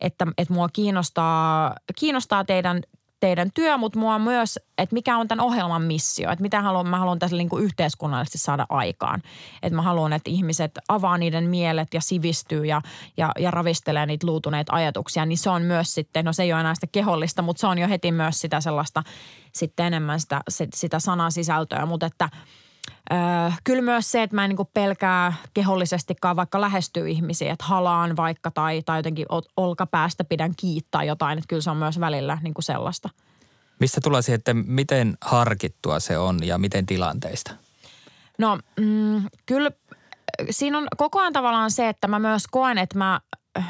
että, 0.00 0.26
että 0.38 0.54
mua 0.54 0.68
kiinnostaa, 0.68 1.74
kiinnostaa 1.98 2.44
teidän 2.44 2.80
teidän 3.20 3.50
työ, 3.54 3.76
mutta 3.76 3.98
mua 3.98 4.18
myös, 4.18 4.58
että 4.78 4.94
mikä 4.94 5.18
on 5.18 5.28
tämän 5.28 5.44
ohjelman 5.44 5.82
missio, 5.82 6.30
että 6.30 6.42
mitä 6.42 6.62
haluan, 6.62 6.88
mä 6.88 6.98
haluan 6.98 7.18
tässä 7.18 7.36
niin 7.36 7.48
kuin 7.48 7.64
yhteiskunnallisesti 7.64 8.38
saada 8.38 8.66
aikaan. 8.68 9.22
Että 9.62 9.76
mä 9.76 9.82
haluan, 9.82 10.12
että 10.12 10.30
ihmiset 10.30 10.78
avaa 10.88 11.18
niiden 11.18 11.44
mielet 11.44 11.94
ja 11.94 12.00
sivistyy 12.00 12.64
ja, 12.64 12.82
ja, 13.16 13.32
ja 13.38 13.50
ravistelee 13.50 14.06
niitä 14.06 14.26
luutuneita 14.26 14.72
ajatuksia, 14.74 15.26
niin 15.26 15.38
se 15.38 15.50
on 15.50 15.62
myös 15.62 15.94
sitten, 15.94 16.24
no 16.24 16.32
se 16.32 16.42
ei 16.42 16.52
ole 16.52 16.60
enää 16.60 16.74
sitä 16.74 16.86
kehollista, 16.86 17.42
mutta 17.42 17.60
se 17.60 17.66
on 17.66 17.78
jo 17.78 17.88
heti 17.88 18.12
myös 18.12 18.40
sitä 18.40 18.60
sellaista 18.60 19.02
sitten 19.52 19.86
enemmän 19.86 20.20
sitä, 20.20 20.40
sitä 20.74 20.98
sanasisältöä, 20.98 21.86
mutta 21.86 22.06
että– 22.06 22.28
Öö, 23.12 23.18
kyllä 23.64 23.82
myös 23.82 24.10
se, 24.10 24.22
että 24.22 24.36
mä 24.36 24.44
en 24.44 24.48
niin 24.48 24.68
pelkää 24.74 25.32
kehollisestikaan 25.54 26.36
vaikka 26.36 26.60
lähestyy 26.60 27.08
ihmisiä, 27.08 27.52
että 27.52 27.64
halaan 27.64 28.16
vaikka 28.16 28.50
tai, 28.50 28.82
tai 28.82 28.98
jotenkin 28.98 29.26
olkapäästä 29.56 30.24
pidän 30.24 30.52
kiittää 30.56 31.04
jotain, 31.04 31.38
että 31.38 31.48
kyllä 31.48 31.62
se 31.62 31.70
on 31.70 31.76
myös 31.76 32.00
välillä 32.00 32.38
niin 32.42 32.54
kuin 32.54 32.64
sellaista. 32.64 33.08
Mistä 33.80 34.00
tulee 34.00 34.22
siihen, 34.22 34.38
että 34.38 34.54
miten 34.54 35.16
harkittua 35.20 36.00
se 36.00 36.18
on 36.18 36.46
ja 36.46 36.58
miten 36.58 36.86
tilanteista? 36.86 37.54
No 38.38 38.58
mm, 38.80 39.22
kyllä 39.46 39.70
siinä 40.50 40.78
on 40.78 40.86
koko 40.96 41.20
ajan 41.20 41.32
tavallaan 41.32 41.70
se, 41.70 41.88
että 41.88 42.08
mä 42.08 42.18
myös 42.18 42.46
koen, 42.50 42.78
että 42.78 42.98
mä 42.98 43.20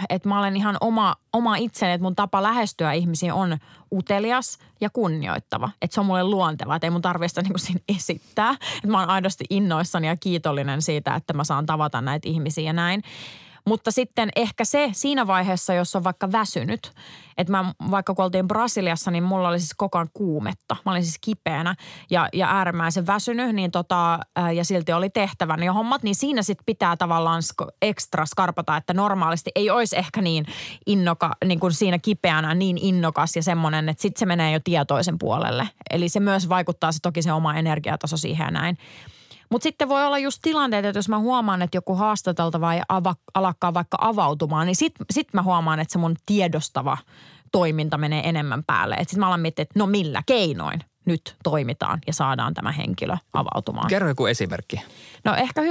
että 0.09 0.29
mä 0.29 0.39
olen 0.39 0.57
ihan 0.57 0.77
oma, 0.81 1.15
oma 1.33 1.57
itseni, 1.57 1.93
että 1.93 2.03
mun 2.03 2.17
tapa 2.17 2.43
lähestyä 2.43 2.93
ihmisiä 2.93 3.35
on 3.35 3.59
utelias 3.93 4.59
ja 4.81 4.91
kunnioittava. 4.91 5.71
Että 5.83 5.95
se 5.95 6.01
on 6.01 6.07
mulle 6.07 6.25
luonteva, 6.25 6.77
että 6.77 6.87
ei 6.87 6.91
mun 6.91 7.03
tarvitse 7.03 7.43
niin 7.43 7.59
siinä 7.59 7.81
esittää. 7.97 8.51
Että 8.51 8.89
mä 8.89 9.01
oon 9.01 9.09
aidosti 9.09 9.45
innoissani 9.51 10.07
ja 10.07 10.17
kiitollinen 10.17 10.83
siitä, 10.83 11.15
että 11.15 11.33
mä 11.33 11.45
saan 11.45 11.67
tavata 11.67 12.01
näitä 12.01 12.29
ihmisiä 12.29 12.65
ja 12.65 12.73
näin. 12.73 13.03
Mutta 13.67 13.91
sitten 13.91 14.29
ehkä 14.37 14.65
se 14.65 14.91
siinä 14.93 15.27
vaiheessa, 15.27 15.75
jos 15.75 15.97
on 15.97 16.05
vaikka 16.05 16.33
väsynyt, 16.33 16.93
että 17.39 17.51
mä 17.51 17.73
vaikka 17.91 18.15
kun 18.15 18.25
oltiin 18.25 18.49
Brasiliassa, 18.49 19.11
niin 19.11 19.25
mulla 19.25 19.49
oli 19.49 19.61
siis 19.61 19.75
koko 19.77 19.99
ajan 19.99 20.09
kuumetta. 20.13 20.77
Mä 20.85 20.93
olin 20.93 21.05
siis 21.05 21.19
kipeänä 21.21 21.75
ja, 22.11 22.29
ja 22.33 22.49
äärimmäisen 22.51 23.07
väsynyt 23.07 23.55
niin 23.55 23.71
tota, 23.71 24.19
ää, 24.37 24.53
ja 24.53 24.65
silti 24.65 24.93
oli 24.93 25.11
tehtävä 25.11 25.57
jo 25.65 25.73
hommat, 25.73 26.03
niin 26.03 26.15
siinä 26.15 26.43
sitten 26.43 26.65
pitää 26.67 26.97
tavallaan 26.97 27.43
ekstra 27.83 28.27
skarpata, 28.27 28.77
että 28.77 28.95
normaalisti 28.95 29.51
ei 29.55 29.71
olisi 29.71 29.99
ehkä 29.99 30.23
niin 30.23 30.47
innoka, 30.87 31.37
niin 31.45 31.61
kuin 31.61 31.73
siinä 31.73 31.99
kipeänä 31.99 32.55
niin 32.55 32.79
innokas 32.79 33.37
ja 33.37 33.43
semmoinen, 33.43 33.89
että 33.89 34.03
sitten 34.03 34.19
se 34.19 34.27
menee 34.27 34.53
jo 34.53 34.61
tietoisen 34.65 35.19
puolelle. 35.19 35.69
Eli 35.91 36.09
se 36.09 36.21
myös 36.21 36.49
vaikuttaa 36.49 36.93
se 36.93 36.99
toki 37.03 37.23
se 37.23 37.33
oma 37.33 37.55
energiataso 37.55 38.17
siihen 38.17 38.45
ja 38.45 38.51
näin. 38.51 38.79
Mutta 39.51 39.63
sitten 39.63 39.89
voi 39.89 40.05
olla 40.05 40.19
just 40.19 40.39
tilanteet, 40.43 40.85
että 40.85 40.99
jos 40.99 41.09
mä 41.09 41.19
huomaan, 41.19 41.63
että 41.63 41.77
joku 41.77 41.95
haastateltava 41.95 42.75
ei 42.75 42.81
ava, 42.89 43.15
alakkaa 43.35 43.75
vaikka 43.75 43.99
avautumaan, 44.01 44.67
niin 44.67 44.77
sitten 44.77 45.07
sit 45.11 45.35
mä 45.35 45.43
huomaan, 45.43 45.81
että 45.81 45.93
se 45.93 45.99
mun 45.99 46.17
tiedostava 46.27 46.99
toiminta 47.53 47.99
menee 47.99 48.29
enemmän 48.29 48.65
päälle. 48.65 48.95
Että 48.95 49.05
sitten 49.05 49.21
mä 49.21 49.27
alan 49.27 49.41
miettiä, 49.41 49.63
että 49.63 49.79
no 49.79 49.87
millä 49.87 50.23
keinoin 50.27 50.81
nyt 51.05 51.37
toimitaan 51.45 51.99
ja 52.07 52.13
saadaan 52.13 52.55
tämä 52.55 52.73
henkilö 52.73 53.17
avautumaan. 53.33 53.89
Kerro 53.89 54.09
joku 54.09 54.27
esimerkki. 54.27 54.83
No 55.25 55.35
ehkä, 55.35 55.63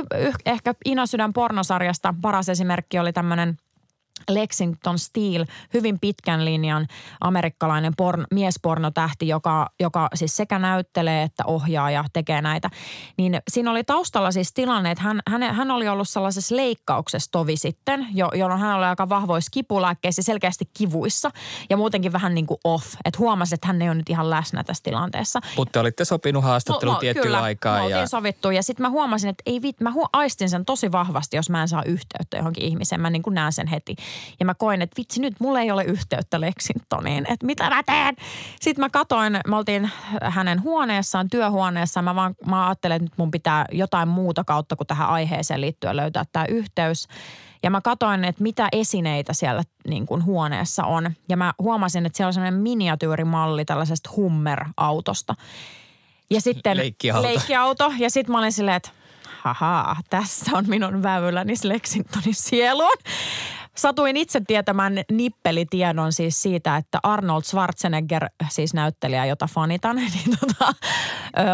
ehkä 0.46 0.74
Ina 0.86 1.06
Sydän 1.06 1.34
pornosarjasta 1.34 2.14
paras 2.22 2.50
esimerkki 2.50 3.00
oli 3.00 3.14
tämmöinen– 3.14 3.58
Lexington 4.30 5.00
Steel, 5.00 5.46
hyvin 5.74 6.00
pitkän 6.00 6.46
linjan 6.46 6.88
amerikkalainen 7.22 7.94
porn, 7.98 8.26
miespornotähti, 8.34 9.28
joka, 9.28 9.70
joka 9.80 10.08
siis 10.14 10.38
sekä 10.38 10.60
näyttelee 10.60 11.24
että 11.24 11.44
ohjaa 11.46 11.92
ja 11.92 12.06
tekee 12.14 12.42
näitä. 12.42 12.70
Niin 13.18 13.42
siinä 13.52 13.72
oli 13.72 13.84
taustalla 13.84 14.32
siis 14.32 14.54
tilanne, 14.54 14.92
että 14.92 15.04
hän, 15.04 15.20
hän, 15.28 15.56
hän 15.56 15.72
oli 15.72 15.88
ollut 15.88 16.10
sellaisessa 16.10 16.56
leikkauksessa 16.56 17.32
tovi 17.32 17.58
sitten, 17.58 18.08
jo, 18.14 18.30
jolloin 18.34 18.62
hän 18.62 18.78
oli 18.78 18.86
aika 18.86 19.10
vahvoissa 19.10 19.50
kipulääkkeissä 19.54 20.22
selkeästi 20.22 20.70
kivuissa 20.78 21.32
ja 21.70 21.78
muutenkin 21.78 22.14
vähän 22.14 22.36
niin 22.36 22.48
kuin 22.48 22.58
off. 22.64 22.94
Että 23.06 23.20
huomasi, 23.20 23.56
että 23.56 23.68
hän 23.68 23.82
ei 23.82 23.90
ole 23.90 23.96
nyt 23.96 24.10
ihan 24.10 24.30
läsnä 24.30 24.64
tässä 24.64 24.84
tilanteessa. 24.84 25.40
Mutta 25.58 25.80
olitte 25.80 26.06
sopinut 26.06 26.44
haastattelu 26.44 26.92
no, 26.92 26.96
no, 26.96 27.00
tiettyä 27.00 27.24
kyllä, 27.24 27.42
aikaa. 27.42 27.80
Me 27.80 27.90
ja... 27.90 28.08
sovittu 28.08 28.52
ja 28.52 28.64
sitten 28.64 28.84
mä 28.84 28.90
huomasin, 28.90 29.30
että 29.30 29.44
ei 29.46 29.62
vit, 29.62 29.82
mä 29.82 29.90
hu- 29.90 30.10
aistin 30.14 30.50
sen 30.50 30.66
tosi 30.66 30.92
vahvasti, 30.92 31.36
jos 31.36 31.50
mä 31.50 31.62
en 31.62 31.68
saa 31.68 31.84
yhteyttä 31.84 32.38
johonkin 32.38 32.64
ihmiseen. 32.64 33.02
Mä 33.02 33.10
niin 33.10 33.24
kuin 33.24 33.34
näen 33.34 33.54
sen 33.54 33.68
heti. 33.68 33.96
Ja 34.40 34.46
mä 34.46 34.54
koin, 34.54 34.82
että 34.82 34.96
vitsi 34.98 35.22
nyt 35.22 35.36
mulla 35.40 35.62
ei 35.62 35.72
ole 35.72 35.84
yhteyttä 35.84 36.42
Lexingtoniin, 36.42 37.26
että 37.32 37.46
mitä 37.46 37.70
mä 37.70 37.84
teen. 37.84 38.16
Sitten 38.62 38.86
mä 38.86 38.90
katoin, 38.90 39.40
me 39.48 39.56
oltiin 39.56 39.92
hänen 40.22 40.64
huoneessaan, 40.64 41.30
työhuoneessa. 41.30 42.02
Mä 42.02 42.16
vaan 42.16 42.36
mä 42.46 42.68
ajattelin, 42.68 42.96
että 42.96 43.04
nyt 43.04 43.18
mun 43.18 43.32
pitää 43.32 43.66
jotain 43.72 44.08
muuta 44.08 44.44
kautta 44.44 44.76
kuin 44.76 44.88
tähän 44.88 45.10
aiheeseen 45.10 45.62
liittyen 45.62 45.96
löytää 45.96 46.24
tämä 46.32 46.46
yhteys. 46.46 47.08
Ja 47.64 47.70
mä 47.70 47.82
katoin, 47.82 48.24
että 48.24 48.44
mitä 48.44 48.68
esineitä 48.72 49.34
siellä 49.34 49.64
niin 49.88 50.06
kuin 50.06 50.26
huoneessa 50.26 50.84
on. 50.84 51.12
Ja 51.30 51.38
mä 51.38 51.54
huomasin, 51.60 52.06
että 52.06 52.18
siellä 52.18 52.28
on 52.28 52.34
sellainen 52.34 52.62
miniatyyrimalli 52.62 53.66
tällaisesta 53.66 54.10
Hummer-autosta. 54.16 55.36
Ja 56.30 56.42
sitten 56.42 56.78
leikkiauto. 56.78 57.28
leikkiauto. 57.28 57.94
Ja 57.98 58.10
sitten 58.10 58.32
mä 58.32 58.40
olin 58.40 58.52
silleen, 58.52 58.78
että 58.78 58.90
haha, 59.42 59.96
tässä 60.10 60.52
on 60.54 60.66
minun 60.68 61.04
väyläni 61.04 61.54
Lexingtonin 61.64 62.36
sieluun 62.36 62.98
satuin 63.78 64.18
itse 64.18 64.42
tietämään 64.48 64.94
nippelitiedon 65.12 66.14
siis 66.14 66.42
siitä, 66.42 66.78
että 66.78 67.00
Arnold 67.04 67.42
Schwarzenegger, 67.42 68.30
siis 68.50 68.74
näyttelijä, 68.74 69.26
jota 69.26 69.48
fanitan, 69.48 69.96
niin 70.16 70.38
tota, 70.40 70.74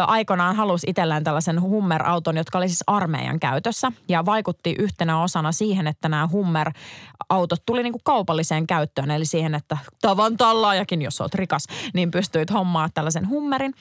aikanaan 0.06 0.56
halusi 0.56 0.86
itselleen 0.90 1.24
tällaisen 1.24 1.60
Hummer-auton, 1.60 2.36
jotka 2.36 2.58
oli 2.58 2.68
siis 2.68 2.84
armeijan 2.86 3.40
käytössä. 3.40 3.92
Ja 4.08 4.26
vaikutti 4.26 4.74
yhtenä 4.78 5.22
osana 5.22 5.52
siihen, 5.52 5.86
että 5.86 6.08
nämä 6.08 6.28
Hummer-autot 6.32 7.62
tuli 7.66 7.82
niinku 7.82 8.00
kaupalliseen 8.04 8.66
käyttöön. 8.66 9.10
Eli 9.10 9.24
siihen, 9.24 9.54
että 9.54 9.78
tavan 10.00 10.36
tallaajakin, 10.36 11.02
jos 11.02 11.20
oot 11.20 11.34
rikas, 11.34 11.66
niin 11.94 12.10
pystyit 12.10 12.52
hommaa 12.52 12.88
tällaisen 12.94 13.28
Hummerin. 13.28 13.74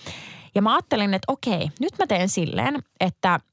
Ja 0.56 0.62
mä 0.62 0.74
ajattelin, 0.74 1.14
että 1.14 1.32
okei, 1.32 1.70
nyt 1.80 1.94
mä 2.00 2.08
teen 2.08 2.30
silleen, 2.30 2.84
että– 3.00 3.40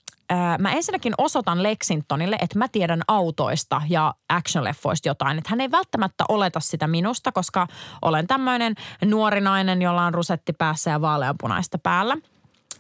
mä 0.59 0.73
ensinnäkin 0.73 1.15
osoitan 1.19 1.63
Lexingtonille, 1.63 2.37
että 2.41 2.59
mä 2.59 2.69
tiedän 2.69 3.03
autoista 3.09 3.83
ja 3.89 4.15
actionleffoista 4.29 5.09
jotain. 5.09 5.39
Että 5.39 5.51
hän 5.51 5.61
ei 5.61 5.71
välttämättä 5.71 6.25
oleta 6.29 6.61
sitä 6.61 6.87
minusta, 6.87 7.33
koska 7.33 7.67
olen 8.03 8.27
tämmöinen 8.27 8.75
nuori 9.05 9.41
nainen, 9.41 9.83
jolla 9.83 10.05
on 10.05 10.15
rusetti 10.15 10.53
päässä 10.53 10.91
ja 10.91 11.01
vaaleanpunaista 11.01 11.79
päällä. 11.79 12.17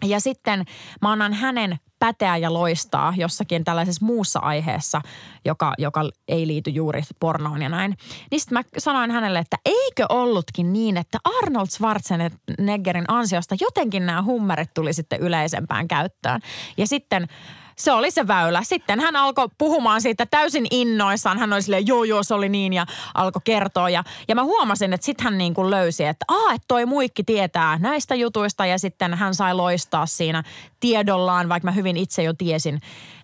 Ja 0.04 0.20
sitten 0.20 0.64
mä 1.02 1.12
annan 1.12 1.32
hänen 1.32 1.78
päteä 2.00 2.36
ja 2.36 2.52
loistaa 2.52 3.14
jossakin 3.16 3.64
tällaisessa 3.64 4.06
muussa 4.06 4.38
aiheessa, 4.38 5.00
joka, 5.44 5.74
joka 5.78 6.10
ei 6.28 6.46
liity 6.46 6.70
juuri 6.70 7.02
pornoon 7.20 7.62
ja 7.62 7.68
näin. 7.68 7.96
Niin 8.30 8.40
sitten 8.40 8.58
mä 8.58 8.62
sanoin 8.78 9.10
hänelle, 9.10 9.38
että 9.38 9.56
eikö 9.64 10.06
ollutkin 10.08 10.72
niin, 10.72 10.96
että 10.96 11.18
Arnold 11.42 11.66
Schwarzeneggerin 11.66 13.04
ansiosta 13.08 13.54
jotenkin 13.60 14.06
nämä 14.06 14.22
hummerit 14.22 14.74
tuli 14.74 14.92
sitten 14.92 15.20
yleisempään 15.20 15.88
käyttöön. 15.88 16.40
Ja 16.76 16.86
sitten 16.86 17.28
se 17.76 17.92
oli 17.92 18.10
se 18.10 18.28
väylä. 18.28 18.62
Sitten 18.62 19.00
hän 19.00 19.16
alkoi 19.16 19.48
puhumaan 19.58 20.00
siitä 20.00 20.26
täysin 20.26 20.66
innoissaan. 20.70 21.38
Hän 21.38 21.52
oli 21.52 21.62
silleen, 21.62 21.86
joo 21.86 22.04
joo 22.04 22.22
se 22.22 22.34
oli 22.34 22.48
niin 22.48 22.72
ja 22.72 22.86
alkoi 23.14 23.42
kertoa. 23.44 23.90
Ja, 23.90 24.04
ja 24.28 24.34
mä 24.34 24.44
huomasin, 24.44 24.92
että 24.92 25.04
sitten 25.04 25.24
hän 25.24 25.38
niin 25.38 25.54
kuin 25.54 25.70
löysi, 25.70 26.04
että 26.04 26.24
aa, 26.28 26.52
että 26.52 26.64
toi 26.68 26.86
muikki 26.86 27.24
tietää 27.24 27.78
näistä 27.78 28.14
jutuista. 28.14 28.66
Ja 28.66 28.78
sitten 28.78 29.14
hän 29.14 29.34
sai 29.34 29.54
loistaa 29.54 30.06
siinä 30.06 30.42
tiedollaan, 30.80 31.48
vaikka 31.48 31.64
mä 31.64 31.72
hyvin 31.72 31.96
itse 31.96 32.22
jo 32.22 32.32
tiesin 32.32 32.80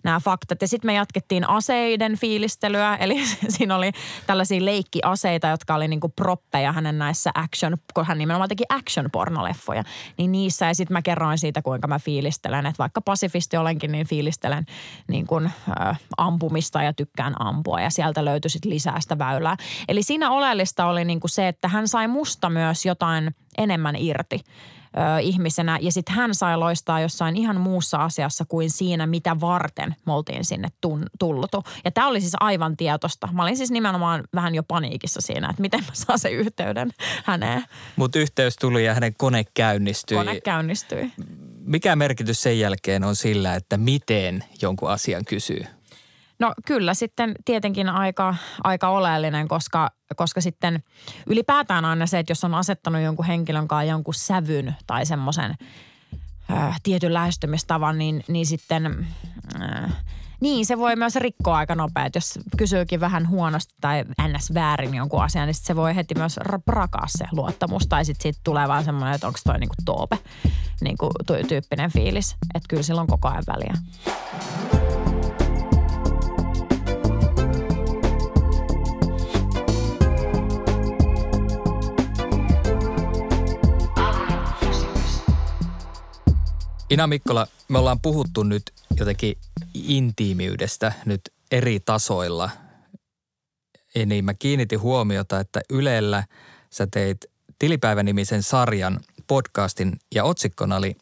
nämä 0.07 0.19
faktat. 0.19 0.61
Ja 0.61 0.67
sitten 0.67 0.87
me 0.87 0.93
jatkettiin 0.93 1.49
aseiden 1.49 2.17
fiilistelyä. 2.17 2.95
Eli 2.95 3.25
siinä 3.57 3.75
oli 3.75 3.91
tällaisia 4.27 4.65
leikkiaseita, 4.65 5.47
jotka 5.47 5.75
oli 5.75 5.87
niin 5.87 5.99
kuin 5.99 6.13
proppeja 6.15 6.71
hänen 6.71 6.97
näissä 6.97 7.31
action, 7.35 7.77
kun 7.93 8.05
hän 8.05 8.17
nimenomaan 8.17 8.49
teki 8.49 8.63
action-pornoleffoja. 8.69 9.83
Niin 10.17 10.31
niissä 10.31 10.65
ja 10.65 10.75
sitten 10.75 10.93
mä 10.93 11.01
kerroin 11.01 11.37
siitä, 11.37 11.61
kuinka 11.61 11.87
mä 11.87 11.99
fiilistelen. 11.99 12.65
Että 12.65 12.79
vaikka 12.79 13.01
pasifisti 13.01 13.57
olenkin, 13.57 13.91
niin 13.91 14.07
fiilistelen 14.07 14.65
niin 15.07 15.27
kuin, 15.27 15.51
ä, 15.69 15.95
ampumista 16.17 16.83
ja 16.83 16.93
tykkään 16.93 17.41
ampua 17.41 17.81
ja 17.81 17.89
sieltä 17.89 18.25
löytyi 18.25 18.49
sitten 18.49 18.71
lisää 18.71 18.99
sitä 18.99 19.17
väylää. 19.17 19.57
Eli 19.87 20.03
siinä 20.03 20.31
oleellista 20.31 20.85
oli 20.85 21.05
niin 21.05 21.19
kuin 21.19 21.31
se, 21.31 21.47
että 21.47 21.67
hän 21.67 21.87
sai 21.87 22.07
musta 22.07 22.49
myös 22.49 22.85
jotain 22.85 23.35
enemmän 23.57 23.95
irti 23.95 24.39
ö, 24.97 25.19
ihmisenä 25.19 25.79
ja 25.81 25.91
sitten 25.91 26.15
hän 26.15 26.35
sai 26.35 26.57
loistaa 26.57 26.99
jossain 26.99 27.37
ihan 27.37 27.61
muussa 27.61 27.97
asiassa 27.97 28.45
kuin 28.45 28.71
siinä, 28.71 29.07
mitä 29.07 29.39
varten 29.39 29.95
me 30.05 30.13
oltiin 30.13 30.45
sinne 30.45 30.67
tun, 30.81 31.05
tullutu. 31.19 31.63
Ja 31.85 31.91
tämä 31.91 32.07
oli 32.07 32.21
siis 32.21 32.35
aivan 32.39 32.77
tietosta. 32.77 33.29
Mä 33.31 33.43
olin 33.43 33.57
siis 33.57 33.71
nimenomaan 33.71 34.23
vähän 34.35 34.55
jo 34.55 34.63
paniikissa 34.63 35.21
siinä, 35.21 35.49
että 35.49 35.61
miten 35.61 35.79
mä 35.79 35.91
saan 35.93 36.19
sen 36.19 36.33
yhteyden 36.33 36.91
häneen. 37.23 37.63
Mutta 37.95 38.19
yhteys 38.19 38.55
tuli 38.55 38.85
ja 38.85 38.93
hänen 38.93 39.13
kone 39.17 39.43
käynnistyi. 39.53 40.17
Kone 40.17 40.41
käynnistyi 40.41 41.11
mikä 41.67 41.95
merkitys 41.95 42.43
sen 42.43 42.59
jälkeen 42.59 43.03
on 43.03 43.15
sillä, 43.15 43.55
että 43.55 43.77
miten 43.77 44.43
jonkun 44.61 44.89
asian 44.89 45.25
kysyy? 45.25 45.65
No 46.39 46.53
kyllä 46.65 46.93
sitten 46.93 47.35
tietenkin 47.45 47.89
aika, 47.89 48.35
aika 48.63 48.89
oleellinen, 48.89 49.47
koska, 49.47 49.89
koska 50.15 50.41
sitten 50.41 50.83
ylipäätään 51.27 51.85
aina 51.85 52.07
se, 52.07 52.19
että 52.19 52.31
jos 52.31 52.43
on 52.43 52.55
asettanut 52.55 53.01
jonkun 53.01 53.25
henkilön 53.25 53.67
kanssa 53.67 53.91
jonkun 53.91 54.13
sävyn 54.13 54.75
tai 54.87 55.05
semmoisen 55.05 55.55
äh, 56.51 56.79
tietyn 56.83 57.13
lähestymistavan, 57.13 57.97
niin, 57.97 58.23
niin 58.27 58.45
sitten 58.45 59.07
äh, 59.61 59.91
niin, 60.41 60.65
se 60.65 60.77
voi 60.77 60.95
myös 60.95 61.15
rikkoa 61.15 61.57
aika 61.57 61.75
nopeasti. 61.75 62.17
Jos 62.17 62.39
kysyykin 62.57 62.99
vähän 62.99 63.29
huonosti 63.29 63.75
tai 63.81 64.03
ns. 64.27 64.53
väärin 64.53 64.93
jonkun 64.93 65.23
asian, 65.23 65.47
niin 65.47 65.55
se 65.55 65.75
voi 65.75 65.95
heti 65.95 66.15
myös 66.17 66.37
rakaa 66.67 67.07
se 67.07 67.25
luottamus. 67.31 67.87
Tai 67.87 68.05
sitten 68.05 68.23
siitä 68.23 68.39
tulee 68.43 68.67
vaan 68.67 68.83
semmoinen, 68.83 69.15
että 69.15 69.27
onko 69.27 69.39
toi 69.43 69.59
niinku 69.59 69.75
toope 69.85 70.17
niinku 70.81 71.09
tyyppinen 71.47 71.91
fiilis. 71.91 72.35
Että 72.55 72.67
kyllä 72.69 72.83
sillä 72.83 73.01
on 73.01 73.07
koko 73.07 73.27
ajan 73.27 73.43
väliä. 73.47 73.73
Ina 86.89 87.07
Mikkola, 87.07 87.47
me 87.67 87.79
ollaan 87.79 88.01
puhuttu 88.01 88.43
nyt 88.43 88.73
jotenkin 88.99 89.37
intiimiydestä 89.73 90.93
nyt 91.05 91.21
eri 91.51 91.79
tasoilla. 91.79 92.49
Ja 93.95 94.05
niin 94.05 94.25
mä 94.25 94.33
kiinnitin 94.33 94.81
huomiota, 94.81 95.39
että 95.39 95.61
Ylellä 95.69 96.23
sä 96.69 96.87
teit 96.91 97.17
tilipäivänimisen 97.59 98.43
sarjan 98.43 98.99
podcastin 99.27 99.99
ja 100.15 100.23
otsikkona 100.23 100.75
oli 100.75 100.95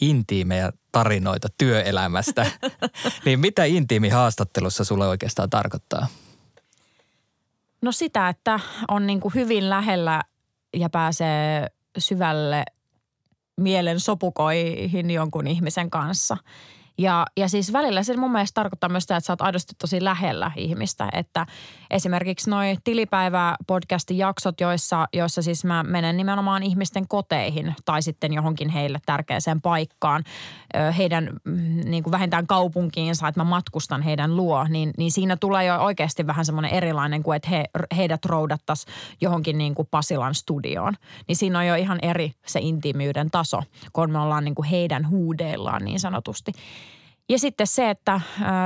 intiimejä 0.00 0.72
tarinoita 0.92 1.48
työelämästä. 1.58 2.46
niin 3.24 3.40
mitä 3.40 3.64
intiimi 3.64 4.08
haastattelussa 4.08 4.84
sulle 4.84 5.06
oikeastaan 5.08 5.50
tarkoittaa? 5.50 6.06
No 7.82 7.92
sitä, 7.92 8.28
että 8.28 8.60
on 8.88 9.06
niin 9.06 9.20
kuin 9.20 9.34
hyvin 9.34 9.70
lähellä 9.70 10.22
ja 10.74 10.90
pääsee 10.90 11.66
syvälle 11.98 12.64
mielen 13.60 14.00
sopukoihin 14.00 15.10
jonkun 15.10 15.46
ihmisen 15.46 15.90
kanssa– 15.90 16.36
Ja, 16.98 17.26
ja 17.36 17.48
siis 17.48 17.72
välillä 17.72 18.02
se 18.02 18.16
mun 18.16 18.32
mielestä 18.32 18.54
tarkoittaa 18.54 18.88
myös 18.88 19.04
sitä, 19.04 19.16
että 19.16 19.26
sä 19.26 19.32
oot 19.32 19.40
aidosti 19.40 19.74
tosi 19.78 20.04
lähellä 20.04 20.50
ihmistä. 20.56 21.08
Että 21.12 21.46
esimerkiksi 21.90 22.50
noi 22.50 22.76
tilipäivä-podcastin 22.84 24.16
jaksot, 24.16 24.60
joissa, 24.60 25.08
joissa 25.12 25.42
siis 25.42 25.64
mä 25.64 25.82
menen 25.82 26.16
nimenomaan 26.16 26.62
ihmisten 26.62 27.08
koteihin 27.08 27.74
tai 27.84 28.02
sitten 28.02 28.32
johonkin 28.32 28.68
heille 28.68 29.00
tärkeäseen 29.06 29.60
paikkaan, 29.60 30.24
heidän 30.98 31.30
mm, 31.44 31.80
niin 31.84 32.02
kuin 32.02 32.12
vähintään 32.12 32.46
kaupunkiinsa, 32.46 33.28
että 33.28 33.40
mä 33.40 33.44
matkustan 33.44 34.02
heidän 34.02 34.36
luo, 34.36 34.66
niin, 34.68 34.90
niin 34.98 35.12
siinä 35.12 35.36
tulee 35.36 35.64
jo 35.64 35.76
oikeasti 35.76 36.26
vähän 36.26 36.44
semmoinen 36.44 36.70
erilainen 36.70 37.22
kuin, 37.22 37.36
että 37.36 37.48
he, 37.48 37.64
heidät 37.96 38.24
roudattas 38.24 38.86
johonkin 39.20 39.58
niin 39.58 39.74
kuin 39.74 39.88
Pasilan 39.90 40.34
studioon. 40.34 40.94
Niin 41.28 41.36
siinä 41.36 41.58
on 41.58 41.66
jo 41.66 41.74
ihan 41.74 41.98
eri 42.02 42.32
se 42.46 42.60
intiimiyden 42.62 43.30
taso, 43.30 43.62
kun 43.92 44.10
me 44.10 44.18
ollaan 44.18 44.44
niin 44.44 44.54
kuin 44.54 44.68
heidän 44.68 45.08
huudeillaan 45.08 45.84
niin 45.84 46.00
sanotusti. 46.00 46.52
Ja 47.28 47.38
sitten 47.38 47.66
se, 47.66 47.90
että 47.90 48.20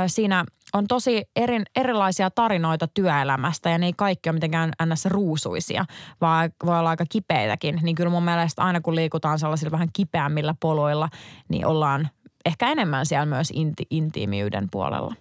siinä 0.07 0.45
on 0.73 0.87
tosi 0.87 1.25
eri, 1.37 1.63
erilaisia 1.77 2.31
tarinoita 2.31 2.87
työelämästä 2.87 3.71
ja 3.71 3.79
ne 3.79 3.87
ei 3.87 3.93
kaikki 3.93 4.29
ole 4.29 4.35
mitenkään 4.35 4.73
ns. 4.85 5.07
ruusuisia, 5.07 5.85
vaan 6.21 6.51
voi 6.67 6.79
olla 6.79 6.91
aika 6.91 7.05
kipeitäkin. 7.09 7.81
Niin 7.83 7.97
kyllä 7.97 8.11
mun 8.11 8.23
mielestä 8.23 8.63
aina 8.63 8.81
kun 8.81 8.95
liikutaan 8.95 9.39
sellaisilla 9.39 9.71
vähän 9.71 9.89
kipeämmillä 9.93 10.55
poloilla, 10.61 11.09
niin 11.49 11.67
ollaan 11.67 12.09
ehkä 12.45 12.69
enemmän 12.69 13.07
siellä 13.07 13.27
myös 13.27 13.53
inti, 13.55 13.87
intiimiyden 13.91 14.69
puolella. 14.71 15.15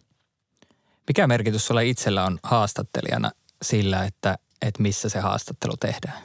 Mikä 1.07 1.27
merkitys 1.27 1.67
sulla 1.67 1.81
itsellä 1.81 2.25
on 2.25 2.39
haastattelijana 2.43 3.31
sillä, 3.61 4.03
että, 4.03 4.37
että 4.61 4.81
missä 4.81 5.09
se 5.09 5.19
haastattelu 5.19 5.77
tehdään? 5.77 6.17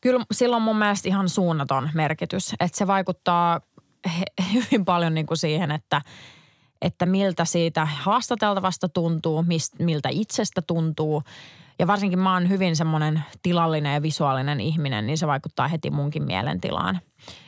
Kyllä 0.00 0.24
sillä 0.32 0.56
on 0.56 0.62
mun 0.62 0.78
mielestä 0.78 1.08
ihan 1.08 1.28
suunnaton 1.28 1.90
merkitys. 1.94 2.54
Että 2.60 2.78
se 2.78 2.86
vaikuttaa 2.86 3.60
hyvin 4.54 4.84
paljon 4.84 5.14
niin 5.14 5.26
kuin 5.26 5.38
siihen, 5.38 5.70
että– 5.70 6.00
että 6.84 7.06
miltä 7.06 7.44
siitä 7.44 7.84
haastateltavasta 7.86 8.88
tuntuu, 8.88 9.42
mist, 9.42 9.74
miltä 9.78 10.08
itsestä 10.12 10.62
tuntuu. 10.62 11.22
Ja 11.78 11.86
varsinkin 11.86 12.18
mä 12.18 12.32
oon 12.32 12.48
hyvin 12.48 12.76
semmoinen 12.76 13.22
tilallinen 13.42 13.94
ja 13.94 14.02
visuaalinen 14.02 14.60
ihminen, 14.60 15.06
niin 15.06 15.18
se 15.18 15.26
vaikuttaa 15.26 15.68
heti 15.68 15.90
munkin 15.90 16.22
mielentilaan. 16.22 17.00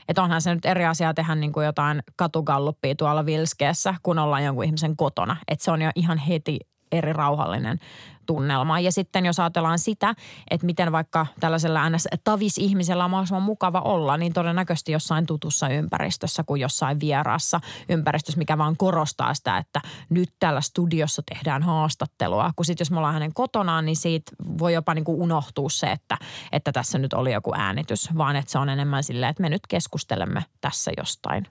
Että 0.08 0.22
onhan 0.22 0.42
se 0.42 0.54
nyt 0.54 0.64
eri 0.64 0.84
asia 0.84 1.14
tehdä 1.14 1.34
niin 1.34 1.52
kuin 1.52 1.66
jotain 1.66 2.02
katugalluppia 2.16 2.94
tuolla 2.94 3.26
Vilskeessä, 3.26 3.94
kun 4.02 4.18
ollaan 4.18 4.44
jonkun 4.44 4.64
ihmisen 4.64 4.96
kotona. 4.96 5.36
Että 5.48 5.64
se 5.64 5.70
on 5.70 5.82
jo 5.82 5.90
ihan 5.94 6.18
heti 6.18 6.58
eri 6.92 7.12
rauhallinen 7.12 7.78
tunnelma. 8.26 8.80
Ja 8.80 8.92
sitten 8.92 9.26
jos 9.26 9.40
ajatellaan 9.40 9.78
sitä, 9.78 10.14
että 10.50 10.66
miten 10.66 10.92
vaikka 10.92 11.26
tällaisella 11.40 11.90
ns. 11.90 12.08
tavis-ihmisellä 12.24 13.04
on 13.04 13.10
mahdollisimman 13.10 13.42
mukava 13.42 13.80
olla, 13.80 14.16
niin 14.16 14.32
todennäköisesti 14.32 14.92
jossain 14.92 15.26
tutussa 15.26 15.68
ympäristössä 15.68 16.44
kuin 16.44 16.60
jossain 16.60 17.00
vieraassa 17.00 17.60
ympäristössä, 17.88 18.38
mikä 18.38 18.58
vaan 18.58 18.76
korostaa 18.76 19.34
sitä, 19.34 19.58
että 19.58 19.80
nyt 20.08 20.32
täällä 20.40 20.60
studiossa 20.60 21.22
tehdään 21.34 21.62
haastattelua. 21.62 22.50
Kun 22.56 22.64
sitten 22.64 22.84
jos 22.84 22.90
me 22.90 22.98
ollaan 22.98 23.14
hänen 23.14 23.34
kotonaan, 23.34 23.84
niin 23.86 23.96
siitä 23.96 24.32
voi 24.58 24.74
jopa 24.74 24.94
niin 24.94 25.04
kuin 25.04 25.20
unohtua 25.22 25.70
se, 25.70 25.86
että, 25.86 26.18
että 26.52 26.72
tässä 26.72 26.98
nyt 26.98 27.12
oli 27.12 27.32
joku 27.32 27.52
äänitys, 27.54 28.08
vaan 28.18 28.36
että 28.36 28.52
se 28.52 28.58
on 28.58 28.68
enemmän 28.68 29.04
silleen, 29.04 29.30
että 29.30 29.42
me 29.42 29.48
nyt 29.48 29.66
keskustelemme 29.68 30.44
tässä 30.60 30.90
jostain. 30.96 31.46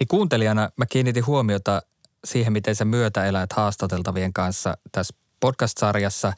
Ja 0.00 0.06
kuuntelijana 0.08 0.70
mä 0.76 0.86
kiinnitin 0.86 1.26
huomiota 1.26 1.82
siihen, 2.24 2.52
miten 2.52 2.76
sä 2.76 2.84
myötäelät 2.84 3.52
haastateltavien 3.52 4.32
kanssa 4.32 4.76
tässä 4.92 5.14
podcast-sarjassa. 5.40 6.32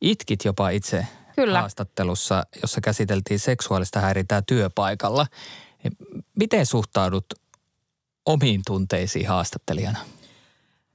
Itkit 0.00 0.44
jopa 0.44 0.70
itse 0.70 1.06
Kyllä. 1.36 1.60
haastattelussa, 1.60 2.46
jossa 2.62 2.80
käsiteltiin 2.80 3.38
seksuaalista 3.38 4.00
häirintää 4.00 4.42
työpaikalla. 4.42 5.26
Miten 6.38 6.66
suhtaudut 6.66 7.26
omiin 8.26 8.62
tunteisiin 8.66 9.28
haastattelijana? 9.28 9.98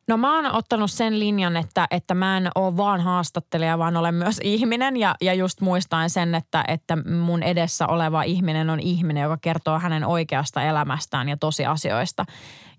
No 0.08 0.18
mä 0.18 0.36
oon 0.36 0.56
ottanut 0.56 0.92
sen 0.92 1.20
linjan, 1.20 1.58
että, 1.58 1.88
että 1.92 2.14
mä 2.14 2.38
en 2.38 2.50
ole 2.56 2.78
vaan 2.78 3.02
haastattelija, 3.02 3.78
vaan 3.78 3.98
olen 3.98 4.16
myös 4.16 4.40
ihminen. 4.44 4.98
Ja, 4.98 5.16
ja 5.22 5.34
just 5.34 5.62
muistaen 5.62 6.10
sen, 6.10 6.36
että, 6.36 6.64
että 6.68 6.98
mun 7.10 7.44
edessä 7.44 7.88
oleva 7.88 8.24
ihminen 8.24 8.70
on 8.70 8.80
ihminen, 8.80 9.24
joka 9.24 9.38
kertoo 9.42 9.80
hänen 9.80 10.06
oikeasta 10.06 10.64
elämästään 10.64 11.30
ja 11.30 11.38
tosiasioista. 11.38 12.26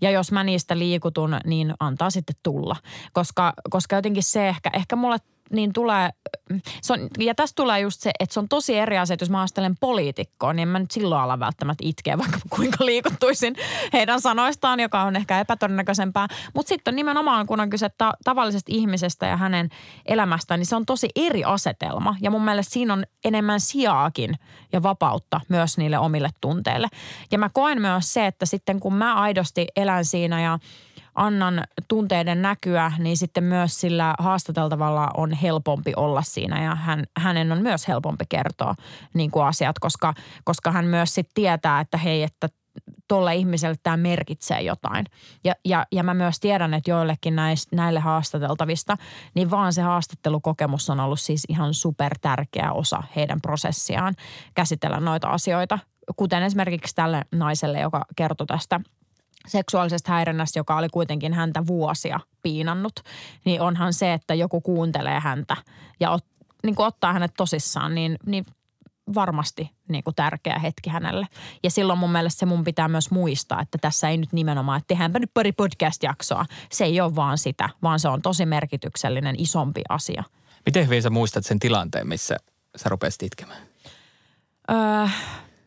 Ja 0.01 0.11
jos 0.11 0.33
mä 0.33 0.45
niistä 0.45 0.79
liikutun, 0.79 1.37
niin 1.45 1.75
antaa 1.81 2.11
sitten 2.11 2.37
tulla. 2.43 2.77
Koska, 3.13 3.53
koska 3.71 3.97
jotenkin 3.97 4.23
se 4.23 4.49
ehkä, 4.49 4.71
ehkä 4.73 4.97
mulle 4.97 5.19
niin 5.53 5.73
tulee, 5.73 6.11
se 6.83 6.93
on, 6.93 6.99
ja 7.19 7.35
tästä 7.35 7.57
tulee 7.57 7.81
just 7.81 8.01
se, 8.01 8.11
että 8.21 8.35
se 8.35 8.41
on 8.41 8.49
tosi 8.49 8.79
eri 8.79 8.99
asia, 8.99 9.15
että 9.15 9.23
jos 9.23 9.31
mä 9.31 9.39
haastelen 9.39 9.77
poliitikkoa, 9.81 10.53
niin 10.53 10.63
en 10.63 10.69
mä 10.69 10.79
nyt 10.79 10.91
silloin 10.91 11.23
ala 11.23 11.41
välttämättä 11.41 11.85
itkeä, 11.87 12.19
vaikka 12.23 12.39
kuinka 12.51 12.85
liikuttuisin 12.85 13.57
heidän 13.93 14.21
sanoistaan, 14.21 14.81
joka 14.81 15.03
on 15.03 15.17
ehkä 15.17 15.41
epätodennäköisempää. 15.41 16.27
Mutta 16.55 16.69
sitten 16.69 16.93
on 16.93 16.97
nimenomaan, 16.97 17.47
kun 17.47 17.61
on 17.61 17.71
kyse 17.71 17.89
ta- 17.99 18.15
tavallisesta 18.25 18.73
ihmisestä 18.73 19.27
ja 19.27 19.37
hänen 19.37 19.69
elämästään, 20.07 20.61
niin 20.61 20.67
se 20.67 20.77
on 20.77 20.87
tosi 20.87 21.09
eri 21.17 21.45
asetelma. 21.45 22.17
Ja 22.21 22.31
mun 22.31 22.45
mielestä 22.45 22.73
siinä 22.73 22.93
on 22.93 23.05
enemmän 23.25 23.61
sijaakin 23.61 24.35
ja 24.73 24.83
vapautta 24.83 25.41
myös 25.49 25.79
niille 25.79 25.99
omille 25.99 26.31
tunteille. 26.41 26.89
Ja 27.33 27.39
mä 27.39 27.49
koen 27.49 27.81
myös 27.81 28.13
se, 28.13 28.27
että 28.27 28.47
sitten 28.47 28.81
kun 28.81 28.95
mä 28.95 29.15
aidosti 29.15 29.67
elän 29.77 30.05
siinä 30.05 30.43
ja– 30.43 30.59
annan 31.17 31.65
tunteiden 31.89 32.43
näkyä, 32.43 32.93
niin 32.99 33.17
sitten 33.17 33.45
myös 33.45 33.81
sillä 33.81 34.15
haastateltavalla 34.19 35.11
on 35.17 35.33
helpompi 35.33 35.93
olla 35.97 36.23
siinä 36.23 36.65
ja 36.65 36.75
hän, 36.75 37.05
hänen 37.17 37.53
on 37.53 37.63
myös 37.63 37.89
helpompi 37.89 38.25
kertoa 38.29 38.75
niin 39.15 39.31
kuin 39.31 39.47
asiat, 39.47 39.79
koska, 39.79 40.15
koska 40.45 40.73
hän 40.73 40.85
myös 40.85 41.15
sitten 41.15 41.35
tietää, 41.35 41.81
että 41.81 41.99
hei, 41.99 42.23
että 42.23 42.49
tuolle 43.09 43.35
ihmiselle 43.35 43.77
tämä 43.83 43.97
merkitsee 43.97 44.61
jotain. 44.61 45.07
Ja, 45.45 45.55
ja, 45.65 45.87
ja 45.93 46.03
mä 46.03 46.15
myös 46.15 46.41
tiedän, 46.41 46.75
että 46.75 46.91
joillekin 46.91 47.37
näistä, 47.37 47.77
näille 47.77 48.01
haastateltavista, 48.01 48.97
niin 49.35 49.51
vaan 49.51 49.73
se 49.73 49.83
haastattelukokemus 49.83 50.91
on 50.91 51.01
ollut 51.01 51.21
siis 51.21 51.45
ihan 51.49 51.75
super 51.75 52.19
tärkeä 52.21 52.73
osa 52.73 53.03
heidän 53.17 53.41
prosessiaan 53.41 54.15
käsitellä 54.55 55.01
noita 55.01 55.29
asioita. 55.29 55.79
Kuten 56.17 56.43
esimerkiksi 56.43 56.95
tälle 56.95 57.23
naiselle, 57.33 57.81
joka 57.81 58.05
kertoi 58.17 58.47
tästä– 58.47 58.81
seksuaalisesta 59.47 60.13
häirinnästä, 60.13 60.59
joka 60.59 60.77
oli 60.77 60.89
kuitenkin 60.89 61.35
häntä 61.35 61.67
vuosia 61.67 62.21
piinannut, 62.43 63.01
niin 63.45 63.61
onhan 63.61 63.93
se, 63.93 64.13
että 64.13 64.35
joku 64.35 64.61
kuuntelee 64.61 65.21
häntä 65.21 65.57
ja 66.01 66.11
ot, 66.11 66.25
niin 66.63 66.75
kuin 66.75 66.87
ottaa 66.87 67.13
hänet 67.13 67.35
tosissaan, 67.37 67.95
niin, 67.95 68.17
niin 68.27 68.47
varmasti 69.15 69.71
niin 69.89 70.05
kuin 70.05 70.15
tärkeä 70.15 70.59
hetki 70.59 70.91
hänelle. 70.91 71.27
Ja 71.63 71.71
silloin 71.71 71.99
mun 71.99 72.13
mielestä 72.13 72.39
se 72.39 72.47
mun 72.47 72.65
pitää 72.65 72.89
myös 72.89 73.11
muistaa, 73.11 73.63
että 73.63 73.79
tässä 73.81 74.09
ei 74.09 74.17
nyt 74.17 74.33
nimenomaan, 74.33 74.79
että 74.79 74.89
tehdäänpä 74.89 75.19
nyt 75.19 75.31
pari 75.35 75.53
podcast-jaksoa. 75.53 76.47
Se 76.73 76.85
ei 76.85 77.01
ole 77.01 77.17
vaan 77.17 77.39
sitä, 77.39 77.69
vaan 77.83 78.01
se 78.01 78.09
on 78.09 78.23
tosi 78.23 78.47
merkityksellinen, 78.47 79.35
isompi 79.39 79.83
asia. 79.89 80.25
Miten 80.67 80.85
hyvin 80.85 81.03
sä 81.03 81.11
muistat 81.11 81.45
sen 81.45 81.59
tilanteen, 81.59 82.09
missä 82.09 82.37
sä 82.77 82.89
rupesit 82.89 83.23
itkemään? 83.23 83.63
Öö, 84.71 85.09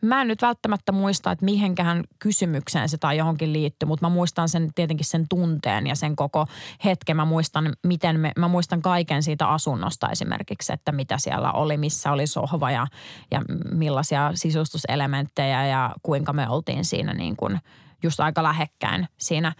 Mä 0.02 0.20
en 0.20 0.28
nyt 0.28 0.42
välttämättä 0.42 0.92
muista, 0.92 1.32
että 1.32 1.44
mihinkään 1.44 2.04
kysymykseen 2.18 2.88
se 2.88 2.98
tai 2.98 3.16
johonkin 3.16 3.52
liittyy, 3.52 3.86
mutta 3.86 4.06
mä 4.06 4.14
muistan 4.14 4.48
sen 4.48 4.74
tietenkin 4.74 5.06
sen 5.06 5.26
tunteen 5.28 5.86
ja 5.86 5.94
sen 5.94 6.16
koko 6.16 6.46
hetken. 6.84 7.16
Mä 7.16 7.24
muistan, 7.24 7.72
miten 7.86 8.20
me, 8.20 8.32
mä 8.38 8.48
muistan 8.48 8.82
kaiken 8.82 9.22
siitä 9.22 9.46
asunnosta 9.46 10.08
esimerkiksi, 10.08 10.72
että 10.72 10.92
mitä 10.92 11.18
siellä 11.18 11.52
oli, 11.52 11.76
missä 11.76 12.12
oli 12.12 12.26
sohva 12.26 12.70
ja, 12.70 12.86
ja 13.30 13.42
millaisia 13.72 14.30
sisustuselementtejä 14.34 15.66
ja 15.66 15.94
kuinka 16.02 16.32
me 16.32 16.48
oltiin 16.48 16.84
siinä 16.84 17.14
niin 17.14 17.36
kuin 17.36 17.58
just 18.02 18.20
aika 18.20 18.42
lähekkäin 18.42 19.08
siinä, 19.18 19.52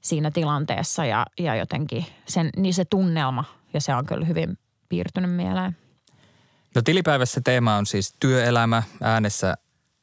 siinä 0.00 0.30
tilanteessa 0.30 1.04
ja, 1.04 1.26
ja 1.38 1.54
jotenkin 1.54 2.06
sen, 2.28 2.50
niin 2.56 2.74
se 2.74 2.84
tunnelma 2.84 3.44
ja 3.74 3.80
se 3.80 3.94
on 3.94 4.06
kyllä 4.06 4.26
hyvin 4.26 4.58
piirtynyt 4.88 5.30
mieleen. 5.30 5.76
No 6.74 6.82
tilipäivässä 6.82 7.40
teema 7.44 7.76
on 7.76 7.86
siis 7.86 8.14
työelämä. 8.20 8.82
Äänessä 9.02 9.54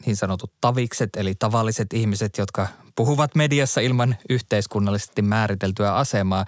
niin 0.06 0.16
sanotut 0.16 0.54
tavikset, 0.62 1.10
eli 1.16 1.36
tavalliset 1.36 1.94
ihmiset, 1.94 2.38
jotka 2.38 2.68
puhuvat 2.96 3.36
mediassa 3.36 3.82
ilman 3.82 4.16
yhteiskunnallisesti 4.30 5.22
määriteltyä 5.22 5.96
asemaa. 5.96 6.46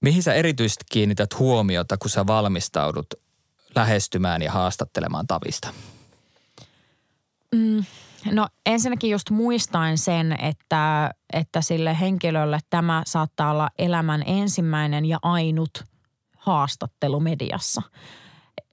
Mihin 0.00 0.22
sä 0.22 0.34
erityisesti 0.34 0.84
kiinnität 0.92 1.38
huomiota, 1.38 1.96
kun 1.96 2.10
sä 2.10 2.26
valmistaudut 2.26 3.06
lähestymään 3.74 4.42
ja 4.42 4.52
haastattelemaan 4.52 5.26
tavista? 5.26 5.68
Mm, 7.54 7.84
no 8.32 8.48
ensinnäkin 8.66 9.10
just 9.10 9.30
muistaen 9.30 9.98
sen, 9.98 10.32
että, 10.40 11.10
että 11.32 11.60
sille 11.60 12.00
henkilölle 12.00 12.58
tämä 12.70 13.02
saattaa 13.06 13.50
olla 13.50 13.70
elämän 13.78 14.22
ensimmäinen 14.26 15.04
ja 15.04 15.18
ainut 15.22 15.84
haastattelu 16.36 17.20
mediassa– 17.20 17.82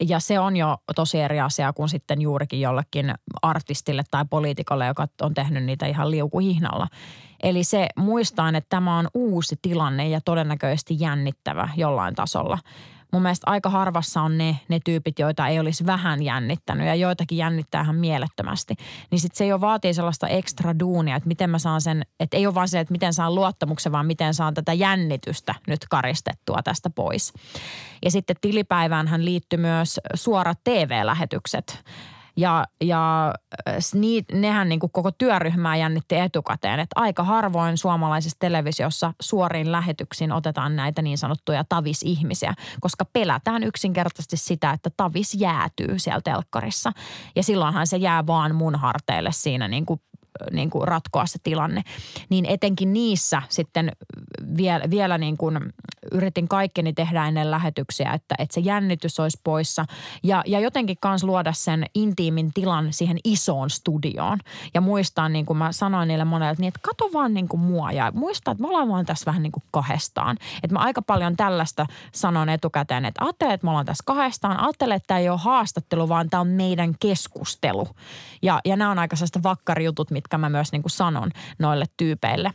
ja 0.09 0.19
se 0.19 0.39
on 0.39 0.57
jo 0.57 0.77
tosi 0.95 1.19
eri 1.19 1.39
asia 1.39 1.73
kuin 1.73 1.89
sitten 1.89 2.21
juurikin 2.21 2.61
jollekin 2.61 3.13
artistille 3.41 4.03
tai 4.11 4.25
poliitikolle, 4.29 4.85
joka 4.85 5.07
on 5.21 5.33
tehnyt 5.33 5.63
niitä 5.63 5.85
ihan 5.85 6.11
liukuhihnalla. 6.11 6.87
Eli 7.43 7.63
se 7.63 7.87
muistaan, 7.95 8.55
että 8.55 8.69
tämä 8.69 8.97
on 8.97 9.07
uusi 9.13 9.55
tilanne 9.61 10.09
ja 10.09 10.21
todennäköisesti 10.21 10.95
jännittävä 10.99 11.69
jollain 11.75 12.15
tasolla. 12.15 12.57
Mun 13.11 13.21
mielestä 13.21 13.49
aika 13.49 13.69
harvassa 13.69 14.21
on 14.21 14.37
ne, 14.37 14.59
ne 14.67 14.79
tyypit, 14.85 15.19
joita 15.19 15.47
ei 15.47 15.59
olisi 15.59 15.85
vähän 15.85 16.23
jännittänyt 16.23 16.87
ja 16.87 16.95
joitakin 16.95 17.37
jännittää 17.37 17.81
ihan 17.81 17.95
mielettömästi. 17.95 18.75
Niin 19.11 19.19
sitten 19.19 19.37
se 19.37 19.45
jo 19.45 19.61
vaatii 19.61 19.93
sellaista 19.93 20.27
ekstra 20.27 20.79
duunia, 20.79 21.15
että 21.15 21.27
miten 21.27 21.49
mä 21.49 21.59
saan 21.59 21.81
sen, 21.81 22.05
että 22.19 22.37
ei 22.37 22.45
ole 22.45 22.55
vaan 22.55 22.67
se, 22.67 22.79
että 22.79 22.91
miten 22.91 23.13
saan 23.13 23.35
luottamuksen, 23.35 23.91
vaan 23.91 24.05
miten 24.05 24.33
saan 24.33 24.53
tätä 24.53 24.73
jännitystä 24.73 25.55
nyt 25.67 25.79
karistettua 25.89 26.59
tästä 26.63 26.89
pois. 26.89 27.33
Ja 28.05 28.11
sitten 28.11 28.35
tilipäivään 28.41 29.07
hän 29.07 29.25
liittyy 29.25 29.59
myös 29.59 29.99
suorat 30.13 30.59
TV-lähetykset 30.63 31.83
ja, 32.37 32.65
ja 32.81 33.33
niin, 33.93 34.25
nehän 34.33 34.69
niin 34.69 34.79
kuin 34.79 34.91
koko 34.91 35.11
työryhmää 35.11 35.75
jännitti 35.75 36.15
etukäteen, 36.15 36.79
että 36.79 36.99
aika 36.99 37.23
harvoin 37.23 37.77
suomalaisessa 37.77 38.37
televisiossa 38.39 39.13
suoriin 39.21 39.71
lähetyksiin 39.71 40.31
otetaan 40.31 40.75
näitä 40.75 41.01
niin 41.01 41.17
sanottuja 41.17 41.63
tavisihmisiä, 41.69 42.53
koska 42.79 43.05
pelätään 43.05 43.63
yksinkertaisesti 43.63 44.37
sitä, 44.37 44.71
että 44.71 44.89
tavis 44.97 45.33
jäätyy 45.33 45.99
siellä 45.99 46.21
telkkarissa. 46.23 46.91
Ja 47.35 47.43
silloinhan 47.43 47.87
se 47.87 47.97
jää 47.97 48.27
vaan 48.27 48.55
mun 48.55 48.75
harteille 48.75 49.31
siinä 49.31 49.67
niin 49.67 49.85
kuin 49.85 50.01
niin 50.51 50.69
kuin 50.69 50.87
ratkoa 50.87 51.25
se 51.25 51.39
tilanne. 51.43 51.83
Niin 52.29 52.45
etenkin 52.45 52.93
niissä 52.93 53.41
sitten 53.49 53.91
vielä, 54.57 54.89
vielä 54.89 55.17
niin 55.17 55.37
kuin 55.37 55.59
yritin 56.11 56.47
kaikkeni 56.47 56.93
tehdä 56.93 57.27
ennen 57.27 57.51
lähetyksiä, 57.51 58.13
että, 58.13 58.35
että 58.37 58.53
se 58.53 58.61
jännitys 58.61 59.19
olisi 59.19 59.39
poissa. 59.43 59.85
Ja, 60.23 60.43
ja 60.45 60.59
jotenkin 60.59 60.97
kanssa 60.99 61.27
luoda 61.27 61.53
sen 61.53 61.85
intiimin 61.95 62.53
tilan 62.53 62.93
siihen 62.93 63.17
isoon 63.23 63.69
studioon. 63.69 64.39
Ja 64.73 64.81
muistaa, 64.81 65.29
niin 65.29 65.45
kuin 65.45 65.57
mä 65.57 65.71
sanoin 65.71 66.07
niille 66.07 66.25
monelle, 66.25 66.55
niin 66.57 66.67
että 66.67 66.79
kato 66.83 67.09
vaan 67.13 67.33
niin 67.33 67.47
kuin 67.47 67.59
mua 67.59 67.91
ja 67.91 68.11
muista, 68.15 68.51
että 68.51 68.61
me 68.61 68.67
ollaan 68.67 68.89
vaan 68.89 69.05
tässä 69.05 69.25
vähän 69.25 69.43
niin 69.43 69.51
kuin 69.51 69.63
kahdestaan. 69.71 70.37
Että 70.63 70.73
mä 70.73 70.79
aika 70.79 71.01
paljon 71.01 71.37
tällaista 71.37 71.85
sanon 72.11 72.49
etukäteen, 72.49 73.05
että 73.05 73.25
ajattele, 73.25 73.53
että 73.53 73.65
me 73.65 73.69
ollaan 73.69 73.85
tässä 73.85 74.03
kahdestaan. 74.05 74.59
Ajattele, 74.59 74.95
että 74.95 75.07
tämä 75.07 75.19
ei 75.19 75.29
ole 75.29 75.39
haastattelu, 75.39 76.09
vaan 76.09 76.29
tämä 76.29 76.41
on 76.41 76.47
meidän 76.47 76.95
keskustelu. 76.99 77.87
Ja, 78.41 78.61
ja 78.65 78.75
nämä 78.75 78.91
on 78.91 78.99
aika 78.99 79.15
sellaista 79.15 79.43
vakkarijutut, 79.43 80.11
mitkä 80.21 80.37
mä 80.37 80.49
myös 80.49 80.71
niin 80.71 80.81
kuin 80.81 80.91
sanon 80.91 81.31
noille 81.59 81.85
tyypeille. 81.97 82.53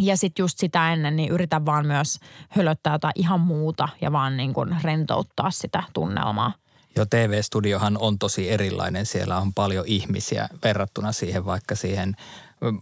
Ja 0.00 0.16
sitten 0.16 0.42
just 0.42 0.58
sitä 0.58 0.92
ennen, 0.92 1.16
niin 1.16 1.32
yritän 1.32 1.66
vaan 1.66 1.86
myös 1.86 2.18
hölöttää 2.48 2.92
jotain 2.92 3.12
ihan 3.16 3.40
muuta 3.40 3.88
ja 4.00 4.12
vaan 4.12 4.36
niin 4.36 4.54
kuin 4.54 4.76
rentouttaa 4.84 5.50
sitä 5.50 5.82
tunnelmaa. 5.92 6.52
Jo 6.96 7.06
TV-studiohan 7.06 7.98
on 8.00 8.18
tosi 8.18 8.50
erilainen. 8.50 9.06
Siellä 9.06 9.38
on 9.38 9.54
paljon 9.54 9.84
ihmisiä 9.86 10.48
verrattuna 10.64 11.12
siihen 11.12 11.44
vaikka 11.44 11.74
siihen 11.74 12.14
mm, 12.60 12.78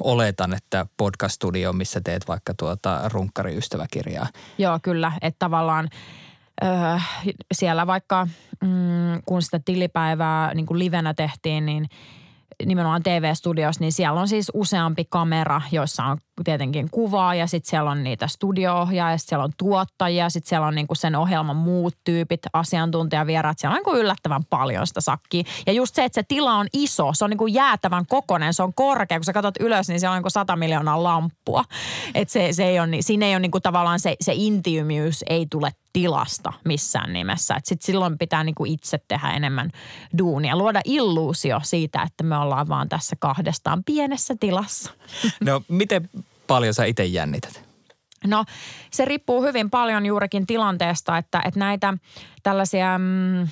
oletan, 0.00 0.54
että 0.54 0.86
podcast-studio, 0.96 1.72
missä 1.72 2.00
teet 2.00 2.28
vaikka 2.28 2.54
tuota 2.58 3.00
runkkariystäväkirjaa. 3.08 4.26
Joo, 4.58 4.78
kyllä. 4.82 5.12
Että 5.22 5.38
tavallaan 5.38 5.88
öö, 6.64 6.70
siellä 7.52 7.86
vaikka 7.86 8.26
mm, 8.60 9.22
kun 9.26 9.42
sitä 9.42 9.60
tilipäivää 9.64 10.54
niin 10.54 10.66
kuin 10.66 10.78
livenä 10.78 11.14
tehtiin, 11.14 11.66
niin– 11.66 11.88
nimenomaan 12.66 13.02
TV-studios, 13.02 13.80
niin 13.80 13.92
siellä 13.92 14.20
on 14.20 14.28
siis 14.28 14.50
useampi 14.54 15.04
kamera, 15.04 15.60
joissa 15.72 16.04
on 16.04 16.18
tietenkin 16.44 16.88
kuvaa 16.90 17.34
ja 17.34 17.46
sitten 17.46 17.70
siellä 17.70 17.90
on 17.90 18.04
niitä 18.04 18.26
studio-ohjaajia, 18.26 19.18
siellä 19.18 19.44
on 19.44 19.52
tuottajia, 19.56 20.30
sitten 20.30 20.48
siellä 20.48 20.66
on 20.66 20.74
niinku 20.74 20.94
sen 20.94 21.16
ohjelman 21.16 21.56
muut 21.56 21.94
tyypit, 22.04 22.40
asiantuntijavieraat, 22.52 23.58
siellä 23.58 23.72
on 23.72 23.76
niinku 23.76 23.96
yllättävän 23.96 24.44
paljon 24.50 24.86
sitä 24.86 25.00
sakkia. 25.00 25.42
Ja 25.66 25.72
just 25.72 25.94
se, 25.94 26.04
että 26.04 26.20
se 26.20 26.24
tila 26.28 26.54
on 26.54 26.66
iso, 26.72 27.10
se 27.12 27.24
on 27.24 27.30
niinku 27.30 27.46
jäätävän 27.46 28.06
kokonen, 28.06 28.54
se 28.54 28.62
on 28.62 28.74
korkea, 28.74 29.18
kun 29.18 29.24
sä 29.24 29.32
katsot 29.32 29.60
ylös, 29.60 29.88
niin 29.88 30.00
siellä 30.00 30.12
on 30.12 30.16
niinku 30.16 30.30
100 30.30 30.56
miljoonaa 30.56 31.02
lamppua. 31.02 31.64
Että 32.14 32.32
se, 32.32 32.52
se 32.52 32.64
ei 32.64 32.80
ole, 32.80 32.88
siinä 33.00 33.26
ei 33.26 33.32
ole 33.32 33.40
niinku 33.40 33.60
tavallaan 33.60 34.00
se, 34.00 34.16
se 34.20 34.32
intiimiys 34.34 35.24
ei 35.28 35.46
tule 35.50 35.70
tilasta 35.92 36.52
missään 36.64 37.12
nimessä. 37.12 37.54
Et 37.54 37.66
sit 37.66 37.82
silloin 37.82 38.18
pitää 38.18 38.44
niinku 38.44 38.64
itse 38.64 38.98
tehdä 39.08 39.30
enemmän 39.30 39.70
duunia, 40.18 40.56
luoda 40.56 40.80
illuusio 40.84 41.60
siitä, 41.62 42.02
että 42.02 42.24
me 42.24 42.36
ollaan 42.36 42.68
vaan 42.68 42.88
tässä 42.88 43.16
kahdestaan 43.18 43.84
pienessä 43.84 44.34
tilassa. 44.40 44.90
No 45.40 45.62
miten 45.68 46.10
paljon 46.50 46.74
sä 46.74 46.84
itse 46.84 47.04
jännität? 47.04 47.70
No 48.26 48.44
se 48.92 49.04
riippuu 49.04 49.42
hyvin 49.42 49.70
paljon 49.70 50.06
juurikin 50.06 50.46
tilanteesta, 50.46 51.18
että, 51.18 51.42
että 51.44 51.60
näitä 51.60 51.94
tällaisia, 52.42 52.98
mm, 52.98 53.42
äh, 53.42 53.48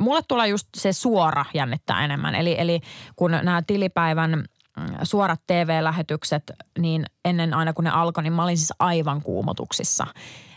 mulle 0.00 0.20
tulee 0.28 0.48
just 0.48 0.68
se 0.76 0.92
suora 0.92 1.44
jännittää 1.54 2.04
enemmän. 2.04 2.34
Eli, 2.34 2.54
eli 2.58 2.80
kun 3.16 3.30
nämä 3.30 3.62
tilipäivän 3.66 4.30
mm, 4.30 4.86
suorat 5.02 5.40
TV-lähetykset, 5.46 6.42
niin 6.78 7.06
ennen 7.24 7.54
aina 7.54 7.72
kun 7.72 7.84
ne 7.84 7.90
alkoi, 7.90 8.22
niin 8.22 8.32
mä 8.32 8.44
olin 8.44 8.58
siis 8.58 8.72
aivan 8.78 9.22
kuumotuksissa. 9.22 10.06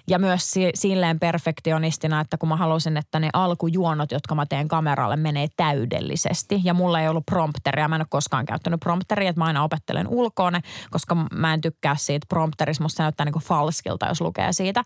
Ja 0.10 0.20
myös 0.20 0.54
silleen 0.74 1.20
perfektionistina, 1.20 2.22
että 2.22 2.38
kun 2.38 2.50
mä 2.50 2.56
halusin, 2.56 2.98
että 2.98 3.20
ne 3.20 3.30
alkujuonot, 3.34 4.12
jotka 4.12 4.36
mä 4.36 4.46
teen 4.46 4.68
kameralle, 4.68 5.16
menee 5.16 5.48
täydellisesti. 5.58 6.62
Ja 6.64 6.74
mulla 6.74 7.02
ei 7.02 7.08
ollut 7.08 7.26
prompteria. 7.26 7.88
Mä 7.88 7.96
en 7.96 8.02
ole 8.02 8.08
koskaan 8.10 8.46
käyttänyt 8.46 8.80
prompteria, 8.80 9.30
että 9.30 9.40
mä 9.40 9.46
aina 9.46 9.64
opettelen 9.64 10.08
ulkoa 10.08 10.52
ne, 10.52 10.62
koska 10.90 11.16
mä 11.16 11.54
en 11.54 11.62
tykkää 11.62 11.96
siitä 11.96 12.26
prompterista. 12.30 12.84
Musta 12.84 12.98
se 12.98 13.04
näyttää 13.04 13.26
niin 13.26 13.34
kuin 13.34 13.44
falskilta, 13.44 14.08
jos 14.08 14.22
lukee 14.22 14.54
siitä. 14.54 14.84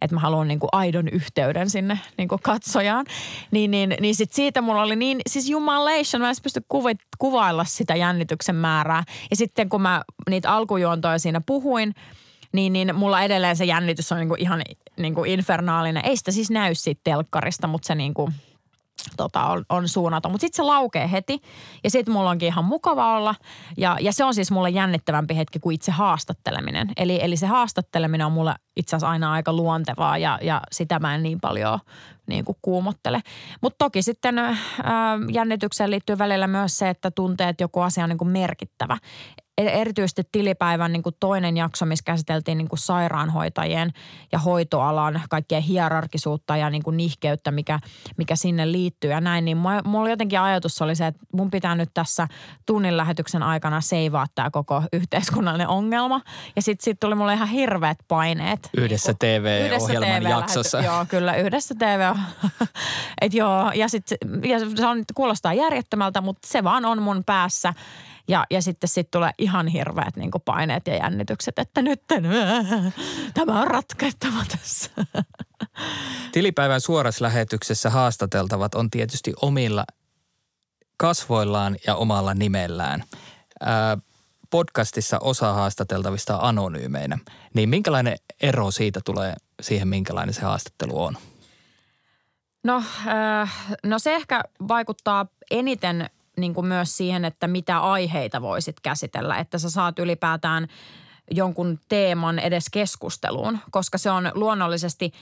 Että 0.00 0.16
mä 0.16 0.20
haluan 0.20 0.48
niin 0.48 0.60
kuin 0.60 0.70
aidon 0.72 1.08
yhteyden 1.08 1.70
sinne 1.70 1.98
niin 2.18 2.28
kuin 2.28 2.42
katsojaan. 2.42 3.06
Niin, 3.50 3.70
niin, 3.70 3.96
niin 4.00 4.14
sit 4.14 4.32
siitä 4.32 4.60
mulla 4.60 4.82
oli 4.82 4.96
niin, 4.96 5.20
siis 5.26 5.48
jumalation, 5.48 6.20
mä 6.20 6.28
en 6.28 6.36
pysty 6.42 6.60
kuvailla 7.18 7.64
sitä 7.64 7.96
jännityksen 7.96 8.56
määrää. 8.56 9.04
Ja 9.30 9.36
sitten 9.36 9.68
kun 9.68 9.82
mä 9.82 10.02
niitä 10.30 10.52
alkujuontoja 10.52 11.18
siinä 11.18 11.40
puhuin– 11.46 11.94
niin, 12.52 12.72
niin 12.72 12.96
mulla 12.96 13.22
edelleen 13.22 13.56
se 13.56 13.64
jännitys 13.64 14.12
on 14.12 14.18
niinku 14.18 14.36
ihan 14.38 14.62
niinku 14.96 15.24
infernaalinen. 15.24 16.04
Ei 16.06 16.16
sitä 16.16 16.32
siis 16.32 16.50
näy 16.50 16.74
siitä 16.74 17.00
telkkarista, 17.04 17.66
mutta 17.66 17.86
se 17.86 17.94
niinku, 17.94 18.30
tota, 19.16 19.44
on, 19.44 19.64
on 19.68 19.88
suunnaton. 19.88 20.32
Mutta 20.32 20.42
sitten 20.42 20.56
se 20.56 20.62
laukee 20.62 21.10
heti 21.10 21.40
ja 21.84 21.90
sitten 21.90 22.14
mulla 22.14 22.30
onkin 22.30 22.46
ihan 22.46 22.64
mukava 22.64 23.16
olla. 23.16 23.34
Ja, 23.76 23.96
ja 24.00 24.12
se 24.12 24.24
on 24.24 24.34
siis 24.34 24.50
mulle 24.50 24.70
jännittävämpi 24.70 25.36
hetki 25.36 25.58
kuin 25.58 25.74
itse 25.74 25.92
haastatteleminen. 25.92 26.88
Eli, 26.96 27.18
eli 27.22 27.36
se 27.36 27.46
haastatteleminen 27.46 28.26
on 28.26 28.32
mulle 28.32 28.54
itse 28.76 28.96
asiassa 28.96 29.10
aina 29.10 29.32
aika 29.32 29.52
luontevaa 29.52 30.18
ja, 30.18 30.38
ja 30.42 30.60
sitä 30.72 30.98
mä 30.98 31.14
en 31.14 31.22
niin 31.22 31.40
paljon 31.40 31.78
niin 32.26 32.44
kuin 32.44 32.58
kuumottele. 32.62 33.20
Mutta 33.60 33.84
toki 33.84 34.02
sitten 34.02 34.38
ää, 34.38 34.56
jännitykseen 35.32 35.90
liittyy 35.90 36.18
välillä 36.18 36.46
myös 36.46 36.78
se, 36.78 36.88
että 36.88 37.10
tuntee, 37.10 37.48
että 37.48 37.64
joku 37.64 37.80
asia 37.80 38.04
on 38.04 38.10
niin 38.10 38.18
kuin 38.18 38.30
merkittävä. 38.30 38.98
E-, 39.60 39.80
erityisesti 39.80 40.22
tilipäivän 40.32 40.92
niin 40.92 41.02
kuin 41.02 41.14
toinen 41.20 41.56
jakso, 41.56 41.86
missä 41.86 42.02
käsiteltiin 42.04 42.58
niin 42.58 42.68
kuin 42.68 42.78
sairaanhoitajien 42.78 43.90
ja 44.32 44.38
hoitoalan 44.38 45.22
kaikkea 45.30 45.60
hierarkisuutta 45.60 46.56
ja 46.56 46.70
niin 46.70 46.82
kuin 46.82 46.96
nihkeyttä, 46.96 47.50
mikä, 47.50 47.78
mikä 48.16 48.36
sinne 48.36 48.72
liittyy 48.72 49.10
ja 49.10 49.20
näin. 49.20 49.44
Niin 49.44 49.56
mulla 49.84 50.10
jotenkin 50.10 50.40
ajatus 50.40 50.82
oli 50.82 50.96
se, 50.96 51.06
että 51.06 51.20
mun 51.32 51.50
pitää 51.50 51.74
nyt 51.74 51.90
tässä 51.94 52.28
tunnin 52.66 52.96
lähetyksen 52.96 53.42
aikana 53.42 53.80
seivaa 53.80 54.26
tämä 54.34 54.50
koko 54.50 54.82
yhteiskunnallinen 54.92 55.68
ongelma. 55.68 56.20
Ja 56.56 56.62
sitten 56.62 56.84
sit 56.84 57.00
tuli 57.00 57.14
mulle 57.14 57.34
ihan 57.34 57.48
hirveät 57.48 57.98
paineet. 58.08 58.70
Yhdessä 58.76 59.14
TV-ohjelman 59.18 60.22
TV 60.22 60.28
jaksossa. 60.28 60.80
Joo, 60.80 61.06
kyllä 61.08 61.36
yhdessä 61.36 61.74
TV. 61.74 62.14
Et 63.22 63.34
joo, 63.34 63.70
ja 63.74 63.88
sitten 63.88 64.18
ja 64.44 64.58
se 64.76 64.86
on, 64.86 65.04
kuulostaa 65.14 65.54
järjettömältä, 65.54 66.20
mutta 66.20 66.48
se 66.48 66.64
vaan 66.64 66.84
on 66.84 67.02
mun 67.02 67.22
päässä. 67.26 67.74
Ja, 68.30 68.46
ja 68.50 68.62
sitten 68.62 68.88
sit 68.88 69.10
tulee 69.10 69.30
ihan 69.38 69.68
hirveät 69.68 70.16
niin 70.16 70.30
paineet 70.44 70.86
ja 70.86 70.96
jännitykset, 70.96 71.58
että 71.58 71.82
nyt 71.82 72.02
tämä 73.34 73.60
on 73.60 73.66
ratkaittava 73.66 74.44
tässä. 74.48 74.90
Tilipäivän 76.32 76.80
suorassa 76.80 77.24
lähetyksessä 77.24 77.90
haastateltavat 77.90 78.74
on 78.74 78.90
tietysti 78.90 79.32
omilla 79.42 79.84
kasvoillaan 80.96 81.76
ja 81.86 81.94
omalla 81.94 82.34
nimellään. 82.34 83.04
Ää, 83.60 83.98
podcastissa 84.50 85.18
osa 85.18 85.52
haastateltavista 85.52 86.38
on 86.38 86.48
anonyymeinä. 86.48 87.18
Niin 87.54 87.68
minkälainen 87.68 88.16
ero 88.42 88.70
siitä 88.70 89.00
tulee 89.04 89.34
siihen, 89.60 89.88
minkälainen 89.88 90.34
se 90.34 90.42
haastattelu 90.42 91.02
on? 91.02 91.16
No, 92.64 92.82
äh, 93.06 93.76
no 93.84 93.98
se 93.98 94.14
ehkä 94.14 94.42
vaikuttaa 94.68 95.26
eniten 95.50 96.10
niin 96.40 96.54
kuin 96.54 96.66
myös 96.66 96.96
siihen, 96.96 97.24
että 97.24 97.46
mitä 97.46 97.78
aiheita 97.78 98.42
voisit 98.42 98.80
käsitellä, 98.80 99.36
että 99.36 99.58
sä 99.58 99.70
saat 99.70 99.98
ylipäätään 99.98 100.66
jonkun 101.30 101.78
teeman 101.88 102.38
edes 102.38 102.64
keskusteluun, 102.72 103.58
koska 103.70 103.98
se 103.98 104.10
on 104.10 104.32
luonnollisesti 104.34 105.12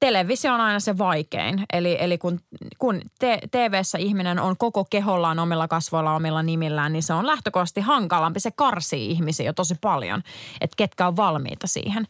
televisio 0.00 0.54
on 0.54 0.60
aina 0.60 0.80
se 0.80 0.98
vaikein. 0.98 1.64
Eli, 1.72 1.96
eli 2.00 2.18
kun, 2.18 2.40
kun 2.78 3.00
te, 3.18 3.38
TV-ssä 3.50 3.98
ihminen 3.98 4.38
on 4.38 4.56
koko 4.56 4.84
kehollaan 4.84 5.38
omilla 5.38 5.68
kasvoilla, 5.68 6.14
omilla 6.14 6.42
nimillään, 6.42 6.92
niin 6.92 7.02
se 7.02 7.12
on 7.12 7.26
lähtökohtaisesti 7.26 7.80
hankalampi. 7.80 8.40
Se 8.40 8.50
karsii 8.50 9.10
ihmisiä 9.10 9.46
jo 9.46 9.52
tosi 9.52 9.74
paljon, 9.80 10.22
että 10.60 10.74
ketkä 10.76 11.06
on 11.06 11.16
valmiita 11.16 11.66
siihen. 11.66 12.06